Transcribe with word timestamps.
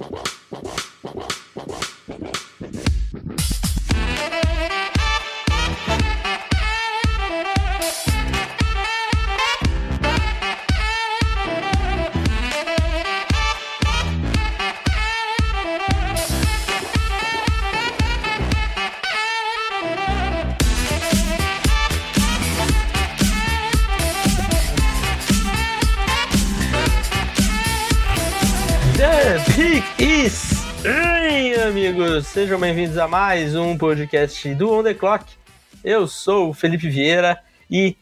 amigos, 0.00 0.39
sejam 32.32 32.60
bem-vindos 32.60 32.96
a 32.96 33.08
mais 33.08 33.56
um 33.56 33.76
podcast 33.76 34.54
do 34.54 34.72
On 34.72 34.84
The 34.84 34.94
Clock. 34.94 35.24
Eu 35.82 36.06
sou 36.06 36.50
o 36.50 36.54
Felipe 36.54 36.88
Vieira 36.88 37.42
e 37.68 37.96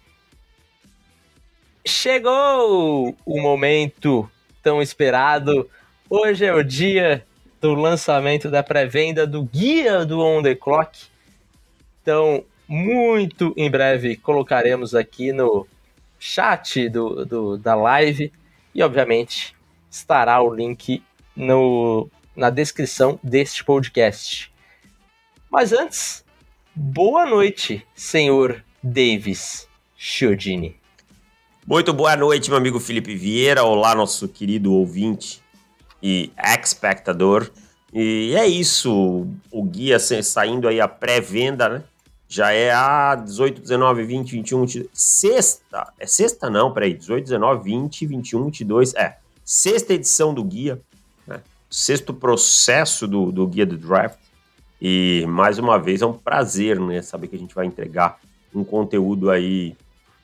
chegou 1.83 3.17
o 3.25 3.41
momento 3.41 4.31
tão 4.63 4.83
esperado. 4.83 5.67
Hoje 6.11 6.45
é 6.45 6.53
o 6.53 6.63
dia 6.63 7.25
do 7.59 7.73
lançamento 7.73 8.51
da 8.51 8.63
pré-venda 8.63 9.27
do 9.27 9.45
guia 9.45 10.05
do 10.05 10.21
On 10.21 10.43
The 10.43 10.55
Clock. 10.55 11.07
Então, 12.03 12.45
muito 12.69 13.55
em 13.57 13.71
breve 13.71 14.15
colocaremos 14.15 14.95
aqui 14.95 15.33
no 15.33 15.67
chat 16.19 16.87
do, 16.91 17.25
do 17.25 17.57
da 17.57 17.75
live 17.75 18.31
e, 18.75 18.83
obviamente, 18.83 19.57
estará 19.91 20.39
o 20.43 20.55
link 20.55 21.03
no 21.35 22.11
na 22.39 22.51
descrição 22.51 23.19
deste 23.21 23.65
podcast. 23.65 24.53
Mas 25.51 25.73
antes, 25.73 26.25
boa 26.73 27.27
noite, 27.27 27.85
senhor 27.97 28.65
Davis 28.81 29.67
Chiodini. 29.97 30.77
Muito 31.67 31.93
boa 31.93 32.15
noite, 32.15 32.49
meu 32.49 32.57
amigo 32.57 32.79
Felipe 32.79 33.17
Vieira. 33.17 33.65
Olá, 33.65 33.93
nosso 33.93 34.29
querido 34.29 34.73
ouvinte 34.73 35.43
e 36.01 36.31
espectador. 36.39 37.51
E 37.93 38.33
é 38.37 38.47
isso, 38.47 39.27
o 39.51 39.65
guia 39.65 39.99
saindo 39.99 40.69
aí 40.69 40.81
a 40.81 40.87
pré-venda, 40.87 41.69
né? 41.69 41.85
Já 42.29 42.53
é 42.53 42.71
a 42.71 43.17
18, 43.17 43.63
19, 43.63 44.05
20, 44.05 44.31
21, 44.33 44.61
22, 44.61 44.89
sexta, 44.93 45.93
é 45.99 46.07
sexta 46.07 46.49
não, 46.49 46.73
peraí, 46.73 46.95
18, 46.95 47.25
19, 47.25 47.65
20, 47.65 48.07
21, 48.07 48.45
22, 48.45 48.95
é, 48.95 49.17
sexta 49.45 49.95
edição 49.95 50.33
do 50.33 50.45
guia 50.45 50.81
sexto 51.71 52.15
processo 52.15 53.07
do, 53.07 53.31
do 53.31 53.47
Guia 53.47 53.67
do 53.67 53.77
Draft. 53.77 54.19
E 54.81 55.25
mais 55.29 55.59
uma 55.59 55.79
vez 55.79 56.03
é 56.03 56.07
um 56.07 56.13
prazer, 56.13 56.79
né? 56.79 57.03
Saber 57.03 57.29
que 57.29 57.37
a 57.37 57.39
gente 57.39 57.55
vai 57.55 57.67
entregar 57.67 58.19
um 58.55 58.65
conteúdo 58.65 59.31
aí 59.31 59.77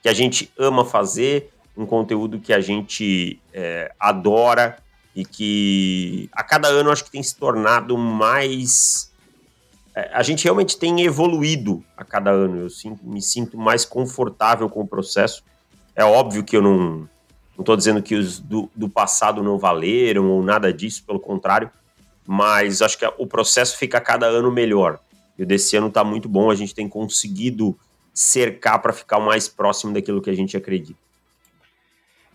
que 0.03 0.09
a 0.09 0.15
gente 0.15 0.53
ama 0.59 0.85
fazer, 0.85 1.51
um 1.77 1.87
conteúdo 1.87 2.39
que 2.39 2.53
a 2.53 2.61
gente 2.61 3.41
é, 3.53 3.93
adora 3.99 4.77
e 5.15 5.25
que 5.25 6.29
a 6.33 6.43
cada 6.43 6.69
ano 6.69 6.91
acho 6.91 7.05
que 7.05 7.11
tem 7.11 7.23
se 7.23 7.37
tornado 7.37 7.97
mais. 7.97 9.13
É, 9.95 10.11
a 10.13 10.23
gente 10.23 10.45
realmente 10.45 10.77
tem 10.77 11.03
evoluído 11.03 11.85
a 11.97 12.05
cada 12.05 12.31
ano. 12.31 12.59
Eu 12.59 12.71
sinto, 12.71 13.05
me 13.05 13.23
sinto 13.23 13.57
mais 13.57 13.85
confortável 13.85 14.69
com 14.69 14.81
o 14.81 14.87
processo. 14.87 15.43
É 15.97 16.05
óbvio 16.05 16.45
que 16.45 16.57
eu 16.57 16.63
não, 16.63 17.09
não 17.57 17.63
estou 17.63 17.77
dizendo 17.77 18.03
que 18.03 18.15
os 18.15 18.41
do, 18.41 18.69
do, 18.75 18.89
passado 18.89 19.43
não 19.43 19.59
valeram 19.59 20.29
ou 20.31 20.43
nada 20.43 20.73
disso, 20.73 21.05
pelo 21.07 21.21
contrário, 21.21 21.71
mas 22.27 22.83
acho 22.83 22.99
que 22.99 23.07
o 23.19 23.27
processo 23.27 23.79
fica 23.79 24.01
cada 24.01 24.27
ano 24.27 24.51
melhor. 24.51 24.99
E 25.39 25.43
o 25.43 25.47
desse 25.47 25.77
ano 25.77 25.89
está 25.89 26.03
muito 26.03 26.29
bom, 26.29 26.51
a 26.51 26.55
gente 26.55 26.75
tem 26.75 26.89
conseguido 26.89 27.79
cercar 28.13 28.81
para 28.81 28.93
ficar 28.93 29.21
mais 29.21 29.49
próximo 29.49 29.93
daquilo 29.93 30.21
que 30.21 30.31
a 30.31 30.35
gente 30.35 30.57
acredita. 30.57 30.99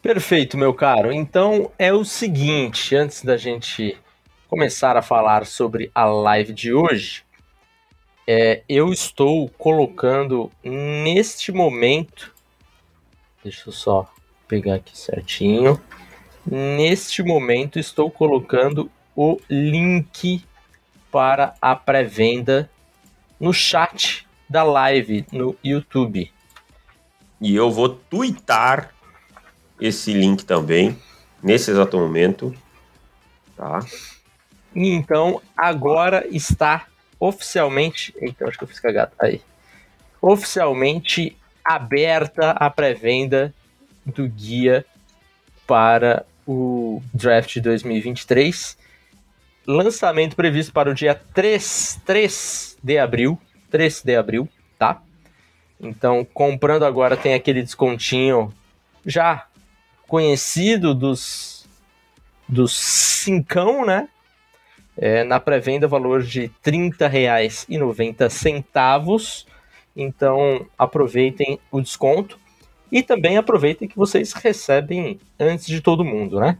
Perfeito, 0.01 0.57
meu 0.57 0.73
caro. 0.73 1.11
Então 1.11 1.71
é 1.77 1.93
o 1.93 2.05
seguinte, 2.05 2.95
antes 2.95 3.23
da 3.23 3.35
gente 3.35 3.97
começar 4.47 4.95
a 4.95 5.01
falar 5.01 5.45
sobre 5.45 5.91
a 5.93 6.05
live 6.05 6.53
de 6.53 6.73
hoje, 6.73 7.23
é, 8.25 8.63
eu 8.69 8.93
estou 8.93 9.49
colocando 9.57 10.49
neste 10.63 11.51
momento. 11.51 12.33
Deixa 13.43 13.67
eu 13.67 13.73
só 13.73 14.09
pegar 14.49 14.75
aqui 14.75 14.97
certinho. 14.97 15.79
Neste 16.45 17.21
momento 17.21 17.77
estou 17.77 18.09
colocando 18.09 18.91
o 19.15 19.39
link 19.47 20.43
para 21.11 21.53
a 21.61 21.75
pré-venda 21.75 22.69
no 23.39 23.53
chat 23.53 24.27
da 24.49 24.63
live 24.63 25.25
no 25.31 25.55
YouTube. 25.63 26.31
E 27.39 27.55
eu 27.55 27.71
vou 27.71 27.89
twittar 27.89 28.93
esse 29.79 30.11
link 30.11 30.43
também 30.43 30.97
nesse 31.41 31.71
exato 31.71 31.97
momento, 31.97 32.53
tá? 33.55 33.79
Então 34.75 35.41
agora 35.55 36.27
está 36.29 36.87
oficialmente, 37.19 38.13
então 38.21 38.47
acho 38.47 38.57
que 38.57 38.63
eu 38.63 38.67
fiz 38.67 38.79
cagado 38.79 39.11
aí. 39.19 39.41
Oficialmente 40.21 41.37
aberta 41.63 42.51
a 42.51 42.69
pré-venda 42.69 43.53
do 44.09 44.27
guia 44.27 44.85
para 45.65 46.25
o 46.45 47.01
draft 47.13 47.59
2023. 47.59 48.77
Lançamento 49.67 50.35
previsto 50.35 50.73
para 50.73 50.89
o 50.89 50.93
dia 50.93 51.15
3, 51.33 52.01
3 52.05 52.77
de 52.81 52.97
abril. 52.97 53.39
3 53.69 54.01
de 54.01 54.15
abril, 54.15 54.49
tá? 54.77 55.01
Então, 55.79 56.25
comprando 56.25 56.83
agora 56.83 57.15
tem 57.15 57.33
aquele 57.33 57.61
descontinho 57.61 58.53
já 59.05 59.45
conhecido 60.07 60.95
dos 60.95 61.59
dos 62.47 62.75
cincão, 62.75 63.85
né? 63.85 64.09
É, 64.97 65.23
na 65.23 65.39
pré-venda, 65.39 65.87
valor 65.87 66.23
de 66.23 66.41
R$ 66.41 66.51
30,90. 66.65 69.45
Então, 69.95 70.67
aproveitem 70.77 71.57
o 71.71 71.79
desconto. 71.79 72.37
E 72.91 73.03
também 73.03 73.37
aproveitem 73.37 73.87
que 73.87 73.97
vocês 73.97 74.33
recebem 74.33 75.19
antes 75.39 75.65
de 75.67 75.81
todo 75.81 76.03
mundo, 76.03 76.39
né? 76.39 76.57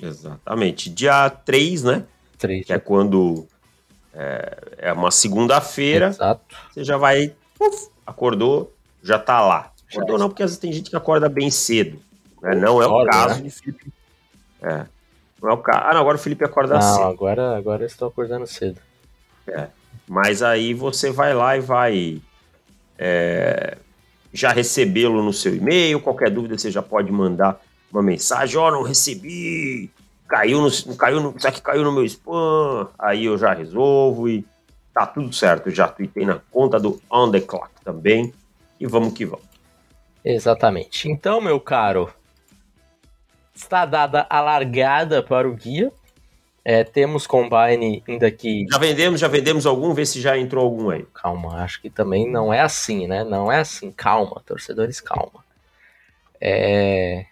Exatamente. 0.00 0.90
Dia 0.90 1.30
3, 1.30 1.84
né? 1.84 2.04
3. 2.38 2.66
Que 2.66 2.72
é 2.72 2.78
quando 2.78 3.46
é, 4.12 4.58
é 4.78 4.92
uma 4.92 5.10
segunda-feira. 5.10 6.08
Exato. 6.08 6.56
Você 6.70 6.84
já 6.84 6.96
vai. 6.96 7.34
Uf, 7.60 7.88
acordou, 8.06 8.72
já 9.02 9.18
tá 9.18 9.40
lá. 9.40 9.72
Acordou 9.90 10.18
não, 10.18 10.28
porque 10.28 10.42
às 10.42 10.50
vezes 10.50 10.60
tem 10.60 10.72
gente 10.72 10.90
que 10.90 10.96
acorda 10.96 11.28
bem 11.28 11.50
cedo. 11.50 12.00
Né? 12.42 12.54
Não 12.54 12.82
é 12.82 12.86
o 12.86 13.04
caso 13.06 13.36
né? 13.36 13.42
de 13.42 13.50
Felipe. 13.50 13.92
É. 14.60 14.86
Não 15.40 15.50
é 15.50 15.52
o 15.52 15.58
caso. 15.58 15.80
Ah, 15.84 15.94
não, 15.94 16.00
agora 16.00 16.16
o 16.16 16.20
Felipe 16.20 16.44
acorda 16.44 16.74
não, 16.74 16.82
cedo. 16.82 17.04
Agora, 17.04 17.56
agora 17.56 17.82
eu 17.82 17.86
estou 17.86 18.08
acordando 18.08 18.46
cedo. 18.46 18.80
É. 19.46 19.68
Mas 20.08 20.42
aí 20.42 20.74
você 20.74 21.10
vai 21.10 21.32
lá 21.34 21.56
e 21.56 21.60
vai. 21.60 22.22
É, 22.98 23.78
já 24.32 24.50
recebê-lo 24.50 25.22
no 25.22 25.32
seu 25.32 25.54
e-mail. 25.54 26.00
Qualquer 26.00 26.30
dúvida 26.30 26.56
você 26.56 26.70
já 26.70 26.82
pode 26.82 27.12
mandar 27.12 27.60
uma 27.92 28.02
mensagem: 28.02 28.56
Ó, 28.56 28.68
oh, 28.68 28.70
não 28.70 28.82
recebi, 28.82 29.90
caiu 30.26 30.60
no, 30.60 30.96
caiu 30.96 31.20
no, 31.20 31.38
será 31.38 31.52
que 31.52 31.60
caiu 31.60 31.84
no 31.84 31.92
meu 31.92 32.04
spam? 32.04 32.88
Aí 32.98 33.26
eu 33.26 33.36
já 33.36 33.52
resolvo 33.52 34.28
e 34.28 34.44
tá 34.94 35.06
tudo 35.06 35.32
certo. 35.32 35.70
Já 35.70 35.88
tuitei 35.88 36.24
na 36.24 36.40
conta 36.50 36.80
do 36.80 37.00
On 37.10 37.30
The 37.30 37.40
Clock 37.40 37.70
também. 37.84 38.32
E 38.80 38.86
vamos 38.86 39.12
que 39.12 39.24
vamos. 39.24 39.46
Exatamente. 40.24 41.08
Então, 41.08 41.40
meu 41.40 41.60
caro, 41.60 42.12
está 43.54 43.84
dada 43.84 44.26
a 44.28 44.40
largada 44.40 45.22
para 45.22 45.48
o 45.48 45.54
guia. 45.54 45.92
É, 46.64 46.84
temos 46.84 47.26
Combine 47.26 48.04
ainda 48.06 48.28
aqui. 48.28 48.66
Já 48.70 48.78
vendemos, 48.78 49.20
já 49.20 49.26
vendemos 49.26 49.66
algum, 49.66 49.92
vê 49.92 50.06
se 50.06 50.20
já 50.20 50.38
entrou 50.38 50.64
algum 50.64 50.90
aí. 50.90 51.04
Calma, 51.12 51.56
acho 51.62 51.80
que 51.80 51.90
também 51.90 52.30
não 52.30 52.54
é 52.54 52.60
assim, 52.60 53.06
né? 53.08 53.24
Não 53.24 53.50
é 53.50 53.58
assim, 53.58 53.90
calma, 53.90 54.40
torcedores, 54.46 55.00
calma. 55.00 55.44
É... 56.40 57.26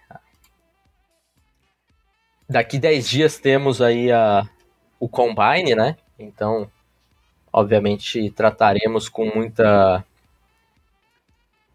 Daqui 2.49 2.79
10 2.79 3.09
dias 3.09 3.39
temos 3.39 3.81
aí 3.81 4.11
a... 4.11 4.49
o 4.99 5.09
Combine, 5.09 5.77
né? 5.77 5.97
Então, 6.19 6.69
obviamente, 7.53 8.31
trataremos 8.33 9.09
com 9.09 9.27
muita. 9.33 10.05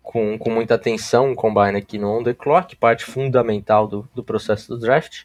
Com, 0.04 0.38
com 0.38 0.50
muita 0.52 0.76
atenção 0.76 1.32
o 1.32 1.36
Combine 1.36 1.78
aqui 1.78 1.98
no 1.98 2.20
On 2.20 2.24
The 2.24 2.34
Clock, 2.34 2.76
parte 2.76 3.06
fundamental 3.06 3.88
do, 3.88 4.08
do 4.14 4.24
processo 4.24 4.68
do 4.68 4.80
draft. 4.80 5.24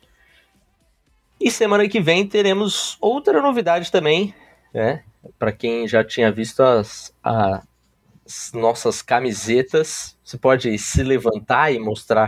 E 1.40 1.50
semana 1.50 1.88
que 1.88 2.00
vem 2.00 2.26
teremos 2.26 2.98
outra 3.00 3.40
novidade 3.40 3.90
também, 3.90 4.34
né? 4.74 5.02
Para 5.38 5.52
quem 5.52 5.88
já 5.88 6.04
tinha 6.04 6.30
visto 6.30 6.62
as, 6.62 7.14
as 7.22 8.52
nossas 8.52 9.00
camisetas, 9.00 10.18
você 10.22 10.36
pode 10.36 10.76
se 10.78 11.02
levantar 11.02 11.72
e 11.72 11.78
mostrar 11.78 12.24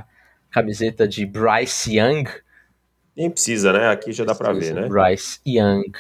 a 0.51 0.55
camiseta 0.55 1.07
de 1.07 1.27
Bryce 1.27 1.99
Young, 1.99 2.25
Nem 3.15 3.31
precisa, 3.31 3.73
né? 3.73 3.89
Aqui 3.91 4.13
já 4.13 4.25
dá 4.25 4.35
para 4.35 4.53
ver, 4.53 4.75
né? 4.75 4.89
Bryce 4.89 5.41
Young 5.47 5.93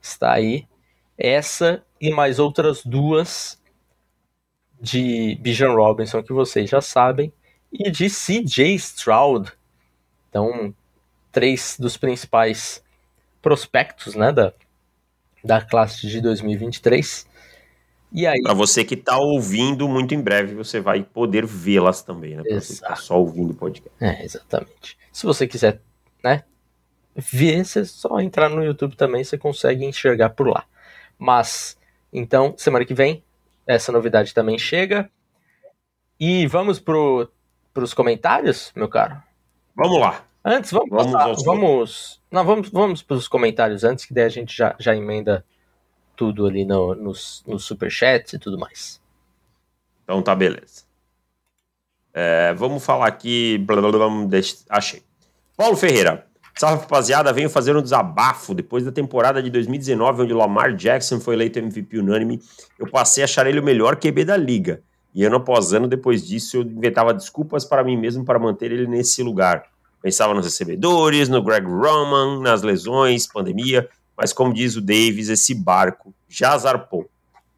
está 0.00 0.32
aí. 0.32 0.66
Essa 1.18 1.82
e 2.00 2.10
mais 2.10 2.38
outras 2.38 2.84
duas 2.84 3.60
de 4.80 5.36
Bijan 5.40 5.72
Robinson 5.72 6.22
que 6.22 6.32
vocês 6.32 6.68
já 6.70 6.80
sabem 6.80 7.32
e 7.72 7.90
de 7.90 8.08
CJ 8.08 8.74
Stroud. 8.74 9.50
Então, 10.28 10.74
três 11.36 11.76
dos 11.78 11.98
principais 11.98 12.82
prospectos, 13.42 14.14
né, 14.14 14.32
da, 14.32 14.54
da 15.44 15.60
classe 15.60 16.06
de 16.06 16.18
2023. 16.22 17.28
E 18.10 18.26
aí... 18.26 18.40
Para 18.40 18.54
você 18.54 18.82
que 18.82 18.94
está 18.94 19.18
ouvindo, 19.18 19.86
muito 19.86 20.14
em 20.14 20.22
breve 20.22 20.54
você 20.54 20.80
vai 20.80 21.02
poder 21.02 21.44
vê-las 21.44 22.00
também, 22.00 22.36
né? 22.36 22.42
Para 22.42 22.58
você 22.58 22.76
que 22.76 22.80
tá 22.80 22.96
só 22.96 23.20
ouvindo 23.20 23.50
o 23.50 23.54
podcast. 23.54 23.92
É, 24.02 24.24
exatamente. 24.24 24.96
Se 25.12 25.26
você 25.26 25.46
quiser, 25.46 25.82
né, 26.24 26.42
ver, 27.14 27.66
você 27.66 27.84
só 27.84 28.18
entrar 28.18 28.48
no 28.48 28.64
YouTube 28.64 28.96
também, 28.96 29.22
você 29.22 29.36
consegue 29.36 29.84
enxergar 29.84 30.30
por 30.30 30.48
lá. 30.48 30.64
Mas, 31.18 31.76
então, 32.10 32.54
semana 32.56 32.86
que 32.86 32.94
vem, 32.94 33.22
essa 33.66 33.92
novidade 33.92 34.32
também 34.32 34.58
chega. 34.58 35.10
E 36.18 36.46
vamos 36.46 36.80
pro, 36.80 37.30
pros 37.74 37.92
comentários, 37.92 38.72
meu 38.74 38.88
caro? 38.88 39.22
Vamos 39.76 40.00
lá. 40.00 40.24
Antes, 40.48 40.70
vamos 40.70 40.90
vamos, 40.90 41.12
passar, 41.12 41.44
vamos 41.44 42.22
Não, 42.30 42.44
vamos, 42.44 42.68
vamos 42.68 43.02
pros 43.02 43.26
comentários 43.26 43.82
antes, 43.82 44.04
que 44.04 44.14
daí 44.14 44.26
a 44.26 44.28
gente 44.28 44.56
já, 44.56 44.76
já 44.78 44.94
emenda 44.94 45.44
tudo 46.14 46.46
ali 46.46 46.64
no, 46.64 46.94
nos, 46.94 47.42
nos 47.48 47.64
superchats 47.64 48.34
e 48.34 48.38
tudo 48.38 48.56
mais. 48.56 49.02
Então 50.04 50.22
tá, 50.22 50.36
beleza. 50.36 50.84
É, 52.14 52.54
vamos 52.54 52.84
falar 52.84 53.08
aqui. 53.08 53.58
Blá, 53.58 53.80
blá, 53.80 53.90
blá, 53.90 54.24
deixa, 54.26 54.58
achei. 54.68 55.02
Paulo 55.56 55.76
Ferreira. 55.76 56.24
Salve, 56.54 56.82
rapaziada. 56.82 57.32
Venho 57.32 57.50
fazer 57.50 57.76
um 57.76 57.82
desabafo. 57.82 58.54
Depois 58.54 58.84
da 58.84 58.92
temporada 58.92 59.42
de 59.42 59.50
2019, 59.50 60.22
onde 60.22 60.32
Lamar 60.32 60.76
Jackson 60.76 61.18
foi 61.18 61.34
eleito 61.34 61.58
MVP 61.58 61.98
unânime, 61.98 62.40
eu 62.78 62.88
passei 62.88 63.24
a 63.24 63.26
achar 63.26 63.48
ele 63.48 63.58
o 63.58 63.64
melhor 63.64 63.96
QB 63.96 64.24
da 64.24 64.36
liga. 64.36 64.80
E 65.12 65.24
ano 65.24 65.38
após 65.38 65.72
ano, 65.72 65.88
depois 65.88 66.24
disso, 66.24 66.58
eu 66.58 66.62
inventava 66.62 67.12
desculpas 67.12 67.64
para 67.64 67.82
mim 67.82 67.96
mesmo 67.96 68.24
para 68.24 68.38
manter 68.38 68.70
ele 68.70 68.86
nesse 68.86 69.24
lugar. 69.24 69.64
Pensava 70.06 70.32
nos 70.32 70.44
recebedores, 70.44 71.28
no 71.28 71.42
Greg 71.42 71.66
Roman, 71.66 72.40
nas 72.40 72.62
lesões, 72.62 73.26
pandemia, 73.26 73.88
mas 74.16 74.32
como 74.32 74.54
diz 74.54 74.76
o 74.76 74.80
Davis, 74.80 75.28
esse 75.28 75.52
barco 75.52 76.14
já 76.28 76.56
zarpou. 76.56 77.10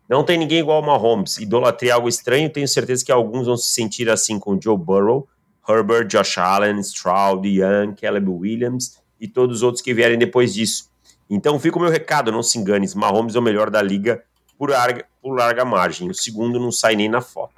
Não 0.08 0.24
tem 0.24 0.38
ninguém 0.38 0.60
igual 0.60 0.78
ao 0.78 0.82
Mahomes. 0.82 1.36
Idolatrei 1.36 1.90
algo 1.90 2.08
estranho, 2.08 2.50
tenho 2.50 2.66
certeza 2.66 3.04
que 3.04 3.12
alguns 3.12 3.44
vão 3.44 3.56
se 3.58 3.68
sentir 3.74 4.08
assim 4.08 4.38
com 4.38 4.58
Joe 4.58 4.78
Burrow, 4.78 5.28
Herbert, 5.68 6.06
Josh 6.06 6.38
Allen, 6.38 6.80
Stroud, 6.80 7.46
Young, 7.46 7.94
Caleb 8.00 8.30
Williams 8.30 8.98
e 9.20 9.28
todos 9.28 9.56
os 9.58 9.62
outros 9.62 9.82
que 9.82 9.92
vierem 9.92 10.16
depois 10.16 10.54
disso. 10.54 10.88
Então 11.28 11.60
fica 11.60 11.76
o 11.76 11.82
meu 11.82 11.90
recado, 11.90 12.32
não 12.32 12.42
se 12.42 12.58
engane, 12.58 12.88
Mahomes 12.96 13.34
é 13.34 13.38
o 13.38 13.42
melhor 13.42 13.68
da 13.68 13.82
liga 13.82 14.24
por 14.56 14.70
larga, 14.70 15.04
por 15.20 15.34
larga 15.34 15.66
margem. 15.66 16.08
O 16.08 16.14
segundo 16.14 16.58
não 16.58 16.72
sai 16.72 16.96
nem 16.96 17.10
na 17.10 17.20
foto. 17.20 17.52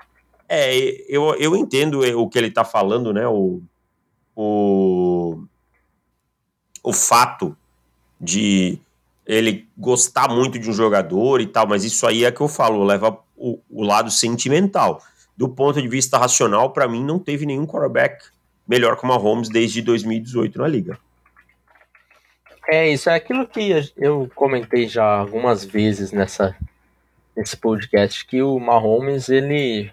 É, 0.48 0.76
eu, 1.08 1.32
eu 1.36 1.54
entendo 1.54 2.00
o 2.20 2.28
que 2.28 2.36
ele 2.36 2.48
está 2.48 2.64
falando, 2.64 3.12
né? 3.12 3.24
O, 3.28 3.62
o, 4.42 5.44
o 6.82 6.92
fato 6.94 7.54
de 8.18 8.78
ele 9.26 9.68
gostar 9.76 10.28
muito 10.28 10.58
de 10.58 10.70
um 10.70 10.72
jogador 10.72 11.42
e 11.42 11.46
tal, 11.46 11.66
mas 11.66 11.84
isso 11.84 12.06
aí 12.06 12.24
é 12.24 12.32
que 12.32 12.40
eu 12.40 12.48
falo, 12.48 12.82
leva 12.82 13.18
o, 13.36 13.60
o 13.68 13.82
lado 13.82 14.10
sentimental. 14.10 15.02
Do 15.36 15.48
ponto 15.48 15.80
de 15.80 15.88
vista 15.88 16.16
racional, 16.16 16.72
para 16.72 16.88
mim, 16.88 17.04
não 17.04 17.18
teve 17.18 17.44
nenhum 17.44 17.66
quarterback 17.66 18.24
melhor 18.66 18.96
que 18.96 19.04
o 19.04 19.08
Mahomes 19.08 19.50
desde 19.50 19.82
2018 19.82 20.58
na 20.58 20.66
liga. 20.66 20.98
É, 22.68 22.88
isso 22.88 23.10
é 23.10 23.14
aquilo 23.14 23.46
que 23.46 23.92
eu 23.96 24.30
comentei 24.34 24.88
já 24.88 25.04
algumas 25.04 25.64
vezes 25.64 26.12
nessa, 26.12 26.56
nesse 27.36 27.56
podcast, 27.56 28.26
que 28.26 28.40
o 28.42 28.58
Mahomes, 28.58 29.28
ele, 29.28 29.92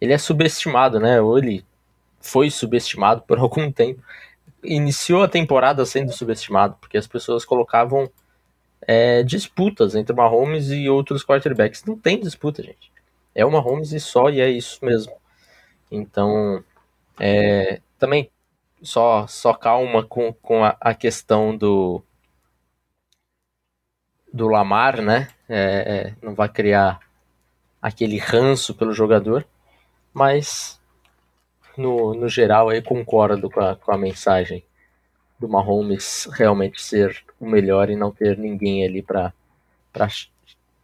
ele 0.00 0.12
é 0.12 0.18
subestimado, 0.18 1.00
né? 1.00 1.20
Ou 1.20 1.38
ele 1.38 1.64
foi 2.24 2.50
subestimado 2.50 3.22
por 3.22 3.38
algum 3.40 3.70
tempo. 3.70 4.02
Iniciou 4.62 5.22
a 5.22 5.28
temporada 5.28 5.84
sendo 5.84 6.10
subestimado, 6.12 6.76
porque 6.80 6.96
as 6.96 7.06
pessoas 7.06 7.44
colocavam 7.44 8.10
é, 8.82 9.22
disputas 9.22 9.94
entre 9.94 10.16
Mahomes 10.16 10.70
e 10.70 10.88
outros 10.88 11.24
quarterbacks. 11.24 11.84
Não 11.84 11.98
tem 11.98 12.18
disputa, 12.18 12.62
gente. 12.62 12.90
É 13.34 13.44
o 13.44 13.50
Mahomes 13.50 13.92
e 13.92 14.00
só, 14.00 14.30
e 14.30 14.40
é 14.40 14.48
isso 14.48 14.82
mesmo. 14.84 15.12
Então, 15.90 16.64
é, 17.20 17.80
também 17.98 18.30
só, 18.82 19.26
só 19.26 19.52
calma 19.52 20.02
com, 20.02 20.32
com 20.32 20.64
a, 20.64 20.76
a 20.80 20.94
questão 20.94 21.56
do 21.56 22.02
do 24.32 24.48
Lamar, 24.48 25.00
né? 25.00 25.28
É, 25.48 26.12
é, 26.12 26.14
não 26.20 26.34
vai 26.34 26.48
criar 26.48 26.98
aquele 27.80 28.18
ranço 28.18 28.74
pelo 28.74 28.92
jogador, 28.92 29.46
mas 30.12 30.80
no, 31.76 32.14
no 32.14 32.28
geral 32.28 32.68
aí 32.68 32.82
concordo 32.82 33.50
com 33.50 33.60
a, 33.60 33.76
com 33.76 33.92
a 33.92 33.98
mensagem 33.98 34.64
do 35.38 35.48
Mahomes 35.48 36.28
realmente 36.32 36.80
ser 36.80 37.24
o 37.38 37.46
melhor 37.46 37.90
e 37.90 37.96
não 37.96 38.10
ter 38.10 38.38
ninguém 38.38 38.84
ali 38.84 39.02
para 39.02 39.32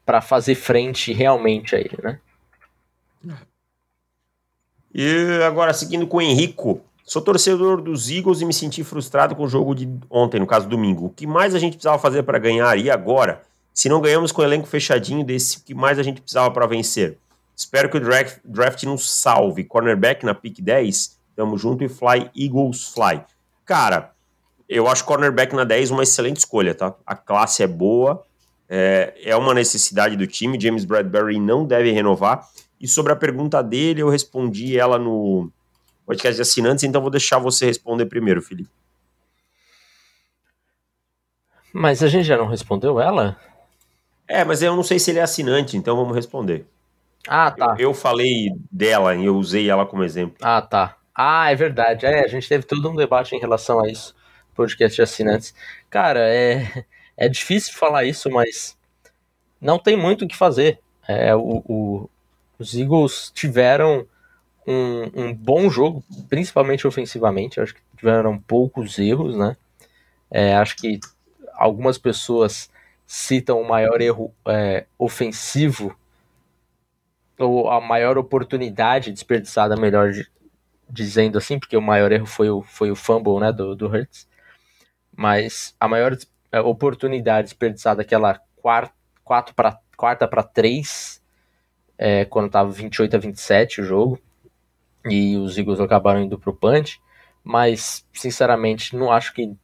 para 0.05 0.21
fazer 0.21 0.55
frente 0.55 1.13
realmente 1.13 1.75
a 1.75 1.79
ele, 1.79 1.97
né? 2.03 2.21
E 4.93 5.41
agora 5.47 5.73
seguindo 5.73 6.07
com 6.07 6.19
o 6.19 6.23
Henrico, 6.23 6.81
sou 7.05 7.23
torcedor 7.23 7.81
dos 7.81 8.11
Eagles 8.11 8.41
e 8.41 8.45
me 8.45 8.53
senti 8.53 8.83
frustrado 8.83 9.35
com 9.35 9.45
o 9.45 9.49
jogo 9.49 9.75
de 9.75 9.89
ontem, 10.09 10.41
no 10.41 10.47
caso 10.47 10.69
domingo. 10.69 11.07
O 11.07 11.11
que 11.11 11.27
mais 11.27 11.55
a 11.55 11.59
gente 11.59 11.73
precisava 11.73 11.99
fazer 11.99 12.23
para 12.23 12.39
ganhar 12.39 12.77
e 12.79 12.91
agora? 12.91 13.43
Se 13.73 13.89
não 13.89 14.01
ganhamos 14.01 14.33
com 14.33 14.43
o 14.43 14.45
elenco 14.45 14.67
fechadinho 14.67 15.25
desse, 15.25 15.59
o 15.59 15.63
que 15.63 15.75
mais 15.75 15.99
a 15.99 16.03
gente 16.03 16.21
precisava 16.21 16.51
para 16.51 16.67
vencer? 16.67 17.17
Espero 17.61 17.91
que 17.91 17.99
o 17.99 18.01
draft, 18.01 18.39
draft 18.43 18.83
nos 18.85 19.11
salve. 19.11 19.65
Cornerback 19.65 20.25
na 20.25 20.35
pick 20.35 20.63
10, 20.63 21.21
tamo 21.37 21.59
junto 21.59 21.85
e 21.85 21.91
fly 21.91 22.31
Eagles 22.35 22.89
fly. 22.89 23.23
Cara, 23.67 24.13
eu 24.67 24.89
acho 24.89 25.05
cornerback 25.05 25.55
na 25.55 25.63
10 25.63 25.91
uma 25.91 26.03
excelente 26.03 26.39
escolha, 26.39 26.75
tá? 26.75 26.95
A 27.05 27.15
classe 27.15 27.63
é 27.63 27.67
boa, 27.67 28.25
é, 28.67 29.13
é 29.23 29.37
uma 29.37 29.53
necessidade 29.53 30.17
do 30.17 30.27
time. 30.27 30.59
James 30.59 30.87
Bradbury 30.87 31.39
não 31.39 31.67
deve 31.67 31.93
renovar. 31.93 32.49
E 32.81 32.89
sobre 32.89 33.13
a 33.13 33.17
pergunta 33.17 33.63
dele, 33.63 34.01
eu 34.01 34.09
respondi 34.09 34.79
ela 34.79 34.99
no 34.99 35.53
podcast 36.07 36.37
de 36.37 36.41
assinantes, 36.41 36.85
então 36.85 37.03
vou 37.03 37.11
deixar 37.11 37.39
você 37.39 37.67
responder 37.67 38.07
primeiro, 38.07 38.41
Felipe. 38.41 38.71
Mas 41.75 42.03
a 42.03 42.09
gente 42.09 42.25
já 42.25 42.39
não 42.39 42.47
respondeu 42.47 42.99
ela? 42.99 43.37
É, 44.27 44.47
mas 44.47 44.63
eu 44.63 44.75
não 44.75 44.83
sei 44.83 44.99
se 44.99 45.11
ele 45.11 45.19
é 45.19 45.23
assinante, 45.23 45.77
então 45.77 45.95
vamos 45.95 46.17
responder. 46.17 46.67
Ah, 47.29 47.51
tá. 47.51 47.75
Eu, 47.79 47.91
eu 47.91 47.95
falei 47.95 48.51
dela 48.71 49.15
e 49.15 49.27
eu 49.27 49.37
usei 49.37 49.69
ela 49.69 49.87
como 49.87 50.05
exemplo. 50.05 50.37
Ah, 50.41 50.63
tá. 50.63 50.97
Ah, 51.15 51.51
é 51.51 51.55
verdade. 51.55 52.07
É, 52.07 52.25
a 52.25 52.29
gente 52.29 52.49
teve 52.49 52.65
todo 52.65 52.91
um 52.91 52.97
debate 52.97 53.35
em 53.35 53.41
relação 53.41 53.83
a 53.85 53.89
isso 53.89 54.15
podcast 54.61 54.95
de 54.95 55.03
assinantes. 55.03 55.55
Cara, 55.89 56.21
é, 56.21 56.85
é 57.17 57.29
difícil 57.29 57.73
falar 57.75 58.05
isso, 58.05 58.31
mas 58.31 58.77
não 59.61 59.79
tem 59.79 59.97
muito 59.97 60.25
o 60.25 60.29
que 60.29 60.37
fazer. 60.37 60.79
É, 61.09 61.35
o, 61.35 61.63
o, 61.67 62.11
os 62.59 62.75
Eagles 62.75 63.33
tiveram 63.35 64.07
um, 64.67 65.11
um, 65.15 65.35
bom 65.35 65.71
jogo, 65.71 66.05
principalmente 66.29 66.87
ofensivamente. 66.87 67.61
Acho 67.61 67.75
que 67.75 67.81
tiveram 67.97 68.39
poucos 68.39 68.99
erros, 68.99 69.37
né? 69.37 69.57
É, 70.31 70.55
acho 70.55 70.77
que 70.77 71.01
algumas 71.55 71.97
pessoas 71.97 72.71
citam 73.07 73.61
o 73.61 73.69
maior 73.69 74.01
erro 74.01 74.33
é, 74.47 74.85
ofensivo 74.99 75.97
ou 77.41 77.71
a 77.71 77.81
maior 77.81 78.19
oportunidade 78.19 79.13
desperdiçada, 79.13 79.77
melhor 79.77 80.13
dizendo 80.89 81.39
assim, 81.39 81.59
porque 81.59 81.77
o 81.77 81.83
maior 81.83 82.13
erro 82.13 82.27
foi 82.27 82.51
o, 82.51 82.63
foi 82.63 82.91
o 82.91 82.97
fumble 82.97 83.41
né, 83.41 83.53
do, 83.53 83.75
do 83.75 83.87
Hurts 83.87 84.31
mas 85.21 85.75
a 85.79 85.87
maior 85.87 86.17
é, 86.51 86.61
oportunidade 86.61 87.49
desperdiçada 87.49 88.01
aquela 88.01 88.41
quarta, 88.57 88.95
quatro 89.23 89.55
quarta 89.95 90.27
para 90.27 90.43
três, 90.43 91.23
é, 91.99 92.25
quando 92.25 92.47
estava 92.47 92.71
28 92.71 93.17
a 93.17 93.19
27 93.19 93.83
o 93.83 93.85
jogo, 93.85 94.19
e 95.05 95.37
os 95.37 95.59
Eagles 95.59 95.79
acabaram 95.79 96.23
indo 96.23 96.39
pro 96.39 96.57
punch, 96.57 96.99
mas 97.45 98.07
sinceramente 98.15 98.97
não 98.97 99.13
acho 99.13 99.35
que 99.35 99.55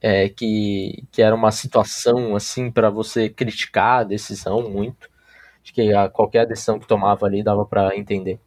é, 0.00 0.30
que, 0.30 1.04
que 1.12 1.20
era 1.20 1.34
uma 1.34 1.52
situação 1.52 2.34
assim 2.34 2.70
para 2.70 2.88
você 2.88 3.28
criticar 3.28 4.00
a 4.00 4.04
decisão 4.04 4.70
muito. 4.70 5.10
Acho 5.62 5.72
que 5.72 5.92
a, 5.92 6.08
qualquer 6.08 6.46
decisão 6.46 6.78
que 6.78 6.86
tomava 6.86 7.26
ali 7.26 7.42
dava 7.42 7.64
para 7.64 7.96
entender. 7.96 8.38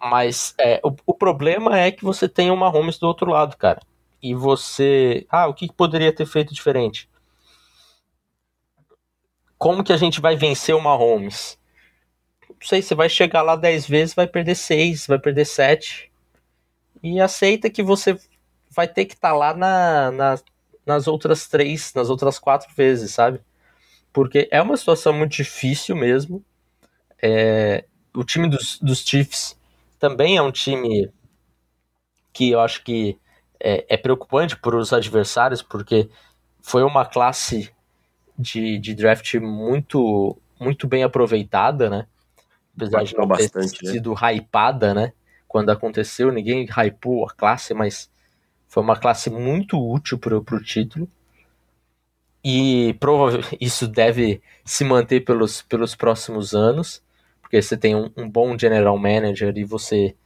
Mas 0.00 0.54
é, 0.58 0.80
o, 0.84 0.94
o 1.06 1.14
problema 1.14 1.78
é 1.78 1.90
que 1.90 2.04
você 2.04 2.28
tem 2.28 2.50
uma 2.50 2.70
Mahomes 2.70 2.98
do 2.98 3.06
outro 3.06 3.30
lado, 3.30 3.56
cara 3.56 3.80
e 4.22 4.34
você. 4.34 5.26
Ah, 5.28 5.48
o 5.48 5.54
que 5.54 5.70
poderia 5.72 6.14
ter 6.14 6.26
feito 6.26 6.54
diferente? 6.54 7.10
Como 9.58 9.82
que 9.82 9.92
a 9.92 9.96
gente 9.96 10.20
vai 10.20 10.36
vencer 10.36 10.74
o 10.74 10.80
Mahomes? 10.80 11.58
Não 12.48 12.56
sei, 12.60 12.80
você 12.80 12.94
vai 12.94 13.08
chegar 13.08 13.42
lá 13.42 13.56
10 13.56 13.86
vezes, 13.86 14.14
vai 14.14 14.26
perder 14.26 14.54
6, 14.54 15.06
vai 15.06 15.18
perder 15.18 15.44
7. 15.44 16.12
E 17.02 17.20
aceita 17.20 17.68
que 17.68 17.82
você 17.82 18.16
vai 18.70 18.86
ter 18.86 19.04
que 19.06 19.14
estar 19.14 19.30
tá 19.30 19.34
lá 19.34 19.54
na, 19.54 20.12
na, 20.12 20.38
nas 20.86 21.08
outras 21.08 21.48
três, 21.48 21.92
nas 21.94 22.08
outras 22.08 22.38
quatro 22.38 22.72
vezes, 22.74 23.12
sabe? 23.12 23.40
Porque 24.12 24.48
é 24.50 24.60
uma 24.60 24.76
situação 24.76 25.12
muito 25.12 25.32
difícil 25.32 25.96
mesmo. 25.96 26.44
É, 27.20 27.84
o 28.14 28.24
time 28.24 28.48
dos, 28.48 28.78
dos 28.80 29.00
Chiefs 29.00 29.58
também 29.98 30.36
é 30.36 30.42
um 30.42 30.52
time 30.52 31.10
que 32.32 32.50
eu 32.50 32.60
acho 32.60 32.82
que 32.82 33.18
é, 33.60 33.84
é 33.88 33.96
preocupante 33.96 34.56
para 34.56 34.76
os 34.76 34.92
adversários, 34.92 35.62
porque 35.62 36.08
foi 36.60 36.82
uma 36.82 37.04
classe 37.04 37.70
de, 38.38 38.78
de 38.78 38.94
draft 38.94 39.34
muito, 39.36 40.36
muito 40.58 40.86
bem 40.88 41.02
aproveitada, 41.02 41.88
né? 41.88 42.06
Apesar 42.76 43.04
de 43.04 43.14
não 43.14 43.28
ter 43.28 43.28
bastante, 43.28 43.84
né? 43.84 43.92
sido 43.92 44.14
né? 44.14 44.34
hypada, 44.34 44.94
né? 44.94 45.12
Quando 45.46 45.70
aconteceu, 45.70 46.32
ninguém 46.32 46.66
hypou 46.66 47.26
a 47.26 47.32
classe, 47.32 47.74
mas 47.74 48.10
foi 48.66 48.82
uma 48.82 48.96
classe 48.96 49.28
muito 49.28 49.78
útil 49.78 50.18
para 50.18 50.36
o 50.36 50.62
título. 50.62 51.08
E 52.44 52.94
provavelmente 52.98 53.56
isso 53.60 53.86
deve 53.86 54.42
se 54.64 54.84
manter 54.84 55.20
pelos, 55.20 55.62
pelos 55.62 55.94
próximos 55.94 56.54
anos, 56.54 57.02
porque 57.40 57.60
você 57.60 57.76
tem 57.76 57.94
um, 57.94 58.10
um 58.16 58.28
bom 58.28 58.58
general 58.58 58.98
manager 58.98 59.56
e 59.56 59.64
você 59.64 60.16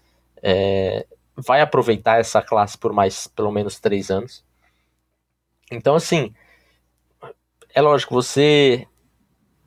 é, 0.42 1.06
vai 1.36 1.60
aproveitar 1.60 2.18
essa 2.18 2.40
classe 2.40 2.78
por 2.78 2.92
mais 2.92 3.26
pelo 3.26 3.52
menos 3.52 3.78
três 3.78 4.10
anos. 4.10 4.44
Então, 5.70 5.94
assim, 5.94 6.32
é 7.74 7.82
lógico, 7.82 8.14
você, 8.14 8.86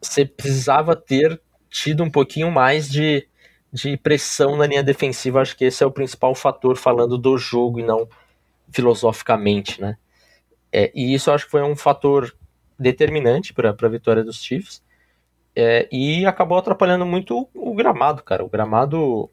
você 0.02 0.26
precisava 0.26 0.96
ter 0.96 1.40
tido 1.70 2.04
um 2.04 2.10
pouquinho 2.10 2.50
mais 2.50 2.90
de, 2.90 3.28
de 3.72 3.98
pressão 3.98 4.56
na 4.56 4.66
linha 4.66 4.82
defensiva. 4.82 5.42
Acho 5.42 5.56
que 5.56 5.66
esse 5.66 5.84
é 5.84 5.86
o 5.86 5.92
principal 5.92 6.34
fator 6.34 6.76
falando 6.76 7.18
do 7.18 7.38
jogo 7.38 7.80
e 7.80 7.84
não 7.84 8.08
filosoficamente, 8.72 9.82
né? 9.82 9.98
É, 10.72 10.92
e 10.94 11.14
isso 11.14 11.32
acho 11.32 11.46
que 11.46 11.52
foi 11.52 11.64
um 11.64 11.76
fator 11.76 12.36
determinante 12.80 13.54
para 13.54 13.70
a 13.70 13.90
vitória 13.90 14.24
dos 14.24 14.42
Chiefs. 14.42 14.82
É, 15.56 15.88
e 15.92 16.26
acabou 16.26 16.58
atrapalhando 16.58 17.06
muito 17.06 17.50
o, 17.54 17.74
gramado, 17.74 18.24
cara. 18.24 18.44
O 18.44 18.50
gramado 18.50 19.30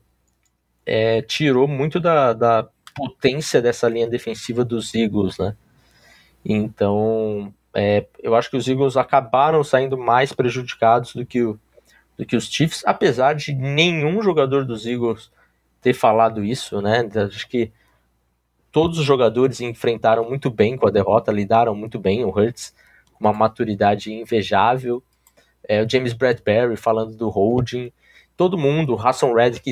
é, 0.84 1.22
tirou 1.22 1.68
muito 1.68 2.00
da, 2.00 2.32
da 2.32 2.68
potência 2.94 3.62
dessa 3.62 3.88
linha 3.88 4.08
defensiva 4.08 4.64
dos 4.64 4.94
Eagles, 4.94 5.38
né? 5.38 5.54
Então, 6.44 7.52
é, 7.74 8.06
eu 8.22 8.34
acho 8.34 8.50
que 8.50 8.56
os 8.56 8.66
Eagles 8.66 8.96
acabaram 8.96 9.62
saindo 9.62 9.98
mais 9.98 10.32
prejudicados 10.32 11.14
do 11.14 11.26
que, 11.26 11.42
o, 11.42 11.58
do 12.16 12.24
que 12.24 12.36
os 12.36 12.50
Chiefs, 12.50 12.82
apesar 12.86 13.34
de 13.34 13.52
nenhum 13.52 14.22
jogador 14.22 14.64
dos 14.64 14.86
Eagles 14.86 15.30
ter 15.80 15.92
falado 15.92 16.42
isso, 16.42 16.80
né? 16.80 17.08
Acho 17.14 17.48
que 17.48 17.70
todos 18.72 18.98
os 18.98 19.04
jogadores 19.04 19.60
enfrentaram 19.60 20.28
muito 20.28 20.50
bem 20.50 20.76
com 20.76 20.86
a 20.86 20.90
derrota, 20.90 21.32
lidaram 21.32 21.74
muito 21.74 21.98
bem. 21.98 22.24
O 22.24 22.28
Hurts, 22.28 22.74
uma 23.20 23.32
maturidade 23.32 24.12
invejável. 24.12 25.02
É, 25.68 25.82
o 25.82 25.88
James 25.88 26.12
Bradbury 26.12 26.76
falando 26.76 27.16
do 27.16 27.28
holding 27.28 27.92
todo 28.36 28.58
mundo, 28.58 28.96
Hassan 28.96 29.32
Reddick 29.32 29.68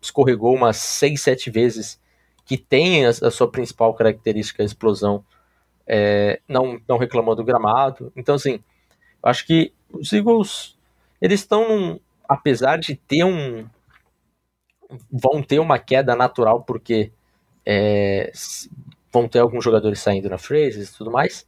escorregou 0.00 0.54
umas 0.54 0.76
6, 0.78 1.20
7 1.20 1.50
vezes, 1.50 2.00
que 2.44 2.56
tem 2.56 3.04
a, 3.04 3.10
a 3.10 3.30
sua 3.30 3.50
principal 3.50 3.92
característica, 3.94 4.62
a 4.62 4.66
explosão, 4.66 5.24
é, 5.86 6.40
não, 6.48 6.80
não 6.88 6.96
reclamou 6.96 7.36
do 7.36 7.44
gramado. 7.44 8.10
Então, 8.16 8.36
assim, 8.36 8.60
acho 9.22 9.46
que 9.46 9.72
os 9.92 10.12
Eagles, 10.12 10.76
eles 11.20 11.40
estão, 11.40 12.00
apesar 12.28 12.78
de 12.78 12.96
ter 12.96 13.24
um, 13.24 13.68
vão 15.10 15.42
ter 15.42 15.58
uma 15.58 15.78
queda 15.78 16.16
natural, 16.16 16.62
porque 16.62 17.12
é, 17.64 18.32
vão 19.12 19.28
ter 19.28 19.40
alguns 19.40 19.62
jogadores 19.62 20.00
saindo 20.00 20.30
na 20.30 20.38
phrases 20.38 20.88
e 20.88 20.96
tudo 20.96 21.10
mais, 21.10 21.46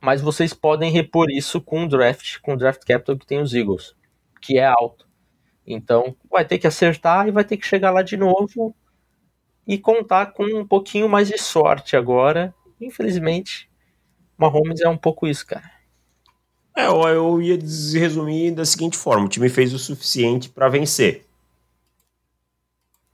mas 0.00 0.20
vocês 0.20 0.54
podem 0.54 0.90
repor 0.90 1.30
isso 1.30 1.60
com 1.60 1.84
o 1.84 1.88
draft, 1.88 2.38
com 2.40 2.54
o 2.54 2.56
draft 2.56 2.82
capital 2.84 3.16
que 3.18 3.26
tem 3.26 3.40
os 3.40 3.54
Eagles, 3.54 3.94
que 4.40 4.58
é 4.58 4.66
alto. 4.66 5.06
Então, 5.66 6.16
vai 6.30 6.44
ter 6.44 6.58
que 6.58 6.66
acertar 6.66 7.28
e 7.28 7.30
vai 7.30 7.44
ter 7.44 7.56
que 7.56 7.66
chegar 7.66 7.90
lá 7.90 8.02
de 8.02 8.16
novo 8.16 8.74
e 9.66 9.78
contar 9.78 10.32
com 10.32 10.44
um 10.44 10.66
pouquinho 10.66 11.08
mais 11.08 11.28
de 11.28 11.38
sorte 11.38 11.96
agora. 11.96 12.54
Infelizmente, 12.80 13.70
Mahomes 14.36 14.80
é 14.80 14.88
um 14.88 14.96
pouco 14.96 15.26
isso, 15.26 15.46
cara. 15.46 15.70
É, 16.76 16.86
eu 16.86 17.42
ia 17.42 17.56
resumir 17.56 18.52
da 18.52 18.64
seguinte 18.64 18.96
forma: 18.96 19.26
o 19.26 19.28
time 19.28 19.48
fez 19.48 19.74
o 19.74 19.78
suficiente 19.78 20.48
para 20.48 20.68
vencer. 20.68 21.26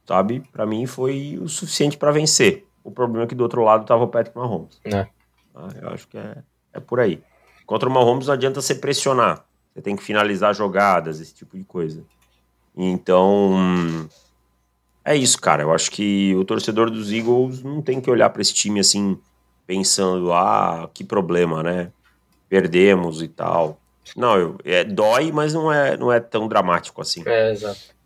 Sabe? 0.07 0.41
Para 0.53 0.65
mim 0.65 0.87
foi 0.87 1.37
o 1.43 1.49
suficiente 1.49 1.99
para 1.99 2.13
vencer. 2.13 2.65
O 2.85 2.93
problema 2.93 3.25
é 3.25 3.27
que 3.27 3.35
do 3.35 3.43
outro 3.43 3.63
lado 3.65 3.85
tava 3.85 4.05
o 4.05 4.09
Patrick 4.09 4.39
Mahomes. 4.39 4.81
É. 4.85 5.09
Ah, 5.53 5.69
eu 5.83 5.89
acho 5.89 6.07
que 6.07 6.17
é, 6.17 6.43
é 6.77 6.81
por 6.81 7.01
aí. 7.01 7.23
Contra 7.65 7.89
o 7.89 7.93
Mahomes 7.93 8.27
não 8.27 8.35
adianta 8.35 8.61
você 8.61 8.75
pressionar. 8.75 9.45
Você 9.75 9.83
tem 9.83 9.97
que 9.97 10.03
finalizar 10.03 10.55
jogadas, 10.55 11.21
esse 11.21 11.35
tipo 11.35 11.57
de 11.57 11.65
coisa. 11.65 12.05
Então, 12.77 14.09
é 15.05 15.17
isso, 15.17 15.41
cara. 15.41 15.63
Eu 15.63 15.73
acho 15.73 15.91
que 15.91 16.35
o 16.37 16.45
torcedor 16.45 16.91
dos 16.91 17.13
Eagles 17.13 17.63
não 17.63 17.83
tem 17.83 18.01
que 18.01 18.11
olhar 18.11 18.31
para 18.31 18.43
esse 18.43 18.55
time 18.55 18.81
assim, 18.81 19.19
pensando, 19.67 20.33
ah, 20.33 20.89
que 20.95 21.05
problema, 21.05 21.63
né? 21.63 21.91
Perdemos 22.49 23.23
e 23.23 23.29
tal. 23.29 23.81
Não, 24.17 24.37
eu, 24.39 24.57
é, 24.65 24.85
dói, 24.85 25.33
mas 25.33 25.53
não 25.53 25.73
é, 25.73 25.97
não 25.97 26.13
é 26.13 26.21
tão 26.21 26.47
dramático 26.47 27.01
assim. 27.01 27.23
É, 27.27 27.51
exato. 27.51 27.97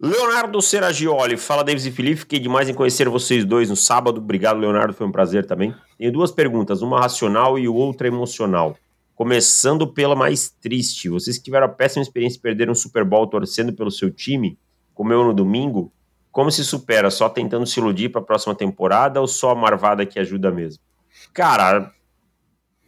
Leonardo 0.00 0.60
Seragioli, 0.60 1.36
fala 1.36 1.64
Davis 1.64 1.86
e 1.86 1.90
Felipe, 1.90 2.16
fiquei 2.20 2.38
demais 2.38 2.68
em 2.68 2.74
conhecer 2.74 3.08
vocês 3.08 3.44
dois 3.44 3.70
no 3.70 3.76
sábado. 3.76 4.18
Obrigado, 4.18 4.58
Leonardo, 4.58 4.92
foi 4.92 5.06
um 5.06 5.12
prazer 5.12 5.46
também. 5.46 5.74
Tenho 5.98 6.12
duas 6.12 6.30
perguntas, 6.30 6.82
uma 6.82 7.00
racional 7.00 7.58
e 7.58 7.66
outra 7.66 8.06
emocional. 8.06 8.76
Começando 9.14 9.86
pela 9.86 10.14
mais 10.14 10.50
triste. 10.50 11.08
Vocês 11.08 11.38
que 11.38 11.44
tiveram 11.44 11.66
a 11.66 11.70
péssima 11.70 12.02
experiência 12.02 12.36
de 12.36 12.42
perder 12.42 12.68
um 12.68 12.74
Super 12.74 13.04
Bowl 13.04 13.26
torcendo 13.26 13.72
pelo 13.72 13.90
seu 13.90 14.10
time, 14.10 14.58
como 14.94 15.12
eu 15.12 15.24
no 15.24 15.32
domingo, 15.32 15.90
como 16.30 16.50
se 16.50 16.62
supera? 16.62 17.10
Só 17.10 17.30
tentando 17.30 17.66
se 17.66 17.80
iludir 17.80 18.10
para 18.10 18.20
a 18.20 18.24
próxima 18.24 18.54
temporada 18.54 19.20
ou 19.20 19.26
só 19.26 19.50
a 19.50 19.54
marvada 19.54 20.04
que 20.04 20.18
ajuda 20.18 20.50
mesmo? 20.50 20.82
Cara, 21.32 21.90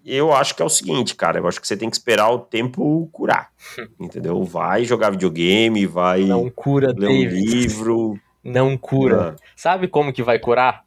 eu 0.04 0.32
acho 0.34 0.54
que 0.54 0.60
é 0.60 0.64
o 0.64 0.68
seguinte, 0.68 1.14
cara. 1.14 1.38
Eu 1.38 1.48
acho 1.48 1.60
que 1.60 1.66
você 1.66 1.76
tem 1.76 1.88
que 1.88 1.96
esperar 1.96 2.30
o 2.30 2.38
tempo 2.38 3.08
curar. 3.10 3.50
entendeu? 3.98 4.44
Vai 4.44 4.84
jogar 4.84 5.10
videogame, 5.10 5.86
vai 5.86 6.24
Não 6.24 6.50
cura, 6.50 6.94
ler 6.96 7.08
um 7.08 7.22
livro. 7.22 8.20
Não 8.44 8.76
cura. 8.76 9.34
Ah. 9.34 9.42
Sabe 9.56 9.88
como 9.88 10.12
que 10.12 10.22
vai 10.22 10.38
curar? 10.38 10.84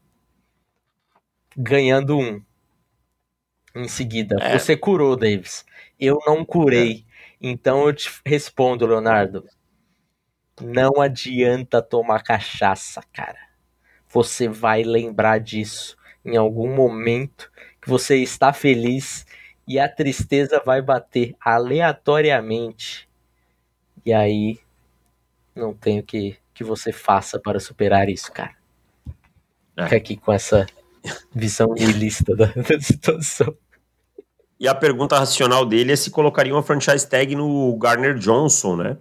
Ganhando 1.58 2.17
um 2.17 2.41
em 3.75 3.88
seguida. 3.88 4.36
É. 4.39 4.58
Você 4.58 4.75
curou, 4.75 5.15
Davis. 5.15 5.65
Eu 6.00 6.20
não 6.25 6.43
curei. 6.43 7.05
É. 7.08 7.12
Então 7.41 7.88
eu 7.88 7.93
te 7.93 8.10
respondo, 8.25 8.86
Leonardo. 8.86 9.46
Não 10.62 11.01
adianta 11.01 11.81
tomar 11.81 12.24
cachaça, 12.24 13.01
cara. 13.13 13.39
Você 14.10 14.48
vai 14.48 14.84
lembrar 14.84 15.39
disso 15.39 15.98
em 16.24 16.38
algum 16.38 16.74
momento 16.74 17.51
que 17.81 17.89
você 17.89 18.17
está 18.17 18.53
feliz 18.53 19.25
e 19.67 19.79
a 19.79 19.89
tristeza 19.89 20.62
vai 20.63 20.81
bater 20.81 21.36
aleatoriamente. 21.39 23.10
E 24.05 24.13
aí 24.13 24.60
não 25.55 25.74
tem 25.74 26.00
o 26.00 26.03
que, 26.03 26.38
que 26.53 26.63
você 26.63 26.91
faça 26.91 27.39
para 27.39 27.60
superar 27.60 28.10
isso, 28.10 28.31
cara. 28.31 28.55
É. 29.77 29.84
Fica 29.84 29.96
aqui 29.96 30.17
com 30.17 30.31
essa 30.31 30.65
visão 31.34 31.74
ilícita 31.77 32.36
da, 32.36 32.46
da 32.53 32.79
situação. 32.81 33.55
E 34.60 34.67
a 34.67 34.75
pergunta 34.75 35.17
racional 35.17 35.65
dele 35.65 35.93
é 35.93 35.96
se 35.96 36.12
colocaria 36.12 36.53
uma 36.53 36.62
franchise 36.62 37.08
tag 37.08 37.36
no 37.36 37.75
Garner 37.77 38.15
Johnson, 38.15 38.75
né? 38.75 38.98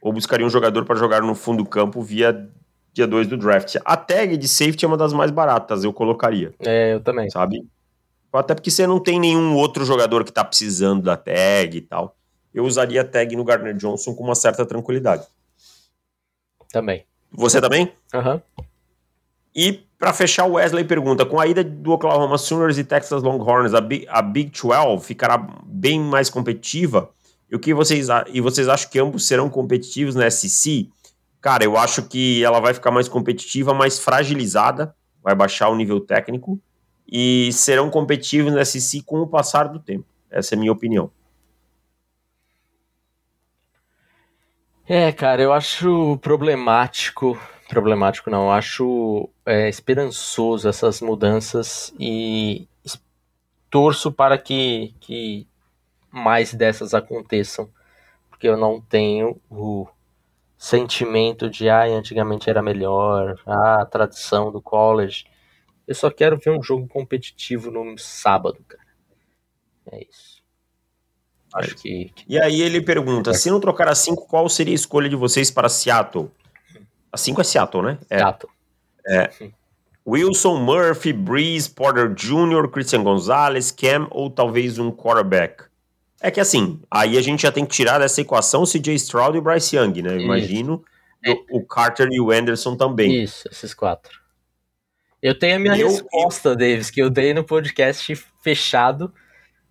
Ou 0.00 0.12
buscaria 0.12 0.46
um 0.46 0.50
jogador 0.50 0.84
para 0.84 0.96
jogar 0.96 1.20
no 1.20 1.34
fundo 1.34 1.62
do 1.62 1.68
campo 1.68 2.02
via 2.02 2.48
dia 2.94 3.06
2 3.06 3.26
do 3.26 3.36
draft. 3.36 3.76
A 3.84 3.96
tag 3.96 4.36
de 4.36 4.48
safety 4.48 4.84
é 4.84 4.88
uma 4.88 4.96
das 4.96 5.12
mais 5.12 5.30
baratas, 5.30 5.84
eu 5.84 5.92
colocaria. 5.92 6.54
É, 6.60 6.94
eu 6.94 7.00
também. 7.00 7.28
Sabe? 7.30 7.66
Até 8.32 8.54
porque 8.54 8.70
você 8.70 8.86
não 8.86 8.98
tem 8.98 9.20
nenhum 9.20 9.54
outro 9.54 9.84
jogador 9.84 10.24
que 10.24 10.32
tá 10.32 10.42
precisando 10.42 11.02
da 11.02 11.16
tag 11.16 11.76
e 11.76 11.82
tal. 11.82 12.16
Eu 12.54 12.64
usaria 12.64 13.02
a 13.02 13.04
tag 13.04 13.36
no 13.36 13.44
Garner 13.44 13.74
Johnson 13.74 14.14
com 14.14 14.24
uma 14.24 14.34
certa 14.34 14.64
tranquilidade. 14.64 15.26
Também. 16.70 17.04
Você 17.30 17.60
também? 17.60 17.92
Aham. 18.14 18.34
Uhum. 18.34 18.64
E 19.54 19.84
para 20.02 20.12
fechar, 20.12 20.46
o 20.46 20.54
Wesley 20.54 20.82
pergunta: 20.82 21.24
com 21.24 21.38
a 21.38 21.46
ida 21.46 21.62
do 21.62 21.92
Oklahoma 21.92 22.36
Sooners 22.36 22.76
e 22.76 22.82
Texas 22.82 23.22
Longhorns, 23.22 23.72
a 23.72 23.80
Big, 23.80 24.04
a 24.08 24.20
Big 24.20 24.50
12 24.50 25.06
ficará 25.06 25.38
bem 25.64 26.00
mais 26.00 26.28
competitiva? 26.28 27.10
E 27.48 27.54
o 27.54 27.60
que 27.60 27.72
vocês 27.72 28.08
e 28.32 28.40
vocês 28.40 28.66
acham 28.66 28.90
que 28.90 28.98
ambos 28.98 29.24
serão 29.24 29.48
competitivos 29.48 30.16
na 30.16 30.28
SEC? 30.28 30.90
Cara, 31.40 31.62
eu 31.62 31.76
acho 31.76 32.02
que 32.08 32.42
ela 32.42 32.58
vai 32.58 32.74
ficar 32.74 32.90
mais 32.90 33.06
competitiva, 33.06 33.72
mais 33.72 34.00
fragilizada, 34.00 34.92
vai 35.22 35.36
baixar 35.36 35.68
o 35.68 35.76
nível 35.76 36.00
técnico 36.00 36.60
e 37.06 37.52
serão 37.52 37.88
competitivos 37.88 38.52
na 38.52 38.64
SEC 38.64 39.04
com 39.06 39.20
o 39.20 39.28
passar 39.28 39.68
do 39.68 39.78
tempo. 39.78 40.06
Essa 40.28 40.54
é 40.54 40.56
a 40.56 40.58
minha 40.58 40.72
opinião. 40.72 41.12
É, 44.88 45.12
cara, 45.12 45.40
eu 45.40 45.52
acho 45.52 46.18
problemático 46.20 47.38
problemático, 47.72 48.28
não. 48.28 48.44
Eu 48.44 48.50
acho 48.50 49.30
é, 49.46 49.66
esperançoso 49.66 50.68
essas 50.68 51.00
mudanças 51.00 51.92
e 51.98 52.68
torço 53.70 54.12
para 54.12 54.36
que, 54.36 54.94
que 55.00 55.48
mais 56.10 56.52
dessas 56.52 56.92
aconteçam, 56.92 57.70
porque 58.28 58.46
eu 58.46 58.58
não 58.58 58.78
tenho 58.78 59.40
o 59.50 59.86
sentimento 60.58 61.48
de 61.48 61.70
ah, 61.70 61.84
antigamente 61.84 62.50
era 62.50 62.60
melhor, 62.60 63.40
ah, 63.46 63.80
a 63.80 63.86
tradição 63.86 64.52
do 64.52 64.60
college. 64.60 65.24
Eu 65.88 65.94
só 65.94 66.10
quero 66.10 66.38
ver 66.38 66.50
um 66.50 66.62
jogo 66.62 66.86
competitivo 66.86 67.70
no 67.70 67.96
sábado, 67.96 68.62
cara. 68.68 68.82
É 69.90 70.06
isso. 70.06 70.42
Acho 71.54 71.74
que. 71.76 72.12
E 72.28 72.38
aí 72.38 72.60
ele 72.60 72.82
pergunta: 72.82 73.32
se 73.32 73.50
não 73.50 73.60
trocar 73.60 73.88
a 73.88 73.94
5, 73.94 74.26
qual 74.26 74.46
seria 74.50 74.74
a 74.74 74.76
escolha 74.76 75.08
de 75.08 75.16
vocês 75.16 75.50
para 75.50 75.70
Seattle? 75.70 76.30
A 77.12 77.16
5 77.16 77.40
é 77.40 77.44
Seattle, 77.44 77.82
né? 77.82 77.98
É. 78.08 78.18
Seattle. 78.18 78.52
É. 79.06 79.30
Wilson, 80.06 80.56
Murphy, 80.56 81.12
Breeze, 81.12 81.70
Porter 81.70 82.12
Jr., 82.12 82.68
Christian 82.68 83.04
Gonzalez, 83.04 83.70
Cam 83.70 84.08
ou 84.10 84.30
talvez 84.30 84.78
um 84.78 84.90
quarterback? 84.90 85.64
É 86.20 86.30
que 86.30 86.40
assim, 86.40 86.80
aí 86.90 87.18
a 87.18 87.22
gente 87.22 87.42
já 87.42 87.52
tem 87.52 87.66
que 87.66 87.74
tirar 87.74 87.98
dessa 87.98 88.20
equação 88.20 88.62
o 88.62 88.66
CJ 88.66 88.94
Stroud 88.94 89.36
e 89.36 89.40
o 89.40 89.42
Bryce 89.42 89.76
Young, 89.76 90.02
né? 90.02 90.18
Imagino 90.18 90.84
o, 91.26 91.58
o 91.58 91.66
Carter 91.66 92.08
e 92.10 92.20
o 92.20 92.30
Anderson 92.30 92.76
também. 92.76 93.22
Isso, 93.22 93.48
esses 93.50 93.74
quatro. 93.74 94.20
Eu 95.20 95.38
tenho 95.38 95.56
a 95.56 95.58
minha 95.58 95.76
eu, 95.76 95.88
resposta, 95.88 96.50
eu... 96.50 96.56
Davis, 96.56 96.90
que 96.90 97.00
eu 97.00 97.10
dei 97.10 97.32
no 97.32 97.44
podcast 97.44 98.14
fechado, 98.40 99.12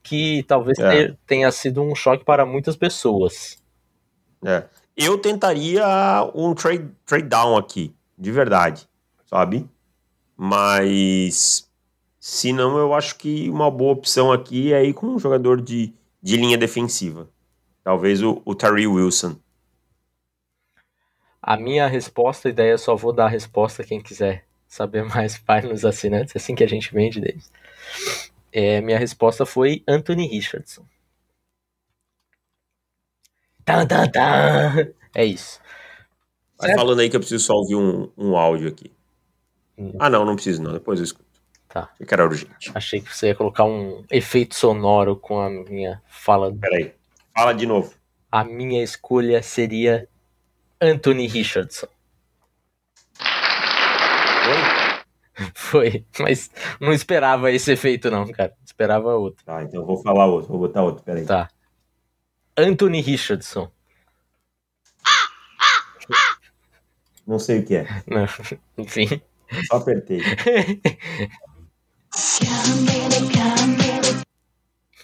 que 0.01 0.43
talvez 0.43 0.77
é. 0.79 1.13
tenha 1.25 1.51
sido 1.51 1.81
um 1.81 1.93
choque 1.95 2.23
para 2.23 2.45
muitas 2.45 2.75
pessoas. 2.75 3.61
É. 4.45 4.63
Eu 5.03 5.17
tentaria 5.17 5.83
um 6.35 6.53
trade, 6.53 6.89
trade 7.05 7.27
down 7.27 7.57
aqui, 7.57 7.93
de 8.15 8.31
verdade, 8.31 8.87
sabe? 9.25 9.67
Mas 10.37 11.67
se 12.19 12.53
não, 12.53 12.77
eu 12.77 12.93
acho 12.93 13.15
que 13.15 13.49
uma 13.49 13.71
boa 13.71 13.93
opção 13.93 14.31
aqui 14.31 14.71
é 14.71 14.85
ir 14.85 14.93
com 14.93 15.07
um 15.07 15.19
jogador 15.19 15.59
de, 15.59 15.91
de 16.21 16.37
linha 16.37 16.55
defensiva. 16.55 17.27
Talvez 17.83 18.21
o, 18.21 18.43
o 18.45 18.53
Tari 18.53 18.85
Wilson. 18.85 19.35
A 21.41 21.57
minha 21.57 21.87
resposta, 21.87 22.47
a 22.47 22.51
ideia, 22.51 22.77
só 22.77 22.95
vou 22.95 23.11
dar 23.11 23.25
a 23.25 23.29
resposta 23.29 23.83
quem 23.83 23.99
quiser 23.99 24.45
saber 24.67 25.03
mais, 25.09 25.41
vai 25.47 25.61
nos 25.61 25.83
assinantes, 25.83 26.35
assim 26.35 26.53
que 26.53 26.63
a 26.63 26.67
gente 26.67 26.93
vende 26.93 27.19
deles. 27.19 27.51
É, 28.53 28.81
minha 28.81 28.99
resposta 28.99 29.47
foi 29.47 29.83
Anthony 29.87 30.27
Richardson. 30.27 30.85
Tan, 33.65 33.85
tan, 33.85 34.07
tan. 34.07 34.93
É 35.13 35.25
isso. 35.25 35.59
Vai 36.57 36.75
falando 36.75 36.99
aí 36.99 37.09
que 37.09 37.15
eu 37.15 37.19
preciso 37.19 37.43
só 37.43 37.53
ouvir 37.53 37.75
um, 37.75 38.09
um 38.17 38.37
áudio 38.37 38.67
aqui. 38.67 38.91
Ah, 39.99 40.09
não, 40.09 40.23
não 40.23 40.35
preciso 40.35 40.61
não, 40.61 40.73
depois 40.73 40.99
eu 40.99 41.05
escuto. 41.05 41.25
Tá. 41.67 41.89
Que 42.05 42.13
era 42.13 42.25
urgente. 42.25 42.71
Achei 42.75 43.01
que 43.01 43.15
você 43.15 43.27
ia 43.27 43.35
colocar 43.35 43.63
um 43.63 44.03
efeito 44.11 44.55
sonoro 44.55 45.15
com 45.15 45.39
a 45.39 45.49
minha 45.49 46.01
fala. 46.07 46.53
Peraí, 46.53 46.93
fala 47.35 47.53
de 47.53 47.65
novo. 47.65 47.93
A 48.31 48.43
minha 48.43 48.83
escolha 48.83 49.41
seria 49.41 50.07
Anthony 50.79 51.27
Richardson. 51.27 51.87
Foi? 54.43 54.81
Foi, 55.55 56.05
mas 56.19 56.51
não 56.79 56.91
esperava 56.91 57.51
esse 57.51 57.71
efeito 57.71 58.11
não, 58.11 58.27
cara. 58.27 58.53
Esperava 58.65 59.15
outro. 59.15 59.43
Tá, 59.45 59.63
então 59.63 59.81
eu 59.81 59.85
vou 59.85 59.97
falar 60.01 60.25
outro, 60.25 60.49
vou 60.49 60.59
botar 60.59 60.83
outro, 60.83 61.03
peraí. 61.03 61.25
Tá. 61.25 61.49
Anthony 62.57 63.01
Richardson. 63.01 63.71
Não 67.25 67.39
sei 67.39 67.59
o 67.59 67.65
que 67.65 67.75
é. 67.75 67.87
Não, 68.07 68.25
enfim. 68.77 69.21
Só 69.67 69.77
apertei. 69.77 70.21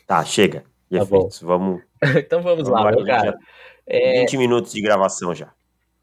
tá, 0.05 0.23
chega. 0.25 0.61
tá 0.61 0.97
efeitos. 0.97 1.41
Vamos. 1.41 1.81
então 2.17 2.41
vamos, 2.41 2.67
vamos 2.67 2.83
lá, 2.83 2.91
meu 2.91 3.05
cara. 3.05 3.37
É... 3.85 4.21
20 4.21 4.37
minutos 4.37 4.73
de 4.73 4.81
gravação 4.81 5.33
já. 5.33 5.53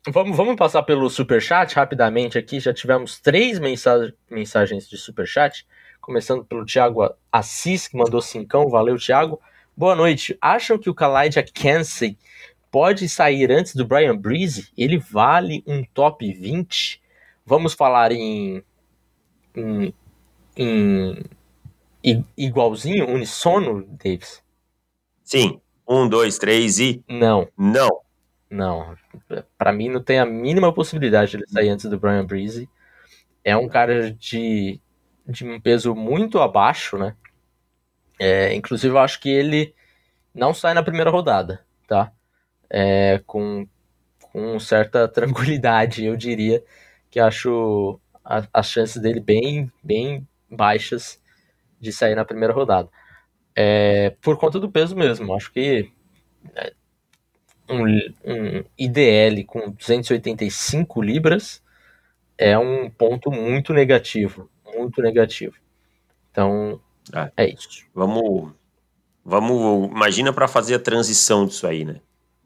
Vamos, 0.09 0.37
vamos 0.37 0.57
passar 0.57 0.83
pelo 0.83 1.09
superchat 1.09 1.75
rapidamente 1.75 2.37
aqui. 2.37 2.61
Já 2.61 2.75
tivemos 2.75 3.19
três 3.19 3.59
mensagens 3.59 4.89
de 4.89 4.99
superchat. 4.99 5.67
Começando 6.01 6.45
pelo 6.45 6.67
Thiago 6.67 7.15
Assis, 7.33 7.89
que 7.89 7.97
mandou 7.97 8.21
cincão. 8.21 8.69
Valeu, 8.69 8.99
Thiago. 8.99 9.41
Boa 9.77 9.97
noite. 9.97 10.39
Acham 10.41 10.79
que 10.79 10.89
o 10.89 10.95
Kalaija 10.95 11.43
Kensey 11.43 12.17
pode 12.71 13.09
sair 13.09 13.51
antes 13.51 13.75
do 13.75 13.85
Brian 13.85 14.17
Breeze? 14.17 14.69
Ele 14.79 14.99
vale 14.99 15.65
um 15.67 15.83
top 15.83 16.33
20? 16.33 17.03
Vamos 17.45 17.75
falar 17.75 18.13
em, 18.13 18.63
em, 19.57 19.93
em 22.05 22.25
igualzinho, 22.37 23.09
unissono, 23.09 23.85
Davis? 24.01 24.41
Sim. 25.25 25.61
Um, 25.89 26.09
dois, 26.09 26.39
três 26.39 26.79
e. 26.79 27.03
Não. 27.09 27.49
Não. 27.59 28.01
Não. 28.49 28.97
Para 29.59 29.73
mim 29.73 29.89
não 29.89 30.01
tem 30.01 30.21
a 30.21 30.25
mínima 30.25 30.73
possibilidade 30.73 31.33
de 31.33 31.39
ele 31.39 31.49
sair 31.49 31.69
antes 31.71 31.87
do 31.91 31.99
Brian 31.99 32.25
Breeze. 32.25 32.69
É 33.43 33.57
um 33.57 33.69
cara 33.69 34.13
de, 34.13 34.81
de 35.27 35.45
um 35.45 35.61
peso 35.61 35.97
muito 35.97 36.39
abaixo, 36.39 36.97
né? 36.97 37.17
É, 38.19 38.55
inclusive 38.55 38.95
eu 38.95 38.99
acho 38.99 39.21
que 39.21 39.29
ele 39.29 39.75
não 40.35 40.55
sai 40.55 40.75
na 40.75 40.83
primeira 40.83 41.11
rodada, 41.11 41.65
tá? 41.87 42.13
É, 42.71 43.21
com, 43.27 43.67
com 44.21 44.59
certa 44.61 45.07
tranquilidade, 45.09 46.05
eu 46.05 46.17
diria 46.17 46.63
que 47.11 47.21
acho 47.21 48.01
as 48.53 48.71
chances 48.71 49.01
dele 49.01 49.21
bem, 49.21 49.71
bem 49.83 50.27
baixas 50.51 51.21
de 51.81 51.93
sair 51.93 52.15
na 52.15 52.25
primeira 52.25 52.55
rodada. 52.55 52.89
É, 53.55 54.11
por 54.23 54.39
conta 54.39 54.59
do 54.59 54.71
peso 54.71 54.97
mesmo, 54.97 55.35
acho 55.35 55.53
que 55.53 55.91
é, 56.57 56.73
um, 57.69 57.85
um 58.25 58.65
IDL 58.79 59.45
com 59.45 59.71
285 59.71 61.03
libras 61.03 61.63
é 62.37 62.59
um 62.59 62.91
ponto 62.91 63.31
muito 63.31 63.73
negativo, 63.73 64.51
muito 64.75 65.01
negativo. 65.01 65.57
Então, 66.31 66.81
é, 67.13 67.33
é 67.37 67.53
isso. 67.53 67.85
Vamos, 67.95 68.53
vamos, 69.25 69.91
imagina 69.91 70.33
para 70.33 70.49
fazer 70.49 70.77
a 70.77 70.79
transição 70.79 71.47
disso 71.47 71.67
aí, 71.67 71.85
né? 71.85 72.01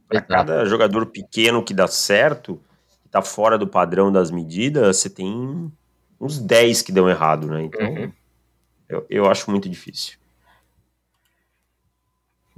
Para 0.09 0.23
cada 0.23 0.65
jogador 0.65 1.07
pequeno 1.07 1.63
que 1.63 1.75
dá 1.75 1.87
certo, 1.87 2.61
tá 3.11 3.23
fora 3.23 3.59
do 3.59 3.69
padrão 3.69 4.11
das 4.11 4.31
medidas, 4.31 4.97
você 4.97 5.11
tem 5.11 5.71
uns 6.21 6.39
10 6.39 6.83
que 6.83 6.93
dão 6.93 7.09
errado, 7.09 7.47
né? 7.47 7.63
Então, 7.63 7.87
uhum. 7.87 8.13
eu, 8.89 9.07
eu 9.09 9.31
acho 9.31 9.51
muito 9.51 9.69
difícil. 9.69 10.18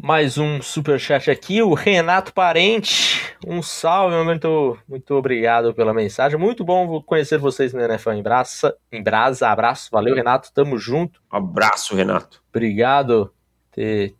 Mais 0.02 0.38
um 0.38 0.62
super 0.62 0.98
chat 0.98 1.30
aqui, 1.30 1.60
o 1.60 1.74
Renato 1.74 2.32
Parente. 2.32 3.36
Um 3.46 3.60
salve, 3.60 4.16
muito, 4.24 4.78
muito 4.88 5.14
obrigado 5.14 5.74
pela 5.74 5.92
mensagem. 5.92 6.38
Muito 6.38 6.64
bom 6.64 7.02
conhecer 7.02 7.36
vocês 7.36 7.74
no 7.74 7.82
NFL 7.82 8.12
em 8.12 8.22
Brasa. 8.22 8.74
Em 8.90 9.02
Brasa, 9.02 9.48
abraço. 9.48 9.90
Valeu, 9.92 10.14
Renato. 10.14 10.50
Tamo 10.54 10.78
junto. 10.78 11.20
Abraço, 11.30 11.94
Renato. 11.94 12.42
Obrigado 12.48 13.30
ter, 13.72 14.14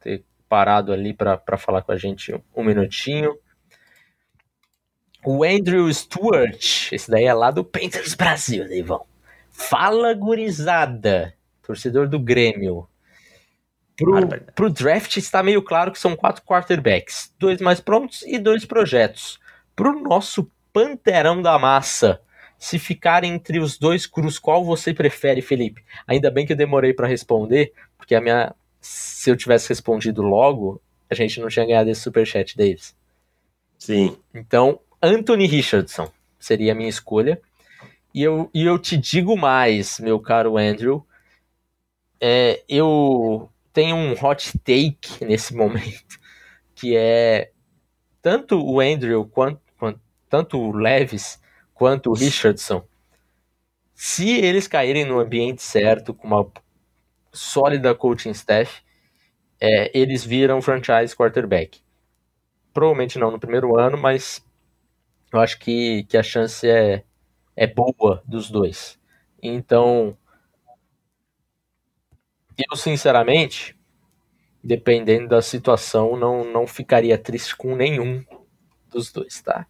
ter 0.00 0.24
parado 0.48 0.92
ali 0.92 1.14
para 1.14 1.56
falar 1.56 1.82
com 1.82 1.92
a 1.92 1.96
gente 1.96 2.34
um, 2.56 2.64
minutinho. 2.64 3.38
O 5.24 5.44
Andrew 5.44 5.92
Stewart, 5.94 6.90
esse 6.90 7.08
daí 7.08 7.26
é 7.26 7.34
lá 7.34 7.52
do 7.52 7.62
Panthers 7.62 8.14
Brasil, 8.14 8.66
Deivão. 8.66 9.06
Fala, 9.48 10.12
gurizada, 10.12 11.34
torcedor 11.62 12.08
do 12.08 12.18
Grêmio. 12.18 12.88
Pro, 14.00 14.40
pro 14.54 14.70
draft 14.70 15.16
está 15.18 15.42
meio 15.42 15.62
claro 15.62 15.92
que 15.92 15.98
são 15.98 16.16
quatro 16.16 16.42
quarterbacks, 16.42 17.34
dois 17.38 17.60
mais 17.60 17.80
prontos 17.80 18.22
e 18.22 18.38
dois 18.38 18.64
projetos. 18.64 19.38
Pro 19.76 20.00
nosso 20.00 20.50
panterão 20.72 21.42
da 21.42 21.58
massa, 21.58 22.20
se 22.58 22.78
ficar 22.78 23.24
entre 23.24 23.58
os 23.58 23.78
dois 23.78 24.06
cruz, 24.06 24.38
qual 24.38 24.64
você 24.64 24.94
prefere, 24.94 25.42
Felipe? 25.42 25.84
Ainda 26.06 26.30
bem 26.30 26.46
que 26.46 26.54
eu 26.54 26.56
demorei 26.56 26.94
para 26.94 27.06
responder, 27.06 27.72
porque 27.98 28.14
a 28.14 28.20
minha 28.20 28.54
se 28.80 29.30
eu 29.30 29.36
tivesse 29.36 29.68
respondido 29.68 30.22
logo, 30.22 30.80
a 31.10 31.14
gente 31.14 31.38
não 31.40 31.48
tinha 31.48 31.66
ganhado 31.66 31.90
esse 31.90 32.00
superchat, 32.00 32.56
Davis. 32.56 32.96
Sim. 33.78 34.16
Então, 34.34 34.80
Anthony 35.02 35.46
Richardson 35.46 36.10
seria 36.38 36.72
a 36.72 36.74
minha 36.74 36.88
escolha. 36.88 37.40
E 38.14 38.22
eu, 38.22 38.50
e 38.52 38.64
eu 38.64 38.78
te 38.78 38.96
digo 38.96 39.36
mais, 39.36 40.00
meu 40.00 40.18
caro 40.18 40.56
Andrew. 40.56 41.06
É, 42.20 42.62
eu 42.68 43.50
tenho 43.72 43.96
um 43.96 44.12
hot 44.12 44.58
take 44.60 45.24
nesse 45.24 45.54
momento, 45.54 46.18
que 46.74 46.96
é 46.96 47.52
tanto 48.22 48.60
o 48.64 48.80
Andrew 48.80 49.26
quanto, 49.26 49.60
quanto 49.78 50.00
tanto 50.28 50.58
o 50.58 50.72
Levis 50.72 51.40
quanto 51.74 52.10
o 52.10 52.14
Richardson, 52.14 52.84
se 53.94 54.30
eles 54.30 54.66
caírem 54.66 55.04
no 55.04 55.18
ambiente 55.18 55.62
certo, 55.62 56.14
com 56.14 56.26
uma 56.26 56.50
sólida 57.32 57.94
coaching 57.94 58.30
staff, 58.30 58.82
é, 59.60 59.90
eles 59.98 60.24
viram 60.24 60.62
franchise 60.62 61.14
quarterback. 61.14 61.80
Provavelmente 62.72 63.18
não 63.18 63.30
no 63.30 63.40
primeiro 63.40 63.78
ano, 63.78 63.98
mas 63.98 64.44
eu 65.32 65.40
acho 65.40 65.58
que, 65.58 66.04
que 66.04 66.16
a 66.16 66.22
chance 66.22 66.68
é, 66.68 67.04
é 67.56 67.66
boa 67.66 68.22
dos 68.26 68.50
dois. 68.50 68.98
Então, 69.42 70.16
eu 72.68 72.76
sinceramente, 72.76 73.76
dependendo 74.62 75.28
da 75.28 75.42
situação, 75.42 76.16
não, 76.16 76.44
não 76.44 76.66
ficaria 76.66 77.16
triste 77.16 77.56
com 77.56 77.76
nenhum 77.76 78.24
dos 78.90 79.12
dois, 79.12 79.40
tá? 79.40 79.66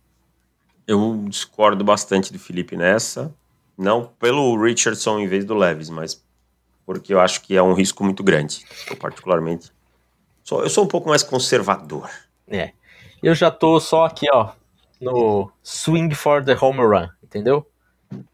Eu 0.87 1.25
discordo 1.29 1.85
bastante 1.85 2.33
do 2.33 2.39
Felipe 2.39 2.77
nessa. 2.77 3.35
Não 3.77 4.07
pelo 4.19 4.61
Richardson 4.61 5.19
em 5.21 5.27
vez 5.27 5.45
do 5.45 5.55
Leves, 5.55 5.89
mas 5.89 6.23
porque 6.85 7.15
eu 7.15 7.21
acho 7.21 7.43
que 7.43 7.57
é 7.57 7.63
um 7.63 7.73
risco 7.73 8.03
muito 8.03 8.23
grande. 8.23 8.65
Eu, 8.89 8.97
particularmente. 8.97 9.71
Sou, 10.43 10.63
eu 10.63 10.69
sou 10.69 10.85
um 10.85 10.89
pouco 10.89 11.09
mais 11.09 11.23
conservador. 11.23 12.11
É. 12.49 12.73
Eu 13.23 13.35
já 13.35 13.51
tô 13.51 13.79
só 13.79 14.07
aqui, 14.07 14.27
ó, 14.33 14.53
no 15.01 15.53
swing 15.63 16.15
for 16.15 16.45
the 16.45 16.57
home 16.61 16.81
run, 16.81 17.09
entendeu? 17.23 17.65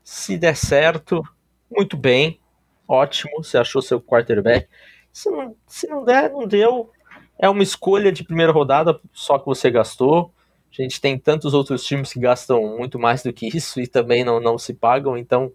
Se 0.02 0.38
der 0.38 0.56
certo, 0.56 1.22
muito 1.70 1.96
bem, 1.96 2.40
ótimo, 2.88 3.42
você 3.42 3.58
achou 3.58 3.82
seu 3.82 4.00
quarterback. 4.00 4.68
Se 5.12 5.30
não, 5.30 5.56
se 5.66 5.86
não 5.86 6.04
der, 6.04 6.30
não 6.30 6.46
deu. 6.46 6.90
É 7.38 7.48
uma 7.48 7.62
escolha 7.62 8.12
de 8.12 8.24
primeira 8.24 8.52
rodada 8.52 9.00
só 9.12 9.38
que 9.38 9.46
você 9.46 9.70
gastou. 9.70 10.32
A 10.70 10.82
gente 10.82 11.00
tem 11.00 11.18
tantos 11.18 11.54
outros 11.54 11.84
times 11.84 12.12
que 12.12 12.20
gastam 12.20 12.76
muito 12.76 12.98
mais 12.98 13.22
do 13.22 13.32
que 13.32 13.48
isso 13.48 13.80
e 13.80 13.86
também 13.86 14.24
não, 14.24 14.40
não 14.40 14.58
se 14.58 14.74
pagam, 14.74 15.16
então 15.16 15.52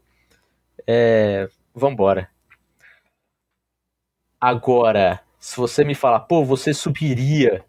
é, 0.87 1.47
vambora. 1.73 2.29
Agora, 4.39 5.21
se 5.39 5.57
você 5.57 5.83
me 5.83 5.93
falar, 5.93 6.21
pô, 6.21 6.43
você 6.43 6.73
subiria 6.73 7.63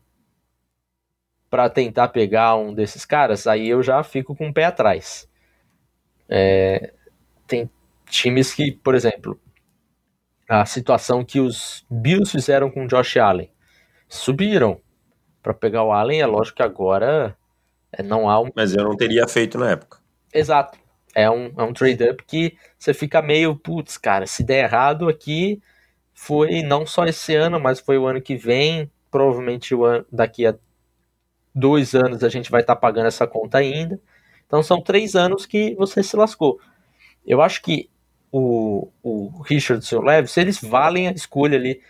para 1.50 1.68
tentar 1.68 2.08
pegar 2.08 2.56
um 2.56 2.72
desses 2.72 3.04
caras, 3.04 3.46
aí 3.46 3.68
eu 3.68 3.82
já 3.82 4.02
fico 4.02 4.34
com 4.34 4.48
o 4.48 4.54
pé 4.54 4.64
atrás. 4.64 5.28
É, 6.28 6.94
tem 7.46 7.68
times 8.06 8.54
que, 8.54 8.72
por 8.72 8.94
exemplo, 8.94 9.38
a 10.48 10.64
situação 10.66 11.24
que 11.24 11.40
os 11.40 11.84
Bills 11.90 12.30
fizeram 12.30 12.70
com 12.70 12.84
o 12.84 12.88
Josh 12.88 13.16
Allen, 13.16 13.50
subiram 14.08 14.80
para 15.42 15.54
pegar 15.54 15.84
o 15.84 15.92
Allen, 15.92 16.20
é 16.20 16.26
lógico 16.26 16.56
que 16.56 16.62
agora 16.62 17.36
é, 17.92 18.02
não 18.02 18.28
há 18.28 18.40
um... 18.40 18.50
Mas 18.54 18.74
eu 18.74 18.84
não 18.84 18.96
teria 18.96 19.26
feito 19.26 19.58
na 19.58 19.70
época. 19.70 19.98
Exato. 20.32 20.78
É 21.14 21.28
um, 21.30 21.52
é 21.58 21.62
um 21.62 21.72
trade-up 21.72 22.24
que 22.26 22.56
você 22.78 22.94
fica 22.94 23.20
meio, 23.20 23.54
putz, 23.56 23.98
cara, 23.98 24.26
se 24.26 24.42
der 24.42 24.64
errado 24.64 25.08
aqui, 25.08 25.60
foi 26.14 26.62
não 26.62 26.86
só 26.86 27.04
esse 27.04 27.34
ano, 27.34 27.60
mas 27.60 27.80
foi 27.80 27.98
o 27.98 28.06
ano 28.06 28.20
que 28.20 28.36
vem, 28.36 28.90
provavelmente 29.10 29.74
o 29.74 29.84
ano, 29.84 30.06
daqui 30.10 30.46
a 30.46 30.54
dois 31.54 31.94
anos 31.94 32.24
a 32.24 32.28
gente 32.28 32.50
vai 32.50 32.62
estar 32.62 32.74
tá 32.74 32.80
pagando 32.80 33.06
essa 33.06 33.26
conta 33.26 33.58
ainda. 33.58 34.00
Então 34.46 34.62
são 34.62 34.80
três 34.80 35.14
anos 35.14 35.44
que 35.44 35.74
você 35.74 36.02
se 36.02 36.16
lascou. 36.16 36.58
Eu 37.26 37.42
acho 37.42 37.62
que 37.62 37.90
o, 38.32 38.88
o 39.02 39.42
Richardson 39.42 39.96
e 39.96 39.98
o 39.98 40.02
Levis, 40.02 40.36
eles 40.36 40.60
valem 40.60 41.06
a 41.08 41.12
escolha 41.12 41.56
ali 41.58 41.80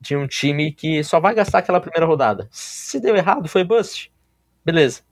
de 0.00 0.14
um 0.14 0.26
time 0.28 0.72
que 0.72 1.02
só 1.02 1.18
vai 1.18 1.34
gastar 1.34 1.58
aquela 1.58 1.80
primeira 1.80 2.06
rodada. 2.06 2.48
Se 2.52 3.00
deu 3.00 3.16
errado, 3.16 3.48
foi 3.48 3.64
bust. 3.64 4.12
Beleza 4.64 5.02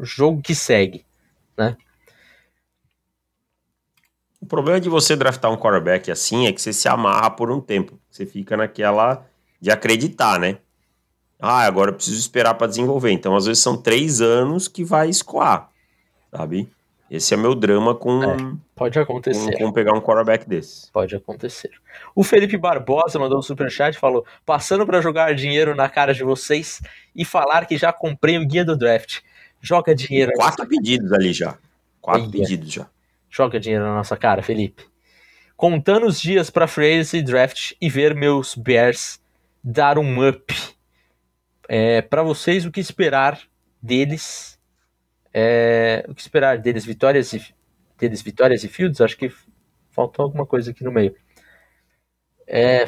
jogo 0.00 0.42
que 0.42 0.54
segue, 0.54 1.04
né? 1.56 1.76
O 4.40 4.46
problema 4.46 4.80
de 4.80 4.88
você 4.88 5.16
draftar 5.16 5.50
um 5.50 5.56
quarterback 5.56 6.10
assim 6.10 6.46
é 6.46 6.52
que 6.52 6.60
você 6.60 6.72
se 6.72 6.88
amarra 6.88 7.30
por 7.30 7.50
um 7.50 7.60
tempo. 7.60 7.98
Você 8.10 8.26
fica 8.26 8.56
naquela 8.56 9.26
de 9.60 9.70
acreditar, 9.70 10.38
né? 10.38 10.58
Ah, 11.40 11.62
agora 11.62 11.90
eu 11.90 11.94
preciso 11.94 12.18
esperar 12.18 12.54
para 12.54 12.66
desenvolver. 12.66 13.10
Então, 13.10 13.34
às 13.34 13.46
vezes, 13.46 13.62
são 13.62 13.76
três 13.76 14.20
anos 14.20 14.68
que 14.68 14.84
vai 14.84 15.08
escoar, 15.08 15.70
sabe? 16.30 16.70
Esse 17.10 17.34
é 17.34 17.36
meu 17.36 17.54
drama 17.54 17.94
com. 17.94 18.22
É, 18.22 18.36
pode 18.74 18.98
acontecer. 18.98 19.52
Com, 19.58 19.66
com, 19.66 19.72
pegar 19.72 19.92
um 19.92 20.00
quarterback 20.00 20.48
desse. 20.48 20.90
Pode 20.90 21.14
acontecer. 21.14 21.70
O 22.14 22.24
Felipe 22.24 22.56
Barbosa 22.56 23.18
mandou 23.18 23.38
um 23.38 23.42
superchat 23.42 23.96
e 23.96 24.00
falou: 24.00 24.24
passando 24.44 24.84
para 24.84 25.00
jogar 25.00 25.34
dinheiro 25.34 25.74
na 25.74 25.88
cara 25.88 26.12
de 26.12 26.24
vocês 26.24 26.82
e 27.14 27.24
falar 27.24 27.66
que 27.66 27.76
já 27.76 27.92
comprei 27.92 28.38
o 28.38 28.46
guia 28.46 28.64
do 28.64 28.76
draft. 28.76 29.20
Joga 29.60 29.94
dinheiro. 29.94 30.32
Quatro 30.34 30.66
pedidos 30.66 31.12
ali 31.12 31.32
já. 31.32 31.56
Quatro 32.00 32.24
Eia. 32.24 32.32
pedidos 32.32 32.72
já. 32.72 32.88
Joga 33.30 33.60
dinheiro 33.60 33.84
na 33.84 33.94
nossa 33.94 34.16
cara, 34.16 34.42
Felipe. 34.42 34.84
Contando 35.56 36.06
os 36.06 36.20
dias 36.20 36.50
para 36.50 36.66
Free 36.66 37.02
Draft 37.22 37.72
e 37.80 37.88
ver 37.88 38.14
meus 38.14 38.54
Bears 38.54 39.18
dar 39.62 39.98
um 39.98 40.28
up. 40.28 40.54
É, 41.68 42.02
para 42.02 42.22
vocês, 42.22 42.64
o 42.64 42.70
que 42.70 42.80
esperar 42.80 43.40
deles? 43.82 44.55
É, 45.38 46.06
o 46.08 46.14
que 46.14 46.22
esperar 46.22 46.56
deles? 46.58 46.84
Vitórias 46.86 47.32
e 47.34 47.54
deles 47.98 48.22
vitórias 48.22 48.64
e 48.64 48.68
fields? 48.68 49.00
Acho 49.00 49.16
que 49.16 49.30
faltou 49.90 50.24
alguma 50.24 50.46
coisa 50.46 50.70
aqui 50.70 50.82
no 50.82 50.90
meio. 50.92 51.14
É, 52.46 52.86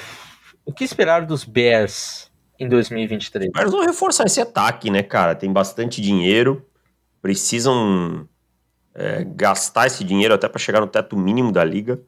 o 0.65 0.73
que 0.73 0.85
esperar 0.85 1.27
dos 1.27 1.45
Bears 1.45 2.31
em 2.59 2.69
2023? 2.69 3.51
Bears 3.53 3.71
vão 3.71 3.85
reforçar 3.85 4.25
esse 4.25 4.41
ataque, 4.41 4.91
né, 4.91 5.03
cara? 5.03 5.35
Tem 5.35 5.53
bastante 5.53 6.01
dinheiro 6.01 6.65
precisam 7.21 8.29
é, 8.95 9.25
gastar 9.25 9.87
esse 9.87 10.05
dinheiro 10.05 10.35
até 10.35 10.49
para 10.49 10.59
chegar 10.59 10.81
no 10.81 10.87
teto 10.87 11.17
mínimo 11.17 11.53
da 11.53 11.65
liga. 11.65 12.01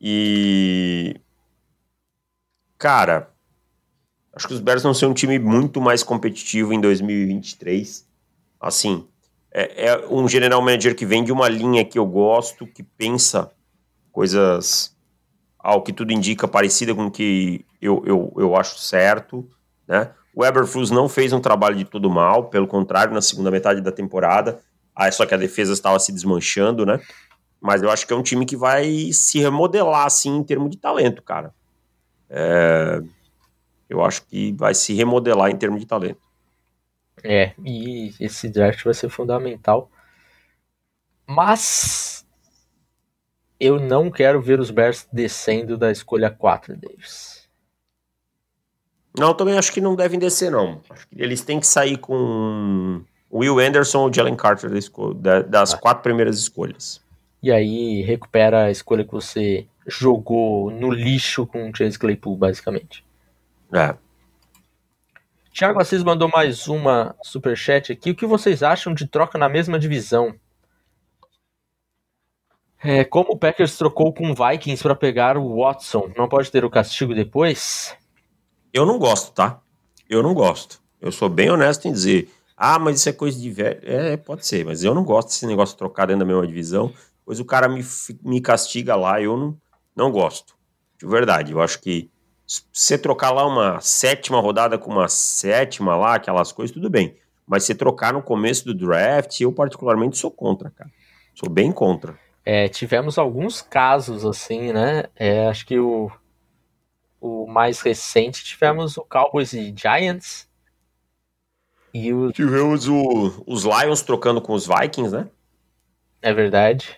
E. 0.00 1.20
Cara, 2.76 3.30
acho 4.32 4.46
que 4.46 4.54
os 4.54 4.60
Bears 4.60 4.82
vão 4.82 4.94
ser 4.94 5.06
um 5.06 5.14
time 5.14 5.38
muito 5.38 5.80
mais 5.80 6.02
competitivo 6.02 6.72
em 6.72 6.80
2023. 6.80 8.06
Assim, 8.60 9.06
é, 9.58 9.86
é 9.86 10.06
um 10.08 10.28
general 10.28 10.62
manager 10.62 10.94
que 10.94 11.04
vem 11.04 11.24
de 11.24 11.32
uma 11.32 11.48
linha 11.48 11.84
que 11.84 11.98
eu 11.98 12.06
gosto, 12.06 12.66
que 12.66 12.82
pensa 12.82 13.50
coisas, 14.12 14.96
ao 15.58 15.82
que 15.82 15.92
tudo 15.92 16.12
indica, 16.12 16.46
parecida 16.46 16.94
com 16.94 17.06
o 17.06 17.10
que 17.10 17.64
eu, 17.82 18.02
eu, 18.06 18.32
eu 18.36 18.56
acho 18.56 18.78
certo, 18.78 19.48
né? 19.86 20.12
O 20.32 20.44
Eberflus 20.44 20.92
não 20.92 21.08
fez 21.08 21.32
um 21.32 21.40
trabalho 21.40 21.74
de 21.74 21.84
todo 21.84 22.08
mal, 22.08 22.44
pelo 22.44 22.68
contrário, 22.68 23.12
na 23.12 23.20
segunda 23.20 23.50
metade 23.50 23.80
da 23.80 23.90
temporada. 23.90 24.60
Ah, 24.94 25.10
só 25.10 25.26
que 25.26 25.34
a 25.34 25.38
defesa 25.38 25.72
estava 25.72 25.98
se 25.98 26.12
desmanchando, 26.12 26.86
né? 26.86 27.00
Mas 27.60 27.82
eu 27.82 27.90
acho 27.90 28.06
que 28.06 28.12
é 28.12 28.16
um 28.16 28.22
time 28.22 28.46
que 28.46 28.56
vai 28.56 29.10
se 29.12 29.40
remodelar, 29.40 30.06
assim, 30.06 30.36
em 30.36 30.44
termos 30.44 30.70
de 30.70 30.76
talento, 30.76 31.22
cara. 31.22 31.52
É... 32.30 33.02
Eu 33.88 34.04
acho 34.04 34.22
que 34.26 34.52
vai 34.52 34.74
se 34.74 34.94
remodelar 34.94 35.50
em 35.50 35.56
termos 35.56 35.80
de 35.80 35.86
talento. 35.86 36.27
É, 37.24 37.52
e 37.64 38.14
esse 38.20 38.48
draft 38.48 38.84
vai 38.84 38.94
ser 38.94 39.08
fundamental. 39.08 39.90
Mas 41.26 42.26
eu 43.60 43.78
não 43.78 44.10
quero 44.10 44.40
ver 44.40 44.60
os 44.60 44.70
Bears 44.70 45.06
descendo 45.12 45.76
da 45.76 45.90
escolha 45.90 46.30
4, 46.30 46.76
Davis. 46.76 47.48
Não, 49.18 49.34
também 49.34 49.58
acho 49.58 49.72
que 49.72 49.80
não 49.80 49.96
devem 49.96 50.18
descer, 50.18 50.50
não. 50.50 50.80
Eles 51.14 51.42
têm 51.42 51.58
que 51.58 51.66
sair 51.66 51.98
com 51.98 53.02
Will 53.32 53.58
Anderson 53.58 54.00
ou 54.00 54.12
Jalen 54.12 54.36
Carter 54.36 54.70
das 55.48 55.74
ah. 55.74 55.78
quatro 55.78 56.02
primeiras 56.02 56.38
escolhas. 56.38 57.02
E 57.42 57.50
aí 57.50 58.02
recupera 58.02 58.64
a 58.64 58.70
escolha 58.70 59.04
que 59.04 59.12
você 59.12 59.66
jogou 59.86 60.70
no 60.70 60.90
lixo 60.90 61.46
com 61.46 61.68
o 61.68 61.76
Chase 61.76 61.98
Claypool, 61.98 62.36
basicamente. 62.36 63.04
É. 63.72 63.94
Thiago 65.58 65.80
Assis 65.80 66.04
mandou 66.04 66.28
mais 66.28 66.68
uma 66.68 67.16
superchat 67.20 67.90
aqui. 67.90 68.12
O 68.12 68.14
que 68.14 68.24
vocês 68.24 68.62
acham 68.62 68.94
de 68.94 69.08
troca 69.08 69.36
na 69.36 69.48
mesma 69.48 69.76
divisão? 69.76 70.32
É, 72.80 73.02
como 73.02 73.32
o 73.32 73.36
Packers 73.36 73.76
trocou 73.76 74.14
com 74.14 74.30
o 74.30 74.34
Vikings 74.36 74.80
para 74.80 74.94
pegar 74.94 75.36
o 75.36 75.56
Watson, 75.56 76.12
não 76.16 76.28
pode 76.28 76.48
ter 76.52 76.64
o 76.64 76.70
castigo 76.70 77.12
depois? 77.12 77.92
Eu 78.72 78.86
não 78.86 79.00
gosto, 79.00 79.32
tá? 79.32 79.60
Eu 80.08 80.22
não 80.22 80.32
gosto. 80.32 80.80
Eu 81.00 81.10
sou 81.10 81.28
bem 81.28 81.50
honesto 81.50 81.88
em 81.88 81.92
dizer, 81.92 82.32
ah, 82.56 82.78
mas 82.78 83.00
isso 83.00 83.08
é 83.08 83.12
coisa 83.12 83.36
de 83.36 83.50
velho. 83.50 83.80
É, 83.82 84.16
pode 84.16 84.46
ser, 84.46 84.64
mas 84.64 84.84
eu 84.84 84.94
não 84.94 85.02
gosto 85.02 85.26
desse 85.26 85.44
negócio 85.44 85.74
de 85.74 85.78
trocar 85.78 86.06
dentro 86.06 86.20
da 86.20 86.24
mesma 86.24 86.46
divisão, 86.46 86.94
pois 87.24 87.40
o 87.40 87.44
cara 87.44 87.68
me, 87.68 87.84
me 88.22 88.40
castiga 88.40 88.94
lá, 88.94 89.20
eu 89.20 89.36
não, 89.36 89.56
não 89.96 90.12
gosto. 90.12 90.54
De 91.00 91.04
verdade, 91.08 91.50
eu 91.50 91.60
acho 91.60 91.80
que 91.80 92.08
se 92.48 92.62
você 92.72 92.98
trocar 92.98 93.30
lá 93.30 93.46
uma 93.46 93.78
sétima 93.80 94.40
rodada 94.40 94.78
com 94.78 94.90
uma 94.90 95.06
sétima 95.06 95.94
lá, 95.94 96.14
aquelas 96.14 96.50
coisas, 96.50 96.74
tudo 96.74 96.90
bem. 96.90 97.16
Mas 97.46 97.64
se 97.64 97.74
trocar 97.74 98.12
no 98.12 98.22
começo 98.22 98.64
do 98.64 98.74
draft, 98.74 99.40
eu 99.40 99.52
particularmente 99.52 100.18
sou 100.18 100.30
contra, 100.30 100.70
cara. 100.70 100.90
Sou 101.34 101.48
bem 101.48 101.70
contra. 101.70 102.18
É, 102.44 102.66
tivemos 102.68 103.18
alguns 103.18 103.60
casos 103.60 104.24
assim, 104.24 104.72
né? 104.72 105.04
É, 105.14 105.46
acho 105.46 105.66
que 105.66 105.78
o 105.78 106.10
o 107.20 107.46
mais 107.46 107.80
recente, 107.80 108.44
tivemos 108.44 108.96
o 108.96 109.02
Cowboys 109.02 109.52
e 109.52 109.74
Giants. 109.76 110.48
E 111.92 112.12
o... 112.12 112.30
Tivemos 112.32 112.88
o, 112.88 113.42
os 113.46 113.64
Lions 113.64 114.02
trocando 114.02 114.40
com 114.40 114.52
os 114.52 114.66
Vikings, 114.66 115.14
né? 115.14 115.28
É 116.22 116.32
verdade. 116.32 116.96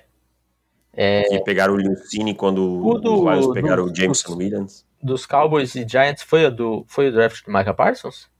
É... 0.92 1.34
E 1.34 1.42
pegaram 1.42 1.74
o 1.74 1.76
Lucini 1.76 2.34
quando 2.34 3.00
do, 3.00 3.14
os 3.14 3.20
Lions 3.20 3.54
pegaram 3.54 3.86
do, 3.86 3.92
o 3.92 3.94
Jameson 3.94 4.36
Williams. 4.36 4.84
Dos 5.02 5.26
Cowboys 5.26 5.74
e 5.74 5.86
Giants 5.88 6.22
foi, 6.22 6.46
o 6.46 6.50
do, 6.50 6.84
foi 6.88 7.08
o 7.08 7.12
draft 7.12 7.44
do 7.44 7.52
Micah 7.52 7.74
Parsons? 7.74 8.30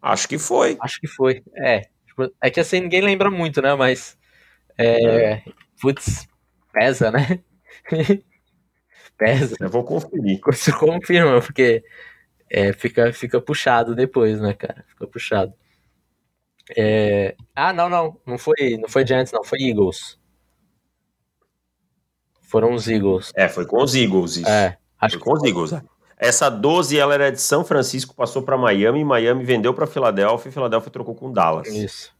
Acho 0.00 0.28
que 0.28 0.38
foi. 0.38 0.76
Acho 0.80 1.00
que 1.00 1.06
foi, 1.08 1.42
é. 1.56 1.82
Tipo, 2.06 2.32
é 2.42 2.50
que 2.50 2.60
assim 2.60 2.80
ninguém 2.80 3.00
lembra 3.02 3.30
muito, 3.30 3.60
né? 3.62 3.74
Mas 3.74 4.16
É, 4.78 5.42
putz, 5.80 6.28
pesa, 6.72 7.10
né? 7.12 7.40
pesa. 9.18 9.56
Eu 9.60 9.70
vou 9.70 9.84
conferir. 9.84 10.40
Você 10.46 10.72
confirma, 10.72 11.40
porque 11.40 11.84
é, 12.50 12.72
fica, 12.72 13.12
fica 13.12 13.40
puxado 13.40 13.94
depois, 13.96 14.40
né, 14.40 14.54
cara? 14.54 14.84
Fica 14.88 15.06
puxado. 15.08 15.54
É... 16.76 17.36
Ah, 17.54 17.72
não, 17.72 17.88
não. 17.88 18.20
Não 18.26 18.38
foi, 18.38 18.76
não 18.78 18.88
foi 18.88 19.06
Giants, 19.06 19.32
não. 19.32 19.44
Foi 19.44 19.58
Eagles. 19.60 20.18
Foram 22.46 22.72
os 22.74 22.88
Eagles. 22.88 23.32
É, 23.34 23.48
foi 23.48 23.66
com 23.66 23.82
os 23.82 23.94
Eagles, 23.94 24.36
isso. 24.36 24.48
É, 24.48 24.78
acho 25.00 25.18
foi 25.18 25.24
com 25.24 25.32
os 25.34 25.44
Eagles, 25.44 25.72
né? 25.72 25.82
Essa 26.16 26.48
12 26.48 26.98
ela 26.98 27.12
era 27.12 27.30
de 27.30 27.40
São 27.40 27.64
Francisco, 27.64 28.14
passou 28.14 28.42
para 28.42 28.56
Miami, 28.56 29.04
Miami 29.04 29.44
vendeu 29.44 29.74
para 29.74 29.86
Filadélfia 29.86 30.48
e 30.48 30.52
Filadélfia 30.52 30.90
trocou 30.90 31.14
com 31.14 31.30
Dallas. 31.30 31.68
Isso. 31.68 32.14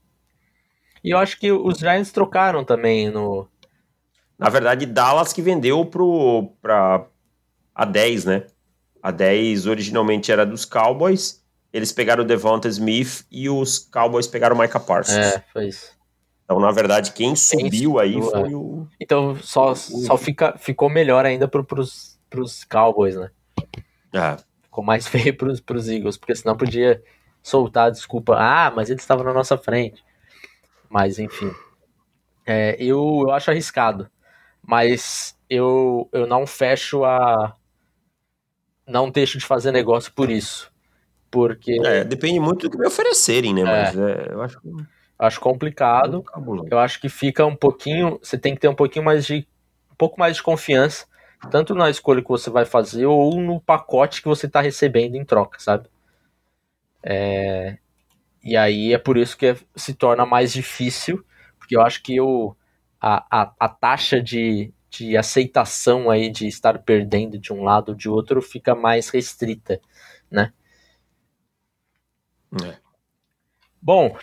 E 1.02 1.10
eu 1.10 1.18
acho 1.18 1.38
que 1.38 1.50
os 1.50 1.78
Giants 1.78 2.12
trocaram 2.12 2.64
também 2.64 3.10
no. 3.10 3.48
Na 4.38 4.50
verdade, 4.50 4.84
Dallas 4.84 5.32
que 5.32 5.40
vendeu 5.40 5.86
pro, 5.86 6.52
pra 6.60 7.06
a 7.74 7.84
10, 7.84 8.24
né? 8.26 8.46
A 9.02 9.10
10 9.10 9.66
originalmente 9.66 10.30
era 10.30 10.44
dos 10.44 10.64
Cowboys. 10.64 11.42
Eles 11.72 11.92
pegaram 11.92 12.22
o 12.22 12.26
Devonta 12.26 12.68
Smith 12.68 13.24
e 13.30 13.48
os 13.48 13.78
Cowboys 13.78 14.26
pegaram 14.26 14.56
o 14.56 14.58
Micah 14.58 14.80
Parsons. 14.80 15.16
É, 15.16 15.44
foi 15.52 15.68
isso. 15.68 15.95
Então, 16.46 16.60
na 16.60 16.70
verdade, 16.70 17.10
quem 17.10 17.34
subiu 17.34 17.98
aí 17.98 18.22
foi 18.22 18.54
o. 18.54 18.86
Então, 19.00 19.34
só, 19.42 19.74
só 19.74 20.16
fica, 20.16 20.56
ficou 20.56 20.88
melhor 20.88 21.26
ainda 21.26 21.48
pro, 21.48 21.64
pros, 21.64 22.16
pros 22.30 22.62
Cowboys, 22.62 23.16
né? 23.16 23.30
É. 24.12 24.36
Ficou 24.62 24.84
mais 24.84 25.06
feio 25.10 25.36
pros, 25.36 25.60
pros 25.60 25.88
Eagles, 25.88 26.16
porque 26.16 26.36
senão 26.36 26.56
podia 26.56 27.02
soltar 27.42 27.88
a 27.88 27.90
desculpa. 27.90 28.36
Ah, 28.38 28.72
mas 28.74 28.88
eles 28.88 29.02
estavam 29.02 29.24
na 29.24 29.34
nossa 29.34 29.58
frente. 29.58 30.04
Mas, 30.88 31.18
enfim. 31.18 31.52
É, 32.46 32.76
eu, 32.78 33.24
eu 33.26 33.32
acho 33.32 33.50
arriscado. 33.50 34.08
Mas 34.62 35.36
eu, 35.50 36.08
eu 36.12 36.28
não 36.28 36.46
fecho 36.46 37.04
a. 37.04 37.56
Não 38.86 39.10
deixo 39.10 39.36
de 39.36 39.44
fazer 39.44 39.72
negócio 39.72 40.12
por 40.12 40.30
isso. 40.30 40.72
Porque. 41.28 41.76
É, 41.84 42.04
depende 42.04 42.38
muito 42.38 42.68
do 42.68 42.70
que 42.70 42.78
me 42.78 42.86
oferecerem, 42.86 43.52
né? 43.52 43.62
É. 43.62 43.64
Mas 43.64 43.98
é, 43.98 44.28
eu 44.30 44.42
acho 44.42 44.60
que. 44.60 44.95
Acho 45.18 45.40
complicado. 45.40 46.24
Eu 46.70 46.78
acho 46.78 47.00
que 47.00 47.08
fica 47.08 47.44
um 47.46 47.56
pouquinho. 47.56 48.18
Você 48.22 48.36
tem 48.38 48.54
que 48.54 48.60
ter 48.60 48.68
um 48.68 48.74
pouquinho 48.74 49.04
mais 49.04 49.26
de. 49.26 49.46
Um 49.90 49.94
pouco 49.96 50.18
mais 50.18 50.36
de 50.36 50.42
confiança. 50.42 51.06
Tanto 51.50 51.74
na 51.74 51.88
escolha 51.88 52.22
que 52.22 52.28
você 52.28 52.50
vai 52.50 52.64
fazer 52.64 53.06
ou 53.06 53.40
no 53.40 53.60
pacote 53.60 54.20
que 54.20 54.28
você 54.28 54.46
está 54.46 54.60
recebendo 54.60 55.16
em 55.16 55.24
troca, 55.24 55.58
sabe? 55.60 55.88
É, 57.02 57.78
e 58.42 58.56
aí 58.56 58.92
é 58.92 58.98
por 58.98 59.16
isso 59.16 59.36
que 59.36 59.46
é, 59.46 59.56
se 59.76 59.94
torna 59.94 60.26
mais 60.26 60.52
difícil, 60.52 61.24
porque 61.58 61.76
eu 61.76 61.82
acho 61.82 62.02
que 62.02 62.20
o, 62.20 62.56
a, 63.00 63.42
a, 63.42 63.54
a 63.60 63.68
taxa 63.68 64.20
de, 64.20 64.72
de 64.90 65.16
aceitação 65.16 66.10
aí 66.10 66.30
de 66.30 66.46
estar 66.46 66.78
perdendo 66.80 67.38
de 67.38 67.52
um 67.52 67.62
lado 67.62 67.90
ou 67.90 67.94
de 67.94 68.08
outro 68.08 68.42
fica 68.42 68.74
mais 68.74 69.08
restrita, 69.08 69.80
né? 70.30 70.52
É. 72.64 72.76
Bom, 73.80 74.16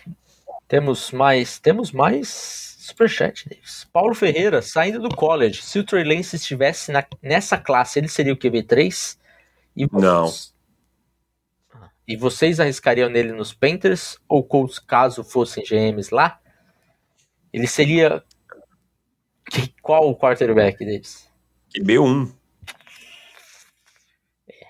temos 0.74 1.12
mais, 1.12 1.60
temos 1.60 1.92
mais 1.92 2.76
superchat, 2.80 3.48
Davis. 3.48 3.86
Paulo 3.92 4.12
Ferreira, 4.12 4.60
saindo 4.60 4.98
do 4.98 5.14
college, 5.14 5.62
se 5.62 5.78
o 5.78 5.84
Trey 5.84 6.02
Lance 6.02 6.34
estivesse 6.34 6.90
na, 6.90 7.06
nessa 7.22 7.56
classe, 7.56 8.00
ele 8.00 8.08
seria 8.08 8.32
o 8.32 8.36
QB3? 8.36 9.16
E 9.76 9.86
vocês, 9.86 10.02
Não. 10.02 10.32
E 12.08 12.16
vocês 12.16 12.58
arriscariam 12.58 13.08
nele 13.08 13.30
nos 13.30 13.54
Panthers 13.54 14.18
ou 14.28 14.42
Colts 14.42 14.80
caso 14.80 15.22
fossem 15.22 15.62
GMs 15.62 16.12
lá? 16.12 16.40
Ele 17.52 17.68
seria 17.68 18.24
qual 19.80 20.10
o 20.10 20.18
quarterback 20.18 20.84
deles? 20.84 21.30
QB1. 21.72 22.34
É. 24.48 24.66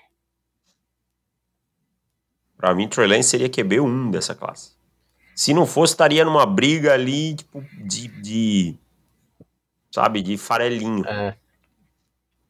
Pra 2.58 2.74
mim, 2.74 2.90
Trey 2.90 3.06
Lance 3.06 3.30
seria 3.30 3.48
QB1 3.48 4.10
dessa 4.10 4.34
classe. 4.34 4.83
Se 5.34 5.52
não 5.52 5.66
fosse, 5.66 5.94
estaria 5.94 6.24
numa 6.24 6.46
briga 6.46 6.92
ali, 6.92 7.34
tipo, 7.34 7.64
de. 7.84 8.08
de 8.08 8.78
sabe, 9.90 10.22
de 10.22 10.36
farelinho. 10.36 11.04
É. 11.06 11.34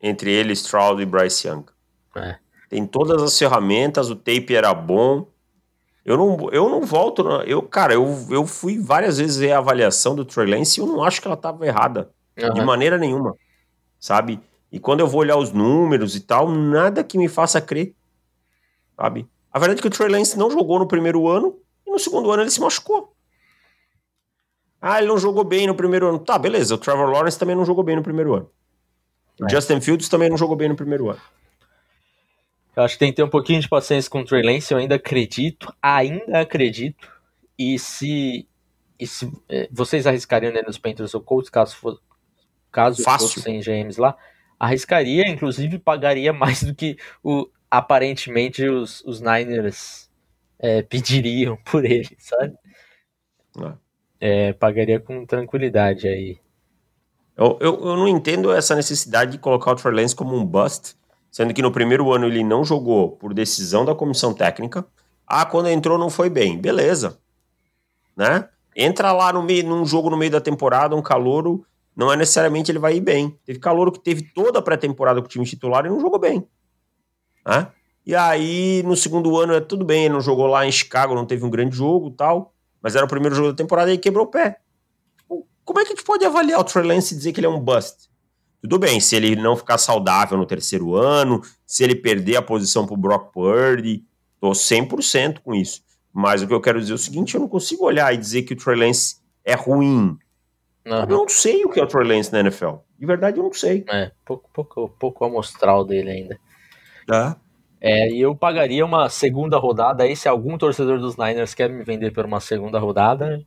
Entre 0.01 0.31
ele, 0.31 0.53
Stroud 0.53 1.03
e 1.03 1.07
Bryce 1.07 1.49
Young. 1.49 1.64
É. 2.16 2.37
Tem 2.68 2.87
todas 2.87 3.23
as 3.23 3.38
ferramentas, 3.38 4.11
o 4.11 4.16
tape 4.16 4.55
era 4.55 4.73
bom. 4.75 5.27
Eu 6.05 6.18
não, 6.18 6.51
eu 6.51 6.68
não 6.68 6.83
volto. 6.83 7.27
Eu, 7.47 7.62
cara, 7.62 7.94
eu, 7.94 8.27
eu 8.29 8.47
fui 8.47 8.79
várias 8.79 9.16
vezes 9.16 9.38
ver 9.38 9.53
a 9.53 9.59
avaliação 9.59 10.14
do 10.14 10.25
Trey 10.25 10.47
Lance 10.47 10.79
e 10.79 10.83
eu 10.83 10.87
não 10.87 11.03
acho 11.03 11.23
que 11.23 11.27
ela 11.27 11.35
estava 11.35 11.66
errada. 11.66 12.11
Uhum. 12.38 12.53
De 12.53 12.61
maneira 12.61 12.99
nenhuma. 12.99 13.35
Sabe? 13.99 14.38
E 14.70 14.79
quando 14.79 15.01
eu 15.01 15.07
vou 15.07 15.20
olhar 15.20 15.38
os 15.38 15.53
números 15.53 16.14
e 16.14 16.20
tal, 16.20 16.49
nada 16.49 17.03
que 17.03 17.16
me 17.16 17.29
faça 17.29 17.61
crer. 17.61 17.94
Sabe? 18.97 19.27
A 19.51 19.59
verdade 19.59 19.79
é 19.79 19.83
que 19.83 19.88
o 19.88 19.90
Trey 19.90 20.09
Lance 20.09 20.37
não 20.37 20.51
jogou 20.51 20.79
no 20.79 20.87
primeiro 20.87 21.27
ano 21.27 21.57
no 21.94 21.98
segundo 21.98 22.30
ano 22.30 22.42
ele 22.42 22.50
se 22.50 22.61
machucou. 22.61 23.14
Ah, 24.80 24.98
ele 24.98 25.09
não 25.09 25.16
jogou 25.16 25.44
bem 25.44 25.66
no 25.66 25.74
primeiro 25.74 26.07
ano. 26.09 26.18
Tá, 26.18 26.38
beleza. 26.38 26.74
O 26.74 26.78
Trevor 26.78 27.09
Lawrence 27.09 27.38
também 27.38 27.57
não 27.57 27.64
jogou 27.64 27.83
bem 27.83 27.96
no 27.96 28.02
primeiro 28.02 28.35
ano. 28.35 28.50
O 29.40 29.46
é. 29.46 29.48
Justin 29.48 29.80
Fields 29.80 30.09
também 30.09 30.28
não 30.28 30.37
jogou 30.37 30.54
bem 30.54 30.68
no 30.68 30.76
primeiro 30.76 31.09
ano. 31.09 31.20
Eu 32.76 32.83
acho 32.83 32.94
que 32.94 32.98
tem 32.98 33.11
que 33.11 33.16
ter 33.16 33.22
um 33.22 33.30
pouquinho 33.30 33.61
de 33.61 33.68
paciência 33.68 34.11
com 34.11 34.20
o 34.20 34.24
Trey 34.24 34.42
Lance. 34.42 34.74
Eu 34.74 34.78
ainda 34.78 34.96
acredito, 34.96 35.72
ainda 35.80 36.40
acredito. 36.40 37.09
E 37.59 37.78
se, 37.78 38.46
e 38.98 39.07
se 39.07 39.33
é, 39.48 39.68
vocês 39.72 40.07
arriscariam 40.07 40.52
nele 40.52 40.66
nos 40.66 40.76
Panthers 40.76 41.14
ou 41.14 41.20
Colts, 41.20 41.48
caso, 41.48 41.76
for, 41.76 41.98
caso 42.70 43.02
fossem 43.02 43.61
GMs 43.61 43.98
lá, 43.98 44.16
arriscaria, 44.59 45.26
inclusive 45.28 45.78
pagaria 45.78 46.33
mais 46.35 46.62
do 46.62 46.74
que 46.74 46.98
o, 47.22 47.48
aparentemente 47.70 48.68
os, 48.68 49.02
os 49.07 49.20
Niners 49.20 50.04
é, 50.64 50.81
pediriam 50.81 51.59
por 51.70 51.85
ele, 51.85 52.16
sabe? 52.18 52.55
É. 53.61 54.48
é, 54.48 54.53
pagaria 54.55 54.98
com 54.98 55.27
tranquilidade 55.27 56.09
aí. 56.09 56.38
Eu, 57.37 57.59
eu, 57.61 57.74
eu, 57.74 57.96
não 57.96 58.09
entendo 58.09 58.50
essa 58.50 58.74
necessidade 58.74 59.33
de 59.33 59.38
colocar 59.38 59.72
o 59.72 59.77
Trey 59.77 59.94
Lance 59.94 60.16
como 60.16 60.35
um 60.35 60.44
bust, 60.44 60.96
sendo 61.31 61.53
que 61.53 61.61
no 61.61 61.70
primeiro 61.70 62.12
ano 62.12 62.27
ele 62.27 62.42
não 62.42 62.64
jogou 62.64 63.11
por 63.12 63.35
decisão 63.35 63.85
da 63.85 63.94
comissão 63.94 64.33
técnica. 64.33 64.87
Ah, 65.27 65.44
quando 65.44 65.68
entrou 65.68 65.98
não 65.98 66.09
foi 66.09 66.31
bem. 66.31 66.59
Beleza. 66.59 67.18
Né? 68.16 68.48
Entra 68.74 69.12
lá 69.12 69.33
no 69.33 69.42
meio, 69.42 69.66
num 69.66 69.85
jogo 69.85 70.11
no 70.11 70.16
meio 70.16 70.31
da 70.31 70.40
temporada, 70.40 70.96
um 70.96 71.03
calouro, 71.03 71.66
não 71.94 72.12
é 72.12 72.16
necessariamente 72.16 72.70
ele 72.70 72.79
vai 72.79 72.96
ir 72.96 73.00
bem. 73.00 73.38
Teve 73.44 73.59
calouro 73.59 73.92
que 73.92 74.00
teve 74.00 74.22
toda 74.33 74.61
a 74.61 74.62
pré-temporada 74.62 75.20
com 75.20 75.27
o 75.27 75.31
time 75.31 75.44
titular 75.44 75.85
e 75.85 75.88
não 75.88 76.00
jogou 76.00 76.18
bem. 76.18 76.46
Né? 77.46 77.68
E 78.07 78.14
aí, 78.14 78.83
no 78.85 78.97
segundo 78.97 79.38
ano, 79.38 79.55
é 79.55 79.61
tudo 79.61 79.85
bem, 79.85 80.05
ele 80.05 80.14
não 80.14 80.21
jogou 80.21 80.47
lá 80.47 80.67
em 80.67 80.73
Chicago, 80.73 81.14
não 81.14 81.25
teve 81.25 81.45
um 81.45 81.51
grande 81.51 81.77
jogo 81.77 82.11
tal, 82.11 82.53
mas 82.83 82.95
era 82.95 83.05
o 83.05 83.09
primeiro 83.09 83.35
jogo 83.35 83.49
da 83.49 83.57
temporada 83.57 83.93
e 83.93 83.99
quebrou 83.99 84.27
o 84.27 84.31
pé. 84.31 84.59
Como 85.64 85.81
é 85.81 85.85
que 85.85 85.93
a 85.93 85.97
gente 85.97 86.05
pode 86.05 86.25
avaliar 86.25 86.61
o 86.61 86.64
Trey 86.64 86.85
Lance 86.85 87.14
e 87.14 87.17
dizer 87.17 87.33
que 87.33 87.40
ele 87.40 87.47
é 87.47 87.51
um 87.51 87.59
bust? 87.59 88.11
Tudo 88.61 88.79
bem, 88.79 89.01
se 89.01 89.17
ele 89.17 89.35
não 89.37 89.57
ficar 89.57 89.79
saudável 89.79 90.37
no 90.37 90.47
terceiro 90.47 90.95
ano, 90.95 91.43
se 91.67 91.83
ele 91.83 91.95
perder 91.95 92.37
a 92.37 92.43
posição 92.43 92.87
pro 92.87 92.97
Brock 92.97 93.33
Purdy, 93.33 94.05
tô 94.38 94.51
100% 94.51 95.40
com 95.40 95.55
isso. 95.55 95.83
Mas 96.12 96.43
o 96.43 96.47
que 96.47 96.55
eu 96.55 96.61
quero 96.61 96.79
dizer 96.79 96.93
é 96.93 96.95
o 96.95 96.99
seguinte, 96.99 97.35
eu 97.35 97.40
não 97.40 97.49
consigo 97.49 97.85
olhar 97.85 98.12
e 98.12 98.19
dizer 98.19 98.43
que 98.43 98.53
o 98.53 98.57
Trey 98.57 98.77
Lance 98.77 99.17
é 99.45 99.55
ruim. 99.55 100.19
Uhum. 100.87 101.01
Eu 101.01 101.07
não 101.07 101.29
sei 101.29 101.64
o 101.64 101.71
que 101.71 101.81
é 101.81 101.83
o 101.83 101.87
Trey 101.87 102.07
Lance 102.07 102.31
na 102.31 102.40
NFL. 102.40 102.77
De 102.99 103.07
verdade, 103.07 103.38
eu 103.38 103.45
não 103.45 103.53
sei. 103.53 103.85
É, 103.88 104.12
pouco, 104.25 104.49
pouco, 104.53 104.88
pouco 104.99 105.25
amostral 105.25 105.85
dele 105.85 106.11
ainda. 106.11 106.38
Tá. 107.07 107.37
É, 107.87 108.09
e 108.09 108.18
eu 108.18 108.35
pagaria 108.35 108.83
uma 108.83 109.11
segunda 109.11 109.59
rodada 109.59 110.05
aí 110.05 110.16
se 110.16 110.27
algum 110.27 110.57
torcedor 110.57 110.99
dos 110.99 111.18
Niners 111.18 111.53
quer 111.53 111.68
me 111.68 111.85
vender 111.85 112.12
por 112.12 112.25
uma 112.25 112.40
segunda 112.40 112.79
rodada 112.79 113.44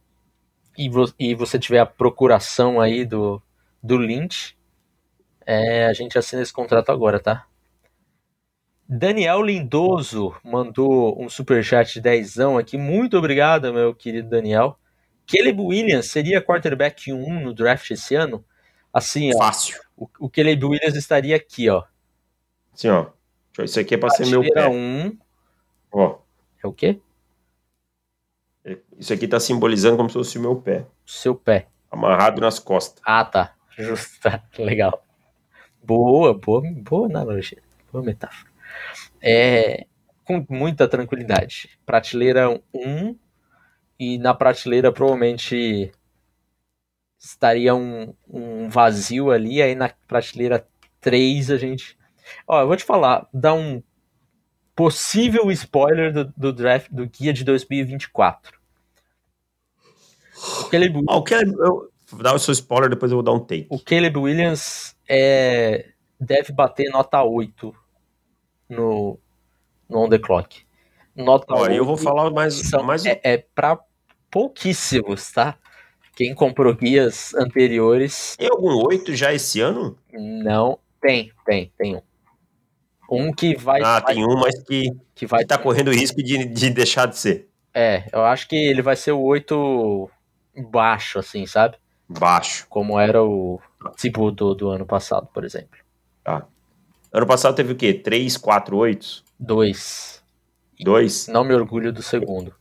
e, 0.77 0.87
vo 0.87 1.11
e 1.17 1.33
você 1.33 1.57
tiver 1.57 1.79
a 1.79 1.87
procuração 1.87 2.79
aí 2.79 3.03
do, 3.03 3.41
do 3.81 3.97
Lynch, 3.97 4.55
é, 5.43 5.87
a 5.87 5.93
gente 5.93 6.19
assina 6.19 6.43
esse 6.43 6.53
contrato 6.53 6.91
agora, 6.91 7.19
tá? 7.19 7.47
Daniel 8.87 9.41
Lindoso 9.41 10.35
mandou 10.43 11.19
um 11.19 11.27
superchat 11.27 11.95
de 11.95 12.01
dezão 12.01 12.59
aqui. 12.59 12.77
Muito 12.77 13.17
obrigado, 13.17 13.73
meu 13.73 13.91
querido 13.95 14.29
Daniel. 14.29 14.77
Caleb 15.25 15.59
Williams 15.59 16.11
seria 16.11 16.43
quarterback 16.43 17.11
1 17.11 17.39
no 17.41 17.55
draft 17.55 17.89
esse 17.89 18.13
ano? 18.13 18.45
Assim, 18.93 19.31
ó. 19.33 19.39
Fácil. 19.39 19.81
O, 19.97 20.07
o 20.19 20.29
Caleb 20.29 20.63
Williams 20.63 20.95
estaria 20.95 21.35
aqui, 21.35 21.71
ó. 21.71 21.83
Sim, 22.75 22.89
ó. 22.89 23.16
Isso 23.63 23.79
aqui 23.79 23.95
é 23.95 23.97
pra 23.97 24.09
ser 24.09 24.27
meu 24.27 24.41
pé. 24.41 24.67
Um. 24.67 25.17
Ó. 25.91 26.19
É 26.63 26.67
o 26.67 26.73
quê? 26.73 26.99
Isso 28.97 29.13
aqui 29.13 29.27
tá 29.27 29.39
simbolizando 29.39 29.97
como 29.97 30.09
se 30.09 30.13
fosse 30.13 30.37
o 30.37 30.41
meu 30.41 30.55
pé. 30.55 30.85
Seu 31.05 31.33
pé. 31.35 31.67
Amarrado 31.89 32.41
nas 32.41 32.59
costas. 32.59 33.01
Ah, 33.05 33.23
tá. 33.23 33.55
Justa. 33.77 34.43
Legal. 34.57 35.03
Boa, 35.83 36.33
boa, 36.33 36.61
boa 36.61 37.07
analogia. 37.07 37.61
Boa 37.91 38.03
metáfora. 38.03 38.51
É, 39.21 39.85
com 40.25 40.45
muita 40.49 40.87
tranquilidade. 40.87 41.79
Prateleira 41.85 42.49
1 42.73 43.17
e 43.99 44.17
na 44.17 44.33
prateleira 44.33 44.91
provavelmente 44.91 45.91
estaria 47.17 47.73
um, 47.73 48.13
um 48.27 48.69
vazio 48.69 49.31
ali, 49.31 49.61
aí 49.61 49.73
na 49.73 49.89
prateleira 50.07 50.67
3 50.99 51.51
a 51.51 51.57
gente. 51.57 51.97
Ó, 52.47 52.61
eu 52.61 52.67
vou 52.67 52.75
te 52.75 52.83
falar, 52.83 53.27
dá 53.33 53.53
um 53.53 53.81
possível 54.75 55.51
spoiler 55.51 56.13
do, 56.13 56.33
do 56.37 56.53
draft 56.53 56.89
do 56.91 57.07
guia 57.07 57.33
de 57.33 57.43
2024. 57.43 58.57
O 60.61 60.69
Caleb, 60.69 61.03
ah, 61.09 61.17
o 61.17 61.23
Caleb 61.23 61.55
eu, 61.57 61.91
vou 62.09 62.21
dar 62.21 62.35
o 62.35 62.39
seu 62.39 62.51
spoiler, 62.51 62.89
depois 62.89 63.11
eu 63.11 63.17
vou 63.17 63.23
dar 63.23 63.33
um 63.33 63.39
take. 63.39 63.65
O 63.69 63.79
Caleb 63.79 64.17
Williams 64.19 64.95
é, 65.09 65.89
deve 66.19 66.53
bater 66.53 66.91
nota 66.91 67.23
8 67.23 67.73
no, 68.69 69.19
no 69.89 69.99
On 69.99 70.09
The 70.09 70.19
Clock. 70.19 70.65
Nota 71.15 71.55
Ó, 71.55 71.61
8 71.61 71.73
eu 71.73 71.85
vou 71.85 71.97
falar 71.97 72.29
mais... 72.29 72.53
São, 72.53 72.83
mais... 72.83 73.03
É, 73.05 73.19
é 73.23 73.37
para 73.37 73.79
pouquíssimos, 74.29 75.31
tá? 75.31 75.57
Quem 76.15 76.33
comprou 76.33 76.75
guias 76.75 77.33
anteriores. 77.35 78.35
Tem 78.37 78.47
algum 78.47 78.75
8 78.85 79.15
já 79.15 79.33
esse 79.33 79.59
ano? 79.59 79.97
Não, 80.11 80.79
tem, 81.01 81.31
tem, 81.45 81.71
tem 81.77 81.95
um. 81.95 82.01
Um 83.09 83.31
que 83.31 83.55
vai. 83.55 83.81
Ah, 83.81 83.99
vai, 83.99 84.13
tem 84.13 84.25
um, 84.25 84.35
mas 84.35 84.61
que, 84.63 84.91
que 85.15 85.25
vai 85.25 85.43
estar 85.43 85.57
tá 85.57 85.63
correndo 85.63 85.91
risco 85.91 86.21
de, 86.21 86.45
de 86.45 86.69
deixar 86.69 87.05
de 87.05 87.17
ser. 87.17 87.49
É, 87.73 88.09
eu 88.11 88.23
acho 88.25 88.47
que 88.47 88.55
ele 88.55 88.81
vai 88.81 88.95
ser 88.95 89.11
o 89.11 89.21
8 89.21 90.09
baixo, 90.69 91.19
assim, 91.19 91.45
sabe? 91.45 91.77
Baixo. 92.09 92.65
Como 92.69 92.99
era 92.99 93.23
o 93.23 93.61
tipo 93.97 94.31
do, 94.31 94.55
do 94.55 94.69
ano 94.69 94.85
passado, 94.85 95.27
por 95.33 95.43
exemplo. 95.45 95.79
Tá. 96.23 96.45
Ano 97.11 97.25
passado 97.25 97.55
teve 97.55 97.73
o 97.73 97.75
quê? 97.75 97.93
3, 97.93 98.35
4, 98.37 98.75
8? 98.75 99.23
2. 99.39 100.23
2? 100.79 101.27
Não 101.27 101.43
me 101.43 101.53
orgulho 101.53 101.93
do 101.93 102.01
segundo. 102.01 102.53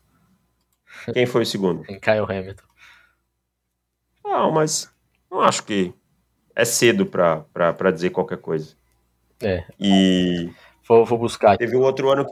Quem 1.12 1.26
foi 1.26 1.42
o 1.42 1.46
segundo? 1.46 1.82
Kyle 1.84 2.24
Hamilton. 2.28 2.64
Não, 4.24 4.50
mas 4.50 4.92
não 5.30 5.40
acho 5.40 5.64
que 5.64 5.94
é 6.54 6.64
cedo 6.64 7.06
pra 7.06 7.90
dizer 7.92 8.10
qualquer 8.10 8.38
coisa. 8.38 8.76
É. 9.40 9.64
E. 9.78 10.50
Vou, 10.88 11.04
vou 11.04 11.18
buscar 11.18 11.52
aqui. 11.52 11.58
Teve 11.58 11.76
o 11.76 11.82
outro 11.82 12.10
ano. 12.10 12.26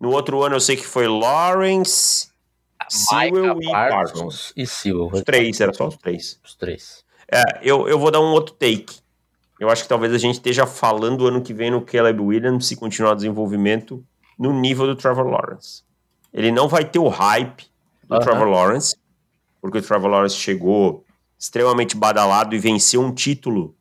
No 0.00 0.10
outro 0.10 0.42
ano 0.42 0.56
eu 0.56 0.60
sei 0.60 0.76
que 0.76 0.86
foi 0.86 1.08
Lawrence, 1.08 2.28
Sewell 2.88 3.60
e 3.62 3.70
Parsons. 3.70 4.52
E 4.56 4.66
Sewell. 4.66 5.10
Os 5.12 5.22
três, 5.22 5.60
era 5.60 5.72
só 5.72 5.88
os 5.88 5.96
três. 5.96 6.38
Os 6.44 6.54
três. 6.54 7.04
É, 7.30 7.42
eu, 7.62 7.88
eu 7.88 7.98
vou 7.98 8.10
dar 8.10 8.20
um 8.20 8.32
outro 8.32 8.54
take. 8.54 9.00
Eu 9.58 9.70
acho 9.70 9.82
que 9.82 9.88
talvez 9.88 10.12
a 10.12 10.18
gente 10.18 10.34
esteja 10.34 10.66
falando 10.66 11.26
ano 11.26 11.40
que 11.40 11.54
vem 11.54 11.70
no 11.70 11.80
Caleb 11.80 12.20
Williams 12.20 12.66
se 12.66 12.76
continuar 12.76 13.12
o 13.12 13.16
desenvolvimento 13.16 14.04
no 14.38 14.52
nível 14.52 14.86
do 14.86 14.94
Trevor 14.94 15.26
Lawrence. 15.26 15.82
Ele 16.32 16.52
não 16.52 16.68
vai 16.68 16.84
ter 16.84 16.98
o 16.98 17.08
hype 17.08 17.64
do 18.06 18.14
uh 18.14 18.18
-huh. 18.18 18.22
Trevor 18.22 18.48
Lawrence, 18.48 18.94
porque 19.60 19.78
o 19.78 19.82
Trevor 19.82 20.10
Lawrence 20.10 20.36
chegou 20.36 21.04
extremamente 21.38 21.96
badalado 21.96 22.54
e 22.54 22.58
venceu 22.58 23.00
um 23.00 23.12
título 23.12 23.74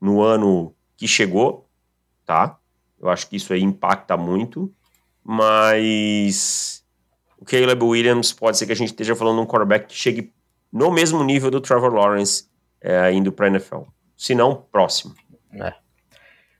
no 0.00 0.20
ano 0.20 0.74
que 0.96 1.08
chegou, 1.08 1.63
tá? 2.24 2.58
Eu 3.00 3.08
acho 3.08 3.28
que 3.28 3.36
isso 3.36 3.52
aí 3.52 3.62
impacta 3.62 4.16
muito, 4.16 4.72
mas 5.22 6.84
o 7.38 7.44
Caleb 7.44 7.84
Williams 7.84 8.32
pode 8.32 8.56
ser 8.56 8.66
que 8.66 8.72
a 8.72 8.76
gente 8.76 8.88
esteja 8.88 9.14
falando 9.14 9.36
de 9.36 9.42
um 9.42 9.46
quarterback 9.46 9.86
que 9.86 9.94
chegue 9.94 10.32
no 10.72 10.90
mesmo 10.90 11.22
nível 11.22 11.50
do 11.50 11.60
Trevor 11.60 11.92
Lawrence 11.92 12.48
é, 12.80 13.12
indo 13.12 13.30
para 13.30 13.48
NFL. 13.48 13.82
Se 14.16 14.34
não, 14.34 14.66
próximo. 14.72 15.14
É. 15.52 15.74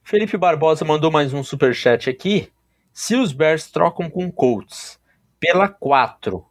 Felipe 0.02 0.36
Barbosa 0.36 0.84
mandou 0.84 1.10
mais 1.10 1.32
um 1.32 1.42
super 1.42 1.74
chat 1.74 2.10
aqui. 2.10 2.52
Se 2.92 3.16
os 3.16 3.32
Bears 3.32 3.70
trocam 3.70 4.08
com 4.10 4.30
Colts 4.30 5.00
pela 5.40 5.68
4, 5.68 6.44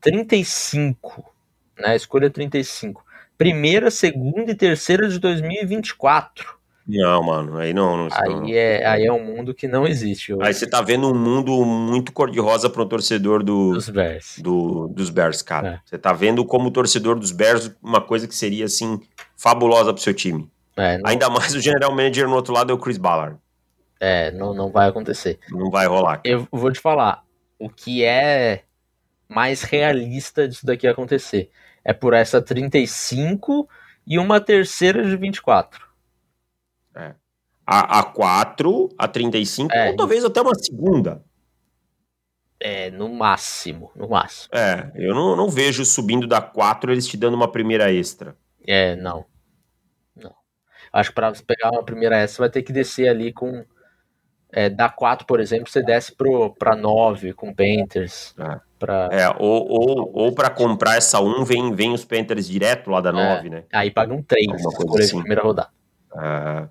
35, 0.00 1.34
né? 1.78 1.96
Escolha 1.96 2.30
35. 2.30 3.04
Primeira, 3.36 3.90
segunda 3.90 4.52
e 4.52 4.54
terceira 4.54 5.08
de 5.08 5.18
2024. 5.18 6.58
Não, 6.86 7.22
mano, 7.22 7.56
aí 7.56 7.72
não. 7.72 7.96
não 7.96 8.08
aí, 8.12 8.28
não. 8.28 8.48
É, 8.48 8.84
aí 8.84 9.06
é 9.06 9.12
um 9.12 9.24
mundo 9.24 9.54
que 9.54 9.66
não 9.66 9.86
existe. 9.86 10.34
Hoje. 10.34 10.46
Aí 10.46 10.52
você 10.52 10.66
tá 10.66 10.82
vendo 10.82 11.10
um 11.10 11.14
mundo 11.14 11.64
muito 11.64 12.12
cor-de-rosa 12.12 12.68
pro 12.68 12.84
torcedor 12.84 13.42
do, 13.42 13.72
dos 13.72 13.88
Bears. 13.88 14.38
Do, 14.38 14.88
dos 14.88 15.08
Bears, 15.08 15.40
cara. 15.40 15.68
É. 15.68 15.80
Você 15.84 15.96
tá 15.96 16.12
vendo 16.12 16.44
como 16.44 16.70
torcedor 16.70 17.18
dos 17.18 17.30
Bears 17.30 17.74
uma 17.82 18.02
coisa 18.02 18.28
que 18.28 18.34
seria, 18.34 18.66
assim, 18.66 19.00
fabulosa 19.36 19.94
pro 19.94 20.02
seu 20.02 20.12
time. 20.12 20.50
É, 20.76 20.98
não... 20.98 21.10
Ainda 21.10 21.30
mais 21.30 21.54
o 21.54 21.60
general 21.60 21.90
manager 21.90 22.28
no 22.28 22.34
outro 22.34 22.52
lado 22.52 22.70
é 22.70 22.74
o 22.74 22.78
Chris 22.78 22.98
Ballard. 22.98 23.38
É, 23.98 24.30
não, 24.32 24.52
não 24.52 24.70
vai 24.70 24.88
acontecer. 24.88 25.38
Não 25.50 25.70
vai 25.70 25.86
rolar. 25.86 26.18
Cara. 26.18 26.28
Eu 26.28 26.46
vou 26.52 26.70
te 26.70 26.80
falar, 26.80 27.24
o 27.58 27.70
que 27.70 28.04
é 28.04 28.64
mais 29.26 29.62
realista 29.62 30.46
disso 30.46 30.66
daqui 30.66 30.86
acontecer 30.86 31.50
é 31.82 31.94
por 31.94 32.12
essa 32.12 32.42
35 32.42 33.66
e 34.06 34.18
uma 34.18 34.40
terceira 34.40 35.02
de 35.02 35.16
24. 35.16 35.93
A, 37.66 38.00
a 38.00 38.02
4, 38.02 38.90
a 38.98 39.08
35, 39.08 39.72
é, 39.72 39.90
ou 39.90 39.96
talvez 39.96 40.24
até 40.24 40.40
uma 40.40 40.54
segunda. 40.54 41.22
É, 42.60 42.90
no 42.90 43.08
máximo, 43.08 43.90
no 43.94 44.08
máximo. 44.08 44.48
É, 44.54 44.90
eu 44.94 45.14
não, 45.14 45.36
não 45.36 45.48
vejo 45.48 45.84
subindo 45.84 46.26
da 46.26 46.40
4 46.40 46.92
eles 46.92 47.06
te 47.06 47.16
dando 47.16 47.34
uma 47.34 47.50
primeira 47.50 47.92
extra. 47.92 48.36
É, 48.66 48.96
não. 48.96 49.24
Não. 50.16 50.34
Acho 50.92 51.10
que 51.10 51.14
para 51.14 51.32
pegar 51.46 51.70
uma 51.70 51.84
primeira 51.84 52.16
extra, 52.16 52.36
você 52.36 52.40
vai 52.40 52.50
ter 52.50 52.62
que 52.62 52.72
descer 52.72 53.08
ali 53.08 53.32
com. 53.32 53.64
É, 54.50 54.70
da 54.70 54.88
4, 54.88 55.26
por 55.26 55.40
exemplo, 55.40 55.68
você 55.68 55.82
desce 55.82 56.14
para 56.58 56.76
9 56.76 57.32
com 57.32 57.52
Panthers. 57.52 58.34
É. 58.38 58.60
Pra... 58.78 59.08
É, 59.10 59.28
ou, 59.38 59.68
ou, 59.68 60.12
ou 60.14 60.32
para 60.32 60.48
comprar 60.48 60.96
essa 60.96 61.20
1, 61.20 61.44
vem, 61.44 61.74
vem 61.74 61.92
os 61.92 62.04
Panthers 62.04 62.46
direto 62.46 62.88
lá 62.88 63.00
da 63.00 63.10
9, 63.10 63.46
é, 63.46 63.50
né? 63.50 63.64
Aí 63.72 63.90
pagam 63.90 64.22
3 64.22 64.46
por 64.76 65.00
assim. 65.00 65.18
primeira 65.18 65.42
rodada. 65.42 65.70
É. 66.16 66.68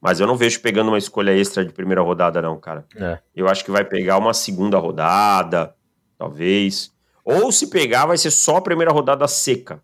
Mas 0.00 0.18
eu 0.18 0.26
não 0.26 0.36
vejo 0.36 0.60
pegando 0.60 0.88
uma 0.88 0.98
escolha 0.98 1.36
extra 1.36 1.64
de 1.64 1.72
primeira 1.72 2.00
rodada, 2.00 2.40
não, 2.40 2.58
cara. 2.58 2.86
É. 2.96 3.18
Eu 3.36 3.48
acho 3.48 3.64
que 3.64 3.70
vai 3.70 3.84
pegar 3.84 4.16
uma 4.16 4.32
segunda 4.32 4.78
rodada, 4.78 5.74
talvez. 6.16 6.92
Ou 7.24 7.52
se 7.52 7.68
pegar, 7.68 8.06
vai 8.06 8.16
ser 8.16 8.30
só 8.30 8.56
a 8.56 8.62
primeira 8.62 8.90
rodada 8.90 9.28
seca, 9.28 9.82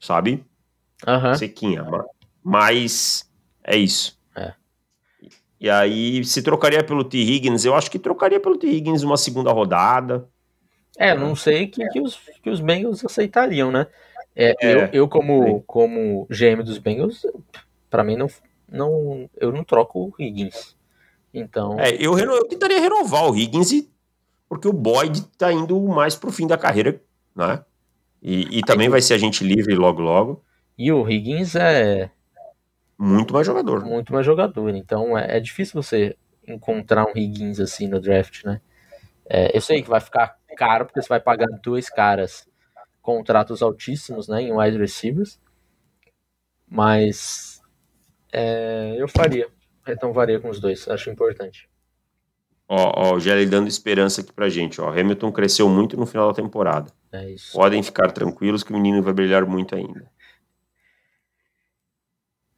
sabe? 0.00 0.44
Uhum. 1.06 1.34
Sequinha. 1.34 1.84
Mas 2.42 3.28
é 3.64 3.76
isso. 3.76 4.16
É. 4.36 4.52
E 5.60 5.68
aí, 5.68 6.24
se 6.24 6.42
trocaria 6.42 6.84
pelo 6.84 7.02
T. 7.02 7.18
Higgins, 7.18 7.64
eu 7.64 7.74
acho 7.74 7.90
que 7.90 7.98
trocaria 7.98 8.38
pelo 8.38 8.56
T. 8.56 8.68
Higgins 8.68 9.02
uma 9.02 9.16
segunda 9.16 9.50
rodada. 9.50 10.28
É, 10.96 11.14
não 11.14 11.34
sei 11.34 11.66
que, 11.66 11.86
que, 11.88 12.00
os, 12.00 12.18
que 12.42 12.48
os 12.48 12.60
Bengals 12.60 13.04
aceitariam, 13.04 13.72
né? 13.72 13.88
É, 14.34 14.54
é, 14.60 14.74
eu, 14.74 14.88
eu 14.92 15.08
como, 15.08 15.62
como 15.62 16.26
GM 16.30 16.62
dos 16.62 16.78
Bengals, 16.78 17.26
para 17.90 18.04
mim 18.04 18.16
não, 18.16 18.28
não, 18.68 19.28
eu 19.36 19.52
não 19.52 19.64
troco 19.64 20.00
o 20.00 20.22
Higgins. 20.22 20.76
Então. 21.32 21.78
É, 21.78 21.94
eu, 21.94 22.18
eu 22.18 22.48
tentaria 22.48 22.80
renovar 22.80 23.30
o 23.30 23.36
Higgins 23.36 23.72
e, 23.72 23.90
porque 24.48 24.66
o 24.66 24.72
Boyd 24.72 25.22
tá 25.38 25.52
indo 25.52 25.80
mais 25.82 26.14
pro 26.14 26.32
fim 26.32 26.46
da 26.46 26.58
carreira, 26.58 27.00
né? 27.34 27.64
E, 28.22 28.58
e 28.58 28.62
também 28.62 28.86
Aí, 28.86 28.90
vai 28.90 29.02
ser 29.02 29.14
agente 29.14 29.44
livre 29.44 29.74
logo 29.74 30.00
logo. 30.00 30.44
E 30.76 30.90
o 30.90 31.08
Higgins 31.08 31.54
é. 31.54 32.10
Muito 32.98 33.32
mais 33.32 33.46
jogador. 33.46 33.84
Muito 33.84 34.12
mais 34.12 34.24
jogador. 34.24 34.74
Então 34.74 35.16
é, 35.16 35.36
é 35.36 35.40
difícil 35.40 35.80
você 35.80 36.16
encontrar 36.46 37.06
um 37.06 37.16
Higgins 37.16 37.60
assim 37.60 37.86
no 37.86 38.00
draft, 38.00 38.44
né? 38.44 38.60
É, 39.28 39.56
eu 39.56 39.60
sei 39.60 39.82
que 39.82 39.88
vai 39.88 40.00
ficar 40.00 40.38
caro, 40.56 40.86
porque 40.86 41.02
você 41.02 41.08
vai 41.08 41.20
pagar 41.20 41.46
dois 41.62 41.90
caras 41.90 42.48
contratos 43.02 43.62
altíssimos, 43.62 44.28
né? 44.28 44.42
Em 44.42 44.52
wide 44.52 44.78
receivers. 44.78 45.38
Mas 46.68 47.55
é, 48.32 48.96
eu 48.98 49.08
faria. 49.08 49.48
Renovaria 49.84 50.40
com 50.40 50.48
os 50.48 50.58
dois, 50.58 50.88
acho 50.88 51.10
importante. 51.10 51.68
Ó, 52.68 52.92
ó, 52.96 53.14
o 53.14 53.20
Gelli 53.20 53.46
dando 53.46 53.68
esperança 53.68 54.20
aqui 54.20 54.32
pra 54.32 54.48
gente, 54.48 54.80
ó. 54.80 54.88
Hamilton 54.88 55.30
cresceu 55.30 55.68
muito 55.68 55.96
no 55.96 56.04
final 56.04 56.28
da 56.28 56.34
temporada. 56.34 56.90
É 57.12 57.30
isso. 57.30 57.52
Podem 57.52 57.82
ficar 57.82 58.10
tranquilos 58.10 58.64
que 58.64 58.72
o 58.72 58.76
menino 58.76 59.02
vai 59.02 59.12
brilhar 59.12 59.46
muito 59.46 59.76
ainda. 59.76 60.10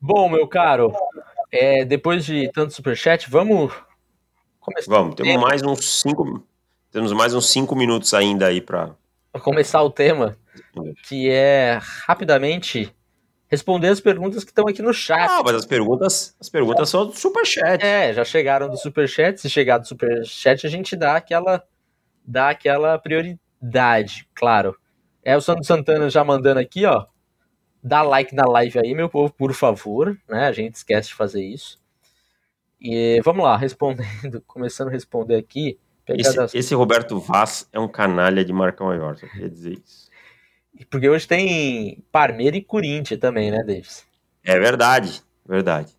Bom, 0.01 0.29
meu 0.29 0.47
caro, 0.47 0.93
é, 1.51 1.85
depois 1.85 2.25
de 2.25 2.51
tanto 2.53 2.73
superchat, 2.73 3.29
vamos 3.29 3.75
começar. 4.61 4.91
Vamos, 4.91 5.15
temos 5.17 5.37
mais 5.43 5.63
uns 5.63 6.01
cinco, 6.01 6.47
temos 6.91 7.13
mais 7.13 7.35
uns 7.35 7.51
cinco 7.51 7.75
minutos 7.75 8.15
ainda 8.15 8.47
aí 8.47 8.61
para 8.61 8.95
começar 9.43 9.83
o 9.83 9.91
tema, 9.91 10.37
que 11.07 11.29
é 11.29 11.79
rapidamente 11.83 12.95
responder 13.49 13.89
as 13.89 14.01
perguntas 14.01 14.45
que 14.45 14.51
estão 14.51 14.69
aqui 14.69 14.83
no 14.83 14.93
chat. 14.93 15.29
Ah, 15.29 15.43
mas 15.45 15.57
as 15.57 15.67
perguntas, 15.67 16.37
as 16.39 16.49
perguntas 16.49 16.89
são 16.89 17.07
do 17.07 17.17
Superchat. 17.17 17.85
É, 17.85 18.13
já 18.13 18.25
chegaram 18.25 18.69
do 18.69 18.77
Superchat. 18.77 19.41
Se 19.41 19.49
chegar 19.49 19.79
do 19.79 19.89
Superchat, 19.89 20.67
a 20.67 20.71
gente 20.71 20.95
dá 20.95 21.17
aquela, 21.17 21.65
dá 22.25 22.51
aquela 22.51 22.99
prioridade, 22.99 24.29
claro. 24.35 24.77
É 25.25 25.37
o 25.37 25.41
Santo 25.41 25.65
Santana 25.67 26.09
já 26.09 26.23
mandando 26.23 26.61
aqui, 26.61 26.85
ó. 26.85 27.07
Dá 27.83 28.03
like 28.03 28.35
na 28.35 28.45
live 28.45 28.79
aí, 28.79 28.95
meu 28.95 29.09
povo, 29.09 29.33
por 29.33 29.53
favor. 29.55 30.17
Né? 30.29 30.47
A 30.47 30.53
gente 30.53 30.75
esquece 30.75 31.09
de 31.09 31.15
fazer 31.15 31.43
isso. 31.43 31.79
E 32.81 33.21
vamos 33.25 33.45
lá, 33.45 33.57
respondendo, 33.57 34.43
começando 34.47 34.89
a 34.89 34.93
responder 34.93 35.37
aqui. 35.37 35.79
Esse, 36.07 36.57
esse, 36.57 36.75
Roberto 36.75 37.21
Vaz 37.21 37.69
é 37.71 37.79
um 37.79 37.87
canalha 37.87 38.43
de 38.43 38.51
marca 38.51 38.83
maior, 38.83 39.19
só 39.19 39.27
queria 39.27 39.51
dizer 39.51 39.79
isso. 39.85 40.08
Porque 40.91 41.09
hoje 41.09 41.27
tem 41.27 42.05
Parmeira 42.13 42.57
e 42.57 42.63
Corinthians 42.63 43.21
também, 43.21 43.51
né, 43.51 43.59
Davis? 43.65 44.07
É 44.45 44.59
verdade, 44.59 45.23
verdade. 45.47 45.93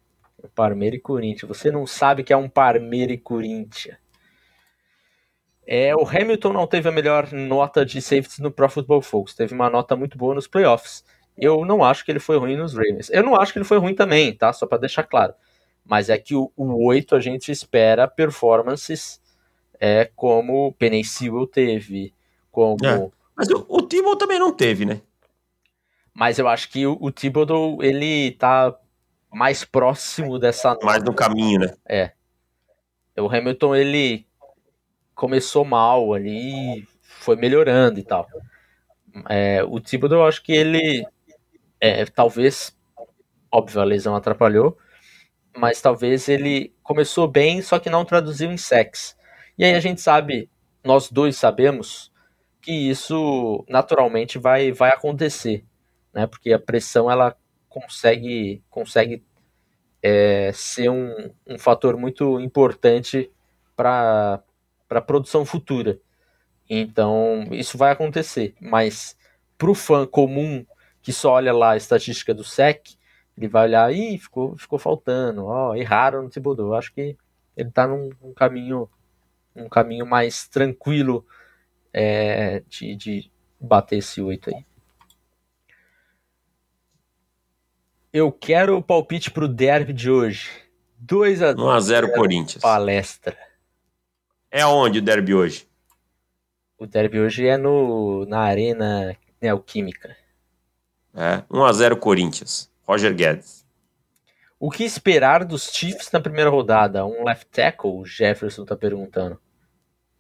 Parmeira 0.56 0.96
e 0.96 1.00
Corinthians. 1.00 1.48
Você 1.48 1.72
não 1.72 1.86
sabe 1.86 2.24
que 2.24 2.32
é 2.32 2.38
um 2.38 2.50
Parmeira 2.50 3.12
e 3.12 3.18
Corinthians. 3.18 3.98
É, 5.68 5.96
o 5.96 6.08
Hamilton 6.08 6.54
não 6.54 6.66
teve 6.66 6.90
a 6.90 6.92
melhor 6.92 7.32
nota 7.32 7.86
de 7.86 8.02
safety 8.02 8.42
no 8.42 8.50
Pro 8.50 8.70
Football 8.70 9.02
Focus. 9.02 9.36
Teve 9.36 9.54
uma 9.54 9.70
nota 9.70 9.96
muito 9.96 10.18
boa 10.18 10.34
nos 10.34 10.48
playoffs. 10.48 11.04
Eu 11.38 11.64
não 11.64 11.84
acho 11.84 12.04
que 12.04 12.12
ele 12.12 12.20
foi 12.20 12.38
ruim 12.38 12.58
nos 12.58 12.74
Ravens. 12.74 13.10
Eu 13.12 13.24
não 13.24 13.36
acho 13.36 13.54
que 13.54 13.60
ele 13.60 13.66
foi 13.66 13.78
ruim 13.78 13.94
também, 13.94 14.34
tá? 14.34 14.52
Só 14.52 14.66
para 14.66 14.80
deixar 14.80 15.04
claro. 15.04 15.34
Mas 15.86 16.10
é 16.10 16.18
que 16.18 16.36
o, 16.36 16.52
o 16.56 16.86
8 16.88 17.16
a 17.16 17.20
gente 17.20 17.52
espera 17.52 18.08
performances 18.08 19.22
é, 19.80 20.10
como 20.16 20.68
o 20.68 20.74
Penny 20.74 21.04
Sewell 21.04 21.48
teve, 21.48 22.14
como... 22.52 22.86
É. 22.86 23.19
Mas 23.40 23.48
o, 23.52 23.66
o 23.70 23.82
Thibodeau 23.82 24.18
também 24.18 24.38
não 24.38 24.52
teve, 24.52 24.84
né? 24.84 25.02
Mas 26.14 26.38
eu 26.38 26.46
acho 26.50 26.70
que 26.70 26.86
o, 26.86 26.98
o 27.00 27.10
Thibodeau, 27.10 27.82
ele 27.82 28.32
tá 28.32 28.78
mais 29.32 29.64
próximo 29.64 30.38
dessa. 30.38 30.78
Mais 30.84 31.02
no 31.02 31.16
caminho, 31.16 31.62
né? 31.62 31.74
É. 31.88 32.12
O 33.18 33.34
Hamilton, 33.34 33.78
ele 33.78 34.28
começou 35.16 35.64
mal 35.64 36.14
ali, 36.14 36.86
foi 37.02 37.38
melhorando 37.38 37.98
e 37.98 38.04
tal. 38.04 38.28
É, 39.30 39.64
o 39.64 39.80
Thibodeau, 39.80 40.20
eu 40.20 40.28
acho 40.28 40.44
que 40.44 40.52
ele, 40.52 41.06
é, 41.80 42.04
talvez, 42.08 42.78
óbvio, 43.50 43.80
a 43.80 43.86
lesão 43.86 44.18
atrapalhou, 44.18 44.78
mas 45.56 45.82
talvez 45.82 46.28
ele 46.28 46.76
começou 46.84 47.26
bem, 47.26 47.62
só 47.62 47.80
que 47.80 47.90
não 47.90 48.04
traduziu 48.04 48.52
em 48.52 48.58
sex. 48.58 49.18
E 49.58 49.64
aí 49.64 49.76
a 49.76 49.80
gente 49.80 50.02
sabe, 50.02 50.50
nós 50.84 51.10
dois 51.10 51.38
sabemos, 51.38 52.12
que 52.62 52.72
isso 52.72 53.66
naturalmente 53.70 54.38
vai, 54.38 54.72
vai 54.72 54.92
acontecer, 54.92 55.66
né? 56.14 56.28
Porque 56.28 56.52
a 56.54 56.60
pressão 56.60 57.10
ela 57.10 57.36
consegue, 57.68 58.64
consegue 58.70 59.24
é, 60.02 60.52
ser 60.54 60.90
um, 60.90 61.32
um 61.48 61.58
fator 61.58 61.98
muito 61.98 62.40
importante 62.40 63.32
para 63.76 64.42
para 64.90 65.00
produção 65.00 65.46
futura. 65.46 66.00
Então, 66.68 67.48
isso 67.52 67.78
vai 67.78 67.92
acontecer, 67.92 68.56
mas 68.60 69.16
para 69.56 69.70
o 69.70 69.76
fã 69.76 70.06
comum 70.08 70.66
que 71.02 71.14
só 71.14 71.34
olha 71.34 71.54
lá 71.54 71.72
a 71.72 71.78
estatística 71.78 72.34
do 72.34 72.44
SEC, 72.44 72.98
ele 73.38 73.48
vai 73.48 73.68
olhar, 73.68 73.94
e 73.94 74.18
ficou, 74.18 74.58
ficou 74.58 74.78
faltando, 74.78 75.46
ó, 75.46 75.76
erraram 75.76 76.24
no 76.24 76.30
Thibodeau. 76.30 76.74
Acho 76.74 76.94
que 76.94 77.16
ele 77.56 77.70
está 77.70 77.88
num, 77.88 78.10
num, 78.22 78.34
caminho 78.34 78.90
um 79.56 79.70
caminho 79.70 80.06
mais 80.06 80.48
tranquilo 80.48 81.26
é, 82.02 82.64
de, 82.70 82.96
de 82.96 83.32
bater 83.60 83.98
esse 83.98 84.22
8 84.22 84.56
aí. 84.56 84.66
Eu 88.14 88.32
quero 88.32 88.78
o 88.78 88.82
palpite 88.82 89.30
pro 89.30 89.50
derby 89.50 89.92
de 89.92 90.10
hoje. 90.10 90.50
2 90.98 91.44
a 91.44 91.52
1 91.52 91.70
a 91.70 91.80
0 91.80 92.14
Corinthians. 92.14 92.62
Palestra. 92.62 93.38
É 94.50 94.66
onde 94.66 95.00
o 95.00 95.02
derby 95.02 95.34
hoje? 95.34 95.68
O 96.78 96.88
derby 96.88 97.20
hoje 97.20 97.46
é 97.46 97.58
no, 97.58 98.26
na 98.26 98.40
Arena 98.40 99.16
Neoquímica. 99.42 100.16
É, 101.14 101.44
1 101.52 101.64
a 101.66 101.74
0 101.74 101.98
Corinthians. 101.98 102.72
Roger 102.88 103.14
Guedes. 103.14 103.66
O 104.58 104.72
que 104.72 104.84
esperar 104.84 105.44
dos 105.44 105.70
Chiefs 105.72 106.12
na 106.12 106.22
primeira 106.22 106.50
rodada? 106.50 107.06
Um 107.06 107.26
left 107.26 107.48
tackle? 107.52 107.92
O 107.92 108.06
Jefferson 108.06 108.66
tá 108.66 108.76
perguntando. 108.76 109.40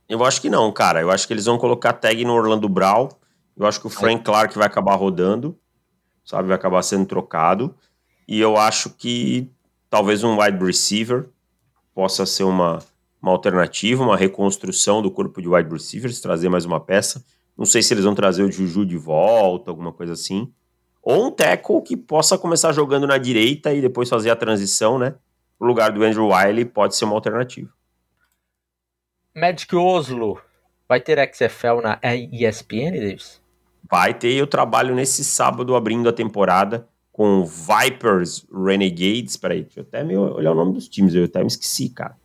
Eu 0.09 0.25
acho 0.25 0.41
que 0.41 0.49
não, 0.49 0.71
cara. 0.71 0.99
Eu 0.99 1.11
acho 1.11 1.27
que 1.27 1.33
eles 1.33 1.45
vão 1.45 1.59
colocar 1.59 1.93
tag 1.93 2.25
no 2.25 2.33
Orlando 2.33 2.67
Brown. 2.67 3.07
Eu 3.55 3.67
acho 3.67 3.79
que 3.79 3.85
o 3.85 3.89
Frank 3.89 4.23
Clark 4.23 4.57
vai 4.57 4.65
acabar 4.65 4.95
rodando, 4.95 5.55
sabe? 6.25 6.47
Vai 6.47 6.55
acabar 6.55 6.81
sendo 6.81 7.05
trocado. 7.05 7.75
E 8.27 8.39
eu 8.39 8.57
acho 8.57 8.89
que 8.89 9.51
talvez 9.89 10.23
um 10.23 10.39
wide 10.41 10.63
receiver 10.65 11.29
possa 11.93 12.25
ser 12.25 12.43
uma, 12.43 12.79
uma 13.21 13.31
alternativa, 13.31 14.03
uma 14.03 14.17
reconstrução 14.17 15.01
do 15.01 15.11
corpo 15.11 15.41
de 15.41 15.47
wide 15.47 15.69
receivers, 15.69 16.19
trazer 16.19 16.49
mais 16.49 16.65
uma 16.65 16.79
peça. 16.79 17.23
Não 17.55 17.65
sei 17.65 17.83
se 17.83 17.93
eles 17.93 18.05
vão 18.05 18.15
trazer 18.15 18.43
o 18.43 18.51
Juju 18.51 18.85
de 18.85 18.97
volta, 18.97 19.69
alguma 19.69 19.91
coisa 19.91 20.13
assim. 20.13 20.51
Ou 21.03 21.27
um 21.27 21.31
tackle 21.31 21.81
que 21.81 21.97
possa 21.97 22.37
começar 22.37 22.71
jogando 22.71 23.05
na 23.05 23.17
direita 23.17 23.73
e 23.73 23.81
depois 23.81 24.09
fazer 24.09 24.29
a 24.29 24.35
transição, 24.35 24.97
né? 24.97 25.15
O 25.59 25.65
lugar 25.65 25.91
do 25.91 26.03
Andrew 26.03 26.29
Wiley 26.29 26.65
pode 26.65 26.95
ser 26.95 27.05
uma 27.05 27.15
alternativa. 27.15 27.69
Magic 29.39 29.73
Oslo 29.73 30.41
vai 30.87 30.99
ter 30.99 31.17
XFL 31.33 31.81
na 31.81 31.99
ESPN, 32.03 32.91
Davis? 32.91 33.41
Vai 33.89 34.13
ter, 34.13 34.33
eu 34.33 34.45
trabalho 34.45 34.93
nesse 34.93 35.23
sábado 35.23 35.75
abrindo 35.75 36.09
a 36.09 36.13
temporada 36.13 36.87
com 37.11 37.45
Vipers 37.45 38.45
Renegades. 38.51 39.37
Peraí, 39.37 39.63
deixa 39.63 39.79
eu 39.79 39.83
até 39.83 40.03
me 40.03 40.17
olhar 40.17 40.51
o 40.51 40.55
nome 40.55 40.73
dos 40.73 40.87
times, 40.87 41.15
eu 41.15 41.25
até 41.25 41.39
me 41.39 41.47
esqueci, 41.47 41.89
cara. 41.89 42.15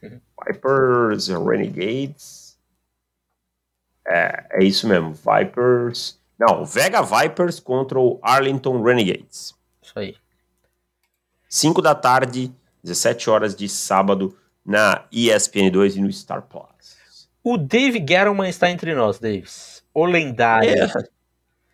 Vipers, 0.00 1.28
Renegades. 1.28 2.58
É, 4.06 4.46
é 4.52 4.64
isso 4.64 4.88
mesmo, 4.88 5.12
Vipers. 5.12 6.20
Não, 6.38 6.64
Vega 6.64 7.02
Vipers 7.02 7.60
contra 7.60 7.98
o 7.98 8.18
Arlington 8.22 8.82
Renegades. 8.82 9.54
Isso 9.82 9.98
aí. 9.98 10.16
5 11.48 11.80
da 11.80 11.94
tarde, 11.94 12.52
17 12.82 13.30
horas 13.30 13.54
de 13.54 13.68
sábado, 13.68 14.36
na 14.64 15.04
ESPN2 15.12 15.96
e 15.96 16.00
no 16.00 16.12
Star 16.12 16.42
Plus. 16.42 17.28
O 17.42 17.58
Dave 17.58 17.98
Gettleman 17.98 18.48
está 18.48 18.70
entre 18.70 18.94
nós, 18.94 19.18
Davis. 19.18 19.84
O 19.92 20.06
lendário. 20.06 20.70
É. 20.70 20.88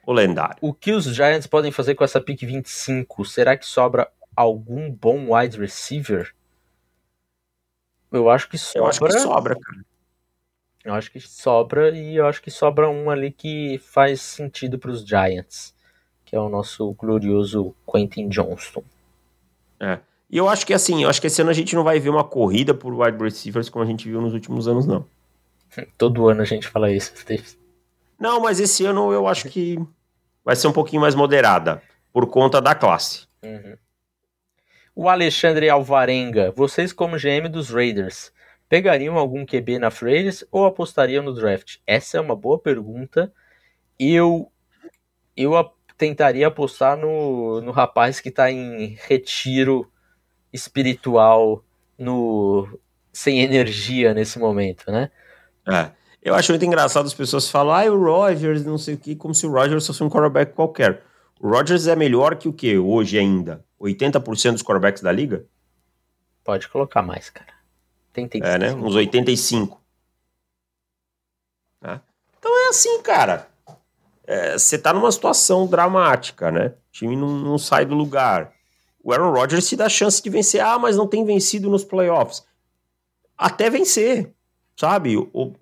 O 0.04 0.12
lendário. 0.12 0.56
O 0.60 0.74
que 0.74 0.92
os 0.92 1.04
Giants 1.04 1.46
podem 1.46 1.70
fazer 1.70 1.94
com 1.94 2.02
essa 2.02 2.20
pick 2.20 2.40
25? 2.40 3.24
Será 3.24 3.56
que 3.56 3.64
sobra 3.64 4.10
algum 4.34 4.90
bom 4.90 5.32
wide 5.32 5.58
receiver? 5.58 6.34
Eu 8.10 8.28
acho 8.28 8.48
que 8.48 8.58
sobra. 8.58 8.80
Eu 8.80 8.86
acho 8.86 9.00
que 9.00 9.12
sobra, 9.12 9.56
cara. 9.58 9.84
Eu 10.82 10.94
acho 10.94 11.12
que 11.12 11.20
sobra 11.20 11.90
e 11.90 12.16
eu 12.16 12.26
acho 12.26 12.42
que 12.42 12.50
sobra 12.50 12.88
um 12.88 13.10
ali 13.10 13.30
que 13.30 13.78
faz 13.78 14.22
sentido 14.22 14.78
para 14.78 14.90
os 14.90 15.06
Giants, 15.06 15.74
que 16.24 16.34
é 16.34 16.40
o 16.40 16.48
nosso 16.48 16.92
glorioso 16.94 17.76
Quentin 17.90 18.28
Johnston. 18.28 18.82
É. 19.78 20.00
E 20.30 20.36
eu 20.36 20.48
acho 20.48 20.64
que 20.64 20.72
assim, 20.72 21.02
eu 21.02 21.10
acho 21.10 21.20
que 21.20 21.26
esse 21.26 21.40
ano 21.40 21.50
a 21.50 21.54
gente 21.54 21.74
não 21.74 21.82
vai 21.82 21.98
ver 21.98 22.08
uma 22.08 22.22
corrida 22.22 22.72
por 22.72 22.94
wide 22.94 23.22
receivers 23.22 23.68
como 23.68 23.84
a 23.84 23.86
gente 23.86 24.08
viu 24.08 24.20
nos 24.20 24.32
últimos 24.32 24.68
anos, 24.68 24.86
não. 24.86 25.04
Todo 25.98 26.28
ano 26.28 26.42
a 26.42 26.44
gente 26.44 26.68
fala 26.68 26.90
isso, 26.90 27.12
Steve. 27.16 27.44
Não, 28.18 28.40
mas 28.40 28.60
esse 28.60 28.84
ano 28.84 29.12
eu 29.12 29.26
acho 29.26 29.48
que 29.48 29.76
vai 30.44 30.54
ser 30.54 30.68
um 30.68 30.72
pouquinho 30.72 31.02
mais 31.02 31.14
moderada, 31.14 31.82
por 32.12 32.26
conta 32.26 32.60
da 32.60 32.74
classe. 32.74 33.26
Uhum. 33.42 33.76
O 34.94 35.08
Alexandre 35.08 35.68
Alvarenga, 35.68 36.52
vocês 36.52 36.92
como 36.92 37.16
GM 37.16 37.48
dos 37.48 37.70
Raiders, 37.70 38.32
pegariam 38.68 39.16
algum 39.16 39.44
QB 39.44 39.78
na 39.78 39.88
Raiders 39.88 40.44
ou 40.50 40.64
apostariam 40.64 41.24
no 41.24 41.34
draft? 41.34 41.78
Essa 41.86 42.18
é 42.18 42.20
uma 42.20 42.36
boa 42.36 42.58
pergunta. 42.58 43.32
Eu 43.98 44.50
eu 45.36 45.52
tentaria 45.96 46.46
apostar 46.46 46.96
no, 46.96 47.60
no 47.60 47.72
rapaz 47.72 48.20
que 48.20 48.28
está 48.28 48.50
em 48.50 48.96
retiro 49.06 49.90
espiritual, 50.52 51.64
no 51.98 52.66
sem 53.12 53.40
energia 53.40 54.14
nesse 54.14 54.38
momento, 54.38 54.90
né? 54.90 55.10
É. 55.66 55.90
Eu 56.22 56.34
acho 56.34 56.52
muito 56.52 56.64
engraçado 56.64 57.06
as 57.06 57.14
pessoas 57.14 57.50
falam, 57.50 57.74
ah, 57.74 57.84
o 57.90 58.02
Rogers, 58.02 58.64
não 58.64 58.76
sei 58.76 58.94
o 58.94 58.98
que, 58.98 59.16
como 59.16 59.34
se 59.34 59.46
o 59.46 59.50
Rogers 59.50 59.86
fosse 59.86 60.02
um 60.02 60.08
quarterback 60.10 60.52
qualquer. 60.52 61.02
O 61.40 61.48
Rogers 61.48 61.86
é 61.86 61.96
melhor 61.96 62.36
que 62.36 62.48
o 62.48 62.52
que 62.52 62.76
hoje 62.76 63.18
ainda? 63.18 63.64
80% 63.80 64.52
dos 64.52 64.62
quarterbacks 64.62 65.02
da 65.02 65.10
liga? 65.10 65.46
Pode 66.44 66.68
colocar 66.68 67.02
mais, 67.02 67.30
cara. 67.30 67.52
85. 68.08 68.46
É, 68.46 68.58
né? 68.58 68.74
Uns 68.74 68.94
85. 68.94 69.80
É. 71.82 72.00
Então 72.38 72.66
é 72.66 72.68
assim, 72.68 73.00
cara. 73.02 73.48
Você 74.52 74.76
é, 74.76 74.78
tá 74.78 74.92
numa 74.92 75.10
situação 75.10 75.66
dramática, 75.66 76.50
né? 76.50 76.66
O 76.66 76.92
time 76.92 77.16
não, 77.16 77.28
não 77.28 77.58
sai 77.58 77.86
do 77.86 77.94
lugar. 77.94 78.52
O 79.02 79.12
Aaron 79.12 79.32
Rodgers 79.32 79.64
se 79.64 79.76
dá 79.76 79.88
chance 79.88 80.22
de 80.22 80.30
vencer. 80.30 80.60
Ah, 80.60 80.78
mas 80.78 80.96
não 80.96 81.06
tem 81.06 81.24
vencido 81.24 81.70
nos 81.70 81.84
playoffs. 81.84 82.46
Até 83.36 83.70
vencer, 83.70 84.34
sabe? 84.78 85.16
O, 85.16 85.54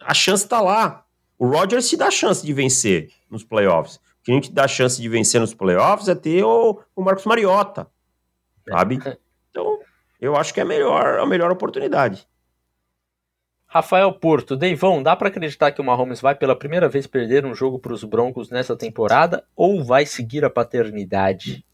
a 0.00 0.14
chance 0.14 0.48
tá 0.48 0.60
lá. 0.60 1.04
O 1.38 1.46
Rodgers 1.46 1.84
se 1.86 1.96
dá 1.96 2.10
chance 2.10 2.44
de 2.44 2.52
vencer 2.52 3.10
nos 3.30 3.44
playoffs. 3.44 3.96
O 3.96 4.00
que 4.24 4.32
a 4.32 4.34
gente 4.34 4.50
dá 4.50 4.66
chance 4.66 5.00
de 5.00 5.08
vencer 5.08 5.40
nos 5.40 5.54
playoffs 5.54 6.08
é 6.08 6.14
ter 6.14 6.42
o, 6.42 6.80
o 6.94 7.02
Marcos 7.02 7.26
Mariota, 7.26 7.86
sabe? 8.68 8.98
Então, 9.50 9.78
eu 10.20 10.34
acho 10.34 10.52
que 10.52 10.60
é 10.60 10.64
melhor, 10.64 11.18
a 11.18 11.26
melhor 11.26 11.50
oportunidade. 11.50 12.26
Rafael 13.66 14.12
Porto, 14.12 14.56
Deivão, 14.56 15.02
dá 15.02 15.14
para 15.14 15.28
acreditar 15.28 15.72
que 15.72 15.80
o 15.80 15.84
Mahomes 15.84 16.20
vai 16.20 16.34
pela 16.34 16.56
primeira 16.56 16.88
vez 16.88 17.06
perder 17.06 17.44
um 17.44 17.54
jogo 17.54 17.78
para 17.78 17.92
os 17.92 18.04
Broncos 18.04 18.48
nessa 18.48 18.76
temporada 18.76 19.44
ou 19.54 19.84
vai 19.84 20.06
seguir 20.06 20.44
a 20.44 20.50
paternidade? 20.50 21.64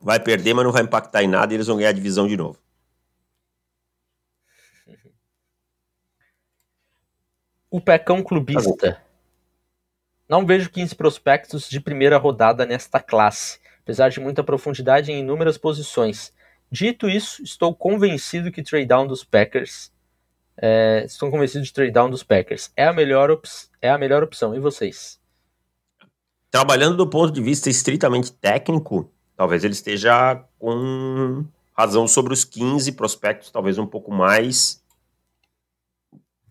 Vai 0.00 0.20
perder, 0.20 0.54
mas 0.54 0.64
não 0.64 0.72
vai 0.72 0.82
impactar 0.82 1.22
em 1.22 1.28
nada 1.28 1.52
e 1.52 1.56
eles 1.56 1.66
vão 1.66 1.76
ganhar 1.76 1.90
a 1.90 1.92
divisão 1.92 2.26
de 2.26 2.36
novo. 2.36 2.58
O 7.70 7.82
Pecão 7.82 8.22
Clubista. 8.22 9.02
Não 10.26 10.46
vejo 10.46 10.70
15 10.70 10.94
prospectos 10.94 11.68
de 11.68 11.80
primeira 11.80 12.16
rodada 12.16 12.64
nesta 12.64 12.98
classe, 12.98 13.58
apesar 13.82 14.08
de 14.08 14.20
muita 14.20 14.42
profundidade 14.42 15.12
em 15.12 15.20
inúmeras 15.20 15.58
posições. 15.58 16.32
Dito 16.70 17.08
isso, 17.08 17.42
estou 17.42 17.74
convencido 17.74 18.52
que 18.52 18.62
trade 18.62 18.86
down 18.86 19.06
dos 19.06 19.24
Packers. 19.24 19.90
É, 20.56 21.04
estou 21.06 21.30
convencido 21.30 21.64
de 21.64 21.72
trade 21.72 21.92
down 21.92 22.10
dos 22.10 22.22
Packers. 22.22 22.70
É 22.76 22.84
a 22.84 22.92
melhor, 22.92 23.40
é 23.80 23.88
a 23.88 23.96
melhor 23.96 24.22
opção. 24.22 24.54
E 24.54 24.60
vocês? 24.60 25.18
Trabalhando 26.50 26.96
do 26.96 27.08
ponto 27.08 27.32
de 27.32 27.42
vista 27.42 27.70
estritamente 27.70 28.32
técnico, 28.32 29.10
talvez 29.38 29.62
ele 29.62 29.72
esteja 29.72 30.42
com 30.58 31.44
razão 31.72 32.08
sobre 32.08 32.34
os 32.34 32.44
15 32.44 32.90
prospectos, 32.92 33.52
talvez 33.52 33.78
um 33.78 33.86
pouco 33.86 34.10
mais, 34.10 34.82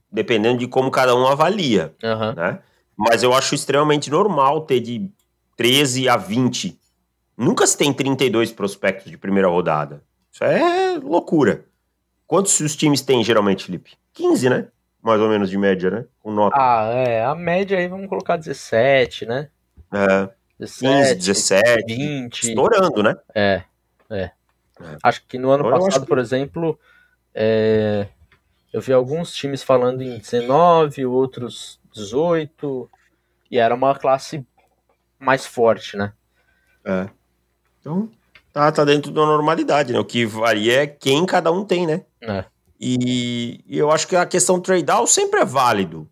dependendo 0.09 0.59
de 0.59 0.67
como 0.69 0.89
cada 0.89 1.13
um 1.13 1.27
avalia. 1.27 1.93
Uhum. 2.01 2.33
Né? 2.33 2.59
Mas 2.95 3.23
eu 3.23 3.33
acho 3.33 3.53
extremamente 3.53 4.09
normal 4.09 4.61
ter 4.61 4.79
de 4.79 5.11
13 5.57 6.07
a 6.07 6.15
20. 6.15 6.79
Nunca 7.35 7.67
se 7.67 7.77
tem 7.77 7.91
32 7.91 8.53
prospectos 8.53 9.11
de 9.11 9.17
primeira 9.17 9.49
rodada. 9.49 10.01
Isso 10.31 10.45
é 10.45 10.97
loucura. 10.97 11.65
Quantos 12.25 12.57
os 12.61 12.73
times 12.73 13.01
têm 13.01 13.21
geralmente, 13.21 13.65
Felipe? 13.65 13.97
15, 14.13 14.49
né? 14.49 14.67
Mais 15.03 15.19
ou 15.19 15.27
menos 15.27 15.49
de 15.49 15.57
média, 15.57 15.91
né? 15.91 16.05
Com 16.19 16.31
nota. 16.31 16.55
Ah, 16.57 16.85
é. 16.85 17.25
A 17.25 17.35
média 17.35 17.77
aí 17.77 17.87
vamos 17.89 18.07
colocar 18.07 18.37
17, 18.37 19.25
né? 19.25 19.49
É. 19.93 20.29
17, 20.59 21.15
15, 21.15 21.15
17. 21.15 21.95
20. 21.95 22.49
Estourando, 22.49 23.03
né? 23.03 23.15
É. 23.33 23.63
É. 24.09 24.21
é. 24.21 24.31
Acho 25.03 25.23
que 25.27 25.37
no 25.37 25.51
ano 25.51 25.69
passado, 25.69 26.01
que... 26.01 26.07
por 26.07 26.17
exemplo, 26.17 26.79
é... 27.33 28.07
eu 28.73 28.81
vi 28.81 28.93
alguns 28.93 29.33
times 29.33 29.61
falando 29.61 30.01
em 30.01 30.17
19, 30.17 31.05
outros 31.05 31.79
18, 31.93 32.89
e 33.51 33.57
era 33.57 33.73
uma 33.75 33.95
classe 33.95 34.45
mais 35.19 35.45
forte, 35.45 35.95
né? 35.95 36.13
É. 36.83 37.09
Então, 37.79 38.09
tá, 38.51 38.71
tá 38.71 38.85
dentro 38.85 39.11
da 39.11 39.25
normalidade, 39.25 39.93
né? 39.93 39.99
O 39.99 40.05
que 40.05 40.25
varia 40.25 40.83
é 40.83 40.87
quem 40.87 41.25
cada 41.25 41.51
um 41.51 41.63
tem, 41.63 41.85
né? 41.85 42.03
É. 42.21 42.45
E, 42.79 43.63
e 43.67 43.77
eu 43.77 43.91
acho 43.91 44.07
que 44.07 44.15
a 44.15 44.25
questão 44.25 44.59
trade-out 44.59 45.09
sempre 45.09 45.39
é 45.39 45.45
válido. 45.45 46.09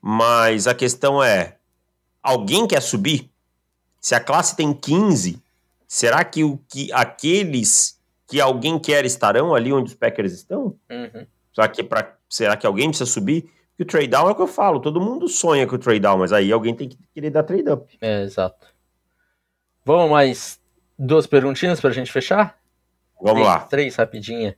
Mas 0.00 0.66
a 0.66 0.74
questão 0.74 1.22
é: 1.22 1.56
alguém 2.22 2.66
quer 2.66 2.80
subir? 2.80 3.30
Se 4.06 4.14
a 4.14 4.20
classe 4.20 4.54
tem 4.54 4.72
15, 4.72 5.42
será 5.84 6.24
que, 6.24 6.44
o, 6.44 6.58
que 6.68 6.92
aqueles 6.92 8.00
que 8.28 8.40
alguém 8.40 8.78
quer 8.78 9.04
estarão 9.04 9.52
ali 9.52 9.72
onde 9.72 9.90
os 9.90 9.96
Packers 9.96 10.32
estão? 10.32 10.78
Uhum. 10.88 11.26
Será, 11.52 11.66
que 11.66 11.82
pra, 11.82 12.16
será 12.30 12.56
que 12.56 12.64
alguém 12.64 12.88
precisa 12.88 13.10
subir? 13.10 13.50
que 13.76 13.82
o 13.82 13.84
trade 13.84 14.06
down 14.06 14.28
é 14.28 14.30
o 14.30 14.34
que 14.36 14.42
eu 14.42 14.46
falo, 14.46 14.78
todo 14.78 15.00
mundo 15.00 15.26
sonha 15.26 15.66
com 15.66 15.74
o 15.74 15.78
trade 15.78 15.98
down, 15.98 16.18
mas 16.18 16.32
aí 16.32 16.52
alguém 16.52 16.72
tem 16.72 16.88
que 16.88 16.96
querer 17.12 17.30
dar 17.30 17.42
trade 17.42 17.68
up. 17.68 17.98
É, 18.00 18.22
exato. 18.22 18.68
Vamos 19.84 20.08
mais 20.08 20.60
duas 20.96 21.26
perguntinhas 21.26 21.80
pra 21.80 21.90
gente 21.90 22.12
fechar? 22.12 22.56
Vamos 23.20 23.42
três, 23.42 23.46
lá. 23.48 23.58
Três, 23.62 23.96
rapidinha. 23.96 24.56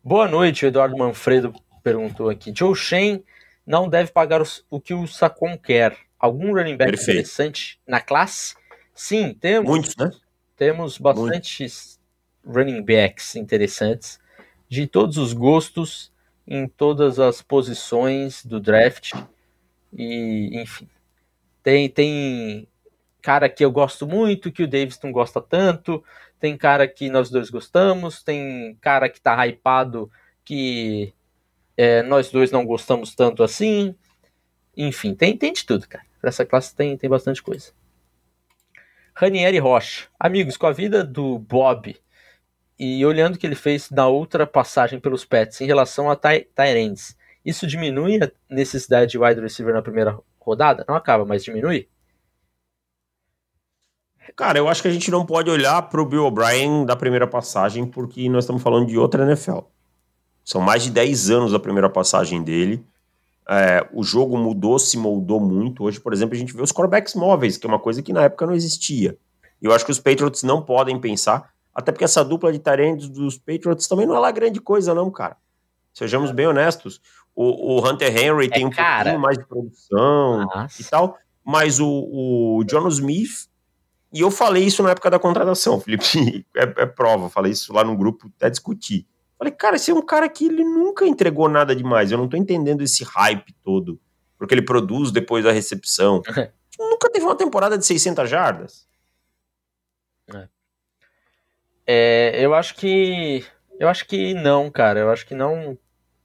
Boa 0.00 0.28
noite, 0.28 0.64
o 0.64 0.68
Eduardo 0.68 0.96
Manfredo 0.96 1.52
perguntou 1.82 2.30
aqui. 2.30 2.54
Joe 2.56 2.76
Shane 2.76 3.24
não 3.66 3.88
deve 3.88 4.12
pagar 4.12 4.40
o 4.70 4.80
que 4.80 4.94
o 4.94 5.08
Sacon 5.08 5.58
quer. 5.58 5.98
Algum 6.24 6.54
running 6.54 6.78
back 6.78 6.90
Perfeito. 6.90 7.10
interessante 7.10 7.78
na 7.86 8.00
classe? 8.00 8.54
Sim, 8.94 9.34
temos. 9.34 9.68
Muitos, 9.68 9.94
né? 9.94 10.10
Temos 10.56 10.96
bastantes 10.96 12.00
Muitos. 12.42 12.56
running 12.56 12.82
backs 12.82 13.36
interessantes 13.36 14.18
de 14.66 14.86
todos 14.86 15.18
os 15.18 15.34
gostos 15.34 16.10
em 16.48 16.66
todas 16.66 17.18
as 17.18 17.42
posições 17.42 18.42
do 18.42 18.58
draft. 18.58 19.12
E, 19.92 20.48
enfim. 20.62 20.88
Tem, 21.62 21.90
tem 21.90 22.66
cara 23.20 23.46
que 23.50 23.62
eu 23.62 23.70
gosto 23.70 24.06
muito, 24.06 24.50
que 24.50 24.62
o 24.62 24.66
Davidson 24.66 25.12
gosta 25.12 25.42
tanto. 25.42 26.02
Tem 26.40 26.56
cara 26.56 26.88
que 26.88 27.10
nós 27.10 27.28
dois 27.28 27.50
gostamos. 27.50 28.22
Tem 28.22 28.78
cara 28.80 29.10
que 29.10 29.20
tá 29.20 29.46
hypado 29.46 30.10
que 30.42 31.12
é, 31.76 32.02
nós 32.02 32.30
dois 32.30 32.50
não 32.50 32.64
gostamos 32.64 33.14
tanto 33.14 33.42
assim. 33.42 33.94
Enfim, 34.74 35.14
tem, 35.14 35.36
tem 35.36 35.52
de 35.52 35.66
tudo, 35.66 35.86
cara. 35.86 36.13
Essa 36.28 36.44
classe 36.44 36.74
tem, 36.74 36.96
tem 36.96 37.08
bastante 37.08 37.42
coisa. 37.42 37.72
Ranieri 39.14 39.58
Rocha. 39.58 40.08
Amigos, 40.18 40.56
com 40.56 40.66
a 40.66 40.72
vida 40.72 41.04
do 41.04 41.38
Bob 41.38 41.96
e 42.78 43.04
olhando 43.06 43.36
o 43.36 43.38
que 43.38 43.46
ele 43.46 43.54
fez 43.54 43.90
na 43.90 44.08
outra 44.08 44.46
passagem 44.46 44.98
pelos 44.98 45.24
Pets 45.24 45.60
em 45.60 45.66
relação 45.66 46.10
a 46.10 46.16
Tyrands, 46.16 47.16
isso 47.44 47.66
diminui 47.66 48.22
a 48.22 48.30
necessidade 48.50 49.12
de 49.12 49.18
wide 49.18 49.40
receiver 49.40 49.72
na 49.72 49.82
primeira 49.82 50.18
rodada? 50.40 50.84
Não 50.88 50.96
acaba, 50.96 51.24
mas 51.24 51.44
diminui? 51.44 51.88
Cara, 54.34 54.58
eu 54.58 54.68
acho 54.68 54.82
que 54.82 54.88
a 54.88 54.90
gente 54.90 55.10
não 55.10 55.24
pode 55.24 55.50
olhar 55.50 55.80
para 55.82 56.00
o 56.00 56.06
Bill 56.06 56.24
O'Brien 56.24 56.84
da 56.84 56.96
primeira 56.96 57.26
passagem, 57.26 57.86
porque 57.86 58.28
nós 58.28 58.44
estamos 58.44 58.62
falando 58.62 58.86
de 58.86 58.98
outra 58.98 59.24
NFL. 59.24 59.60
São 60.44 60.60
mais 60.60 60.82
de 60.82 60.90
10 60.90 61.30
anos 61.30 61.52
da 61.52 61.58
primeira 61.60 61.88
passagem 61.88 62.42
dele. 62.42 62.84
É, 63.48 63.86
o 63.92 64.02
jogo 64.02 64.36
mudou, 64.38 64.78
se 64.78 64.96
moldou 64.96 65.40
muito. 65.40 65.84
Hoje, 65.84 66.00
por 66.00 66.12
exemplo, 66.12 66.34
a 66.34 66.38
gente 66.38 66.54
vê 66.54 66.62
os 66.62 66.72
quarterbacks 66.72 67.14
móveis, 67.14 67.56
que 67.56 67.66
é 67.66 67.68
uma 67.68 67.78
coisa 67.78 68.02
que 68.02 68.12
na 68.12 68.22
época 68.22 68.46
não 68.46 68.54
existia. 68.54 69.18
E 69.60 69.66
eu 69.66 69.72
acho 69.72 69.84
que 69.84 69.90
os 69.90 70.00
Patriots 70.00 70.42
não 70.42 70.62
podem 70.62 70.98
pensar 71.00 71.54
até 71.74 71.90
porque 71.90 72.04
essa 72.04 72.24
dupla 72.24 72.52
de 72.52 72.58
talentos 72.60 73.08
dos 73.08 73.36
Patriots 73.36 73.88
também 73.88 74.06
não 74.06 74.14
é 74.14 74.18
lá 74.18 74.30
grande 74.30 74.60
coisa, 74.60 74.94
não, 74.94 75.10
cara. 75.10 75.36
Sejamos 75.92 76.30
bem 76.30 76.46
honestos. 76.46 77.00
O, 77.34 77.74
o 77.74 77.86
Hunter 77.86 78.16
Henry 78.16 78.46
é 78.46 78.50
tem 78.50 78.66
um 78.66 78.70
cara. 78.70 79.04
pouquinho 79.04 79.20
mais 79.20 79.36
de 79.36 79.44
produção 79.44 80.46
Nossa. 80.46 80.80
e 80.80 80.84
tal, 80.84 81.18
mas 81.44 81.80
o, 81.80 81.88
o 81.88 82.64
John 82.64 82.86
Smith. 82.88 83.48
E 84.12 84.20
eu 84.20 84.30
falei 84.30 84.62
isso 84.62 84.80
na 84.84 84.90
época 84.90 85.10
da 85.10 85.18
contratação, 85.18 85.80
Felipe. 85.82 86.46
É, 86.56 86.62
é 86.62 86.86
prova, 86.86 87.28
falei 87.28 87.50
isso 87.50 87.72
lá 87.72 87.82
no 87.82 87.96
grupo, 87.96 88.30
até 88.36 88.48
discutir. 88.48 89.04
Falei, 89.44 89.52
cara, 89.52 89.76
esse 89.76 89.90
é 89.90 89.94
um 89.94 90.00
cara 90.00 90.26
que 90.26 90.46
ele 90.46 90.64
nunca 90.64 91.06
entregou 91.06 91.50
nada 91.50 91.76
demais. 91.76 92.10
Eu 92.10 92.16
não 92.16 92.28
tô 92.28 92.34
entendendo 92.34 92.82
esse 92.82 93.04
hype 93.04 93.52
todo. 93.62 94.00
Porque 94.38 94.54
ele 94.54 94.64
produz 94.64 95.10
depois 95.10 95.44
da 95.44 95.52
recepção. 95.52 96.22
nunca 96.80 97.10
teve 97.10 97.26
uma 97.26 97.36
temporada 97.36 97.76
de 97.76 97.84
600 97.84 98.28
jardas. 98.28 98.88
É. 100.34 100.48
É, 101.86 102.44
eu 102.44 102.54
acho 102.54 102.74
que. 102.74 103.44
Eu 103.78 103.88
acho 103.90 104.06
que 104.06 104.32
não, 104.32 104.70
cara. 104.70 105.00
Eu 105.00 105.10
acho 105.10 105.26
que 105.26 105.34
não, 105.34 105.76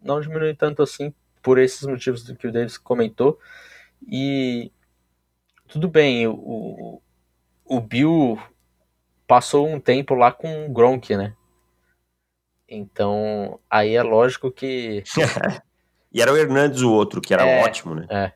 não 0.01 0.21
diminui 0.21 0.53
tanto 0.55 0.81
assim 0.81 1.13
por 1.41 1.57
esses 1.57 1.85
motivos 1.85 2.23
que 2.23 2.47
o 2.47 2.51
Davis 2.53 2.77
comentou. 2.77 3.37
E 4.09 4.71
tudo 5.67 5.89
bem, 5.89 6.25
o, 6.25 7.01
o 7.65 7.81
Bill 7.81 8.39
passou 9.27 9.67
um 9.67 9.79
tempo 9.79 10.15
lá 10.15 10.31
com 10.31 10.65
o 10.65 10.71
Gronk, 10.71 11.17
né? 11.17 11.35
Então, 12.69 13.59
aí 13.67 13.95
é 13.95 14.03
lógico 14.03 14.51
que. 14.51 15.03
e 16.13 16.21
era 16.21 16.31
o 16.31 16.37
Hernandes 16.37 16.81
o 16.81 16.91
outro, 16.93 17.19
que 17.19 17.33
era 17.33 17.43
é, 17.43 17.63
ótimo, 17.63 17.95
né? 17.95 18.05
É. 18.09 18.31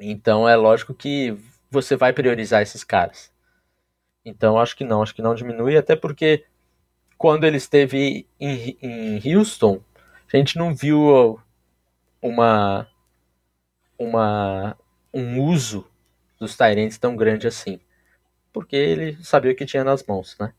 Então 0.00 0.48
é 0.48 0.56
lógico 0.56 0.92
que 0.92 1.38
você 1.70 1.94
vai 1.94 2.12
priorizar 2.12 2.60
esses 2.60 2.82
caras. 2.82 3.32
Então 4.24 4.58
acho 4.58 4.76
que 4.76 4.84
não, 4.84 5.02
acho 5.02 5.14
que 5.14 5.22
não 5.22 5.34
diminui, 5.34 5.76
até 5.76 5.94
porque 5.94 6.44
quando 7.16 7.44
ele 7.44 7.56
esteve 7.56 8.26
em, 8.40 8.76
em 8.82 9.36
Houston, 9.36 9.80
a 10.32 10.36
gente 10.36 10.56
não 10.58 10.74
viu 10.74 11.38
uma, 12.20 12.88
uma 13.96 14.76
um 15.14 15.40
uso 15.44 15.86
dos 16.40 16.56
Tyrants 16.56 16.98
tão 16.98 17.14
grande 17.14 17.46
assim. 17.46 17.78
Porque 18.52 18.74
ele 18.74 19.16
sabia 19.22 19.52
o 19.52 19.54
que 19.54 19.64
tinha 19.64 19.84
nas 19.84 20.04
mãos, 20.04 20.36
né? 20.38 20.52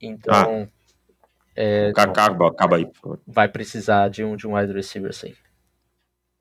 Então. 0.00 0.68
Ah, 0.68 0.75
é, 1.56 1.92
acaba, 1.96 2.48
acaba 2.48 2.76
aí, 2.76 2.90
Vai 3.26 3.48
precisar 3.48 4.08
de 4.08 4.22
um, 4.22 4.36
de 4.36 4.46
um 4.46 4.56
wide 4.56 4.72
receiver, 4.72 5.12
sim. 5.14 5.34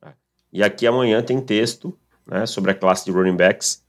É. 0.04 0.10
E 0.52 0.64
aqui 0.64 0.86
amanhã 0.86 1.24
tem 1.24 1.40
texto 1.40 1.98
né, 2.28 2.46
sobre 2.46 2.72
a 2.72 2.76
classe 2.76 3.06
de 3.06 3.12
running 3.12 3.36
backs 3.36 3.86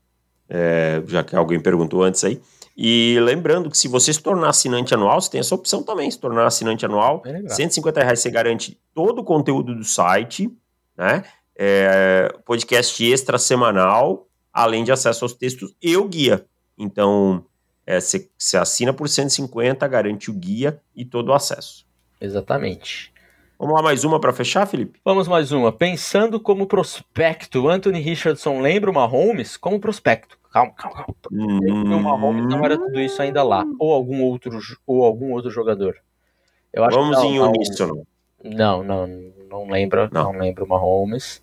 é, 0.48 1.02
já 1.06 1.22
que 1.22 1.34
alguém 1.34 1.60
perguntou 1.60 2.02
antes 2.02 2.22
aí. 2.24 2.40
E 2.76 3.18
lembrando 3.20 3.70
que 3.70 3.78
se 3.78 3.88
você 3.88 4.12
se 4.12 4.22
tornar 4.22 4.50
assinante 4.50 4.92
anual, 4.92 5.20
você 5.20 5.30
tem 5.30 5.40
essa 5.40 5.54
opção 5.54 5.82
também, 5.82 6.10
se 6.10 6.18
tornar 6.18 6.46
assinante 6.46 6.84
anual, 6.84 7.22
é 7.24 7.48
150 7.48 8.02
reais 8.02 8.20
você 8.20 8.30
garante 8.30 8.78
todo 8.94 9.20
o 9.20 9.24
conteúdo 9.24 9.74
do 9.74 9.84
site, 9.84 10.50
né? 10.96 11.24
É, 11.58 12.28
podcast 12.44 13.02
extra 13.02 13.38
semanal, 13.38 14.26
além 14.52 14.84
de 14.84 14.92
acesso 14.92 15.24
aos 15.24 15.32
textos 15.32 15.74
e 15.82 15.96
o 15.96 16.06
guia. 16.06 16.44
Então, 16.76 17.46
você, 17.86 18.28
você 18.36 18.56
assina 18.56 18.92
por 18.92 19.08
150, 19.08 19.86
garante 19.86 20.30
o 20.30 20.34
guia 20.34 20.80
e 20.94 21.04
todo 21.04 21.28
o 21.28 21.32
acesso. 21.32 21.86
Exatamente. 22.20 23.12
Vamos 23.58 23.74
lá, 23.74 23.82
mais 23.82 24.04
uma 24.04 24.20
para 24.20 24.32
fechar, 24.32 24.66
Felipe? 24.66 25.00
Vamos 25.04 25.26
mais 25.28 25.50
uma. 25.50 25.72
Pensando 25.72 26.38
como 26.38 26.66
prospecto, 26.66 27.68
Anthony 27.68 28.00
Richardson 28.00 28.60
lembra 28.60 28.90
o 28.90 28.94
Mahomes 28.94 29.56
como 29.56 29.80
prospecto. 29.80 30.38
Calma, 30.52 30.72
calma, 30.72 30.96
calma. 30.96 31.16
Hum... 31.32 31.94
O 31.94 32.02
Mahomes 32.02 32.46
não 32.46 32.64
era 32.64 32.76
tudo 32.76 33.00
isso 33.00 33.22
ainda 33.22 33.42
lá. 33.42 33.64
Ou 33.78 33.92
algum 33.92 34.22
outro, 34.24 34.58
ou 34.86 35.04
algum 35.04 35.32
outro 35.32 35.50
jogador. 35.50 35.96
Eu 36.72 36.84
acho 36.84 36.98
Vamos 36.98 37.16
que 37.16 37.22
não, 37.24 37.32
em 37.32 37.40
uníssono. 37.40 38.06
Não, 38.44 38.82
não, 38.82 39.06
não 39.48 39.70
lembra. 39.70 40.10
Não, 40.12 40.32
não 40.32 40.40
lembro 40.40 40.64
o 40.64 40.68
Mahomes. 40.68 41.42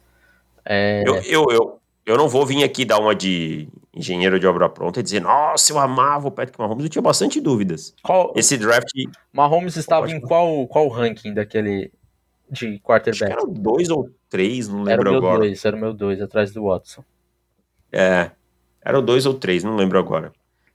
É... 0.64 1.04
Eu, 1.08 1.16
eu, 1.24 1.48
eu, 1.52 1.80
eu 2.06 2.18
não 2.18 2.28
vou 2.28 2.45
vir 2.45 2.64
aqui 2.64 2.84
dar 2.86 2.99
uma 2.99 3.16
de 3.16 3.68
engenheiro 3.93 4.39
de 4.39 4.47
obra 4.47 4.68
pronta 4.68 4.99
e 4.99 5.04
dizer, 5.04 5.22
nossa, 5.22 5.72
eu 5.72 5.80
amava 5.80 6.28
o 6.28 6.32
Patrick 6.32 6.60
Mahomes, 6.60 6.84
eu 6.84 6.89
tinha 6.89 7.01
bastante 7.01 7.39
dúvidas. 7.39 7.93
Qual, 8.01 8.34
Esse 8.36 8.58
draft. 8.58 8.91
Mahomes 9.32 9.76
estava 9.78 10.10
em 10.10 10.20
qual, 10.20 10.68
qual 10.68 10.88
ranking 10.88 11.34
daquele 11.34 11.91
de 12.49 12.80
quarterback? 12.80 13.32
Acho 13.32 13.45
que 13.45 13.51
era 13.51 13.62
dois 13.62 13.89
ou 13.89 14.10
três, 14.30 14.68
não 14.68 14.84
lembro 14.84 15.10
era 15.10 15.18
agora. 15.18 15.39
Dois, 15.39 15.64
era 15.64 15.76
o 15.76 15.80
meu 15.80 15.93
dois, 15.93 16.22
atrás 16.22 16.51
do 16.51 16.66
Watson. 16.66 17.04
É, 17.91 18.32
era 18.82 18.99
o 18.99 19.01
dois 19.01 19.26
ou 19.26 19.34
três, 19.34 19.64
não 19.64 19.76
lembro 19.76 19.97
agora. 19.97 20.34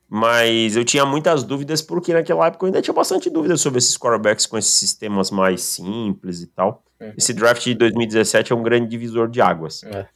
Mas 0.09 0.74
eu 0.74 0.85
tinha 0.85 1.05
muitas 1.05 1.45
dúvidas, 1.45 1.83
porque 1.83 2.14
naquela 2.14 2.47
época 2.47 2.64
eu 2.64 2.68
ainda 2.68 2.81
tinha 2.81 2.95
bastante 2.95 3.29
dúvidas 3.29 3.61
sobre 3.61 3.79
esses 3.79 3.99
quarterbacks 3.99 4.47
com 4.47 4.57
esses 4.57 4.72
sistemas 4.72 5.31
mais 5.31 5.61
simples 5.61 6.41
e 6.41 6.47
tal. 6.47 6.83
Uhum. 6.99 7.12
Esse 7.16 7.35
draft 7.35 7.62
de 7.62 7.74
2017 7.74 8.53
é 8.53 8.57
um 8.57 8.62
grande 8.62 8.89
divisor 8.89 9.29
de 9.29 9.43
águas. 9.43 9.83
É. 9.85 10.07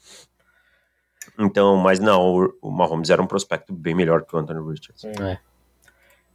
Então, 1.39 1.77
mas 1.77 1.99
não, 1.99 2.53
o 2.61 2.71
Mahomes 2.71 3.11
era 3.11 3.23
um 3.23 3.27
prospecto 3.27 3.73
bem 3.73 3.95
melhor 3.95 4.25
que 4.25 4.35
o 4.35 4.39
Anthony 4.39 4.71
Richardson. 4.71 5.09
É. 5.23 5.39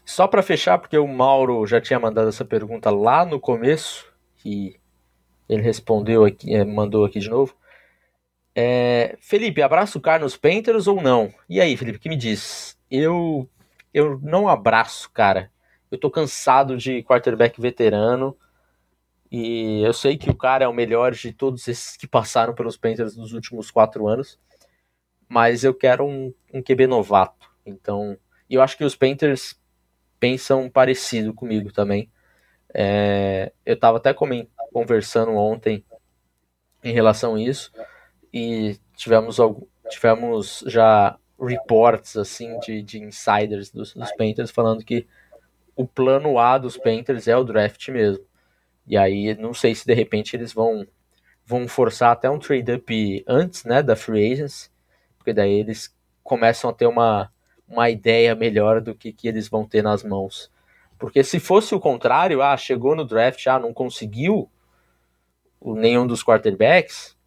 Só 0.04 0.28
para 0.28 0.42
fechar, 0.42 0.78
porque 0.78 0.98
o 0.98 1.08
Mauro 1.08 1.66
já 1.68 1.80
tinha 1.82 2.00
mandado 2.00 2.30
essa 2.30 2.46
pergunta 2.46 2.90
lá 2.90 3.26
no 3.26 3.40
começo, 3.40 4.12
e 4.44 4.80
ele 5.48 5.62
respondeu 5.62 6.26
aqui, 6.26 6.54
é, 6.54 6.64
mandou 6.64 7.06
aqui 7.06 7.20
de 7.20 7.30
novo. 7.30 7.54
É, 8.56 9.18
Felipe, 9.22 9.62
abraça 9.62 9.98
o 9.98 10.02
Carlos 10.02 10.36
Panthers 10.36 10.88
ou 10.88 11.02
não? 11.02 11.32
E 11.48 11.62
aí, 11.62 11.78
Felipe, 11.78 12.00
que 12.00 12.10
me 12.10 12.16
diz? 12.16 12.78
Eu, 12.90 13.48
eu 13.94 14.20
não 14.24 14.48
abraço, 14.48 15.12
cara. 15.12 15.52
Eu 15.92 15.98
tô 15.98 16.10
cansado 16.10 16.76
de 16.76 17.04
quarterback 17.04 17.62
veterano. 17.62 18.36
E 19.32 19.82
eu 19.86 19.94
sei 19.94 20.18
que 20.18 20.30
o 20.30 20.36
cara 20.36 20.66
é 20.66 20.68
o 20.68 20.74
melhor 20.74 21.12
de 21.12 21.34
todos 21.34 21.68
esses 21.68 21.98
que 21.98 22.08
passaram 22.08 22.56
pelos 22.56 22.78
Panthers 22.78 23.16
nos 23.16 23.34
últimos 23.34 23.70
quatro 23.70 24.08
anos 24.08 24.40
mas 25.28 25.64
eu 25.64 25.74
quero 25.74 26.06
um, 26.06 26.34
um 26.54 26.62
QB 26.62 26.88
novato. 26.88 27.50
Então, 27.66 28.18
eu 28.50 28.62
acho 28.62 28.78
que 28.78 28.84
os 28.84 28.96
Panthers 28.96 29.60
pensam 30.20 30.70
parecido 30.70 31.34
comigo 31.34 31.72
também. 31.72 32.10
É, 32.74 33.52
eu 33.66 33.76
estava 33.76 33.98
até 33.98 34.14
conversando 34.72 35.32
ontem 35.32 35.84
em 36.84 36.94
relação 36.94 37.36
a 37.36 37.42
isso 37.42 37.72
e 38.34 38.78
tivemos, 38.96 39.38
tivemos 39.90 40.64
já 40.68 41.18
reports 41.40 42.18
assim 42.18 42.58
de, 42.60 42.82
de 42.82 43.00
insiders 43.00 43.70
dos, 43.72 43.94
dos 43.94 44.12
Panthers 44.14 44.52
falando 44.52 44.84
que 44.84 45.08
o 45.76 45.88
plano 45.88 46.40
A 46.40 46.58
dos 46.58 46.78
Panthers 46.78 47.28
é 47.28 47.38
o 47.38 47.44
draft 47.44 47.88
mesmo. 47.90 48.26
E 48.86 48.98
aí 48.98 49.36
não 49.36 49.54
sei 49.54 49.76
se 49.76 49.86
de 49.86 49.94
repente 49.94 50.36
eles 50.36 50.54
vão 50.54 50.86
vão 51.46 51.68
forçar 51.68 52.12
até 52.12 52.30
um 52.30 52.40
trade 52.40 52.74
up 52.74 53.24
antes, 53.26 53.64
né, 53.64 53.82
da 53.82 53.96
free 53.96 54.34
agents 54.34 54.70
porque 55.28 55.34
daí 55.34 55.60
eles 55.60 55.94
começam 56.24 56.70
a 56.70 56.74
ter 56.74 56.88
uma, 56.88 57.30
uma 57.68 57.90
ideia 57.90 58.34
melhor 58.34 58.80
do 58.80 58.96
que, 58.96 59.12
que 59.12 59.28
eles 59.28 59.50
vão 59.50 59.68
ter 59.68 59.82
nas 59.82 60.02
mãos. 60.02 60.50
Porque 60.98 61.22
se 61.22 61.38
fosse 61.38 61.76
o 61.76 61.82
contrário, 61.82 62.42
ah, 62.42 62.56
chegou 62.56 62.96
no 62.96 63.04
draft, 63.04 63.46
ah, 63.48 63.60
não 63.60 63.74
conseguiu 63.74 64.50
nenhum 65.62 66.08
dos 66.08 66.24
quarterbacks, 66.24 67.18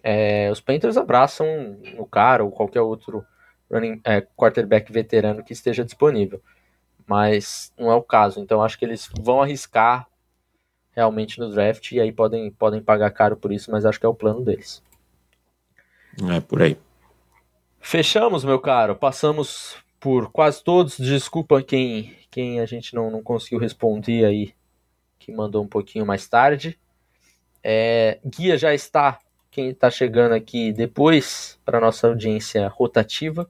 é, 0.00 0.48
os 0.48 0.60
Panthers 0.60 0.96
abraçam 0.96 1.76
o 1.98 2.06
cara 2.06 2.44
ou 2.44 2.52
qualquer 2.52 2.82
outro 2.82 3.26
running, 3.68 4.00
é, 4.04 4.20
quarterback 4.20 4.92
veterano 4.92 5.42
que 5.42 5.52
esteja 5.52 5.84
disponível. 5.84 6.40
Mas 7.04 7.72
não 7.76 7.90
é 7.90 7.96
o 7.96 8.02
caso, 8.02 8.38
então 8.38 8.62
acho 8.62 8.78
que 8.78 8.84
eles 8.84 9.10
vão 9.20 9.42
arriscar 9.42 10.06
realmente 10.92 11.40
no 11.40 11.50
draft 11.50 11.90
e 11.90 12.00
aí 12.00 12.12
podem, 12.12 12.48
podem 12.52 12.80
pagar 12.80 13.10
caro 13.10 13.36
por 13.36 13.50
isso, 13.50 13.72
mas 13.72 13.84
acho 13.84 13.98
que 13.98 14.06
é 14.06 14.08
o 14.08 14.14
plano 14.14 14.40
deles. 14.40 14.80
É 16.30 16.40
por 16.40 16.62
aí. 16.62 16.78
Fechamos, 17.86 18.42
meu 18.44 18.58
caro. 18.58 18.96
Passamos 18.96 19.76
por 20.00 20.32
quase 20.32 20.64
todos. 20.64 20.96
Desculpa 20.96 21.62
quem, 21.62 22.16
quem 22.30 22.58
a 22.58 22.64
gente 22.64 22.94
não, 22.94 23.10
não 23.10 23.22
conseguiu 23.22 23.58
responder 23.58 24.24
aí, 24.24 24.54
que 25.18 25.30
mandou 25.30 25.62
um 25.62 25.68
pouquinho 25.68 26.06
mais 26.06 26.26
tarde. 26.26 26.78
É, 27.62 28.18
guia 28.24 28.56
já 28.56 28.72
está. 28.72 29.18
Quem 29.50 29.68
está 29.68 29.90
chegando 29.90 30.32
aqui 30.32 30.72
depois 30.72 31.60
para 31.62 31.78
nossa 31.78 32.08
audiência 32.08 32.66
rotativa, 32.68 33.48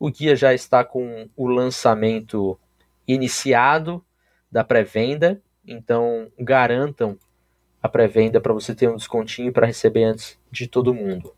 o 0.00 0.10
guia 0.10 0.34
já 0.34 0.52
está 0.52 0.84
com 0.84 1.30
o 1.36 1.46
lançamento 1.46 2.58
iniciado 3.06 4.04
da 4.50 4.64
pré-venda. 4.64 5.40
Então 5.64 6.28
garantam 6.36 7.16
a 7.80 7.88
pré-venda 7.88 8.40
para 8.40 8.52
você 8.52 8.74
ter 8.74 8.88
um 8.88 8.96
descontinho 8.96 9.52
para 9.52 9.68
receber 9.68 10.02
antes 10.02 10.36
de 10.50 10.66
todo 10.66 10.92
mundo. 10.92 11.32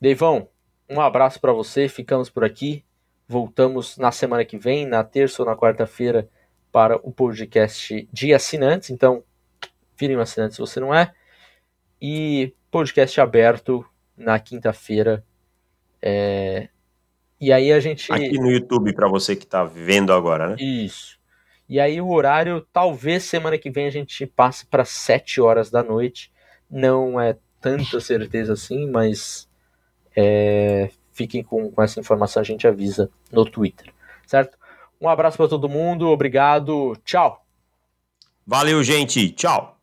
Deivão, 0.00 0.48
um 0.88 1.00
abraço 1.00 1.40
para 1.40 1.52
você, 1.52 1.88
ficamos 1.88 2.30
por 2.30 2.44
aqui. 2.44 2.84
Voltamos 3.26 3.98
na 3.98 4.10
semana 4.10 4.44
que 4.44 4.56
vem, 4.56 4.86
na 4.86 5.04
terça 5.04 5.42
ou 5.42 5.48
na 5.48 5.56
quarta-feira, 5.56 6.28
para 6.72 6.96
o 6.96 7.12
podcast 7.12 8.08
de 8.12 8.32
assinantes. 8.32 8.90
Então, 8.90 9.22
virem 9.98 10.16
um 10.16 10.20
assinante 10.20 10.54
se 10.54 10.60
você 10.60 10.80
não 10.80 10.94
é. 10.94 11.12
E 12.00 12.54
podcast 12.70 13.20
aberto 13.20 13.84
na 14.16 14.38
quinta-feira. 14.38 15.24
É... 16.00 16.68
E 17.40 17.52
aí 17.52 17.72
a 17.72 17.80
gente. 17.80 18.10
Aqui 18.12 18.38
no 18.38 18.50
YouTube, 18.50 18.94
para 18.94 19.08
você 19.08 19.36
que 19.36 19.44
está 19.44 19.64
vendo 19.64 20.12
agora, 20.12 20.50
né? 20.50 20.56
Isso. 20.58 21.18
E 21.68 21.78
aí 21.78 22.00
o 22.00 22.08
horário, 22.08 22.66
talvez 22.72 23.24
semana 23.24 23.58
que 23.58 23.70
vem 23.70 23.86
a 23.86 23.90
gente 23.90 24.26
passe 24.26 24.64
para 24.66 24.84
7 24.84 25.40
horas 25.40 25.70
da 25.70 25.82
noite. 25.82 26.32
Não 26.70 27.20
é 27.20 27.36
tanta 27.60 28.00
certeza 28.00 28.54
assim, 28.54 28.90
mas 28.90 29.47
é, 30.20 30.90
fiquem 31.12 31.44
com, 31.44 31.70
com 31.70 31.80
essa 31.80 32.00
informação, 32.00 32.40
a 32.40 32.44
gente 32.44 32.66
avisa 32.66 33.08
no 33.30 33.44
Twitter, 33.44 33.92
certo? 34.26 34.58
Um 35.00 35.08
abraço 35.08 35.36
para 35.36 35.46
todo 35.46 35.68
mundo, 35.68 36.08
obrigado, 36.08 36.96
tchau. 37.04 37.46
Valeu, 38.44 38.82
gente, 38.82 39.30
tchau. 39.30 39.77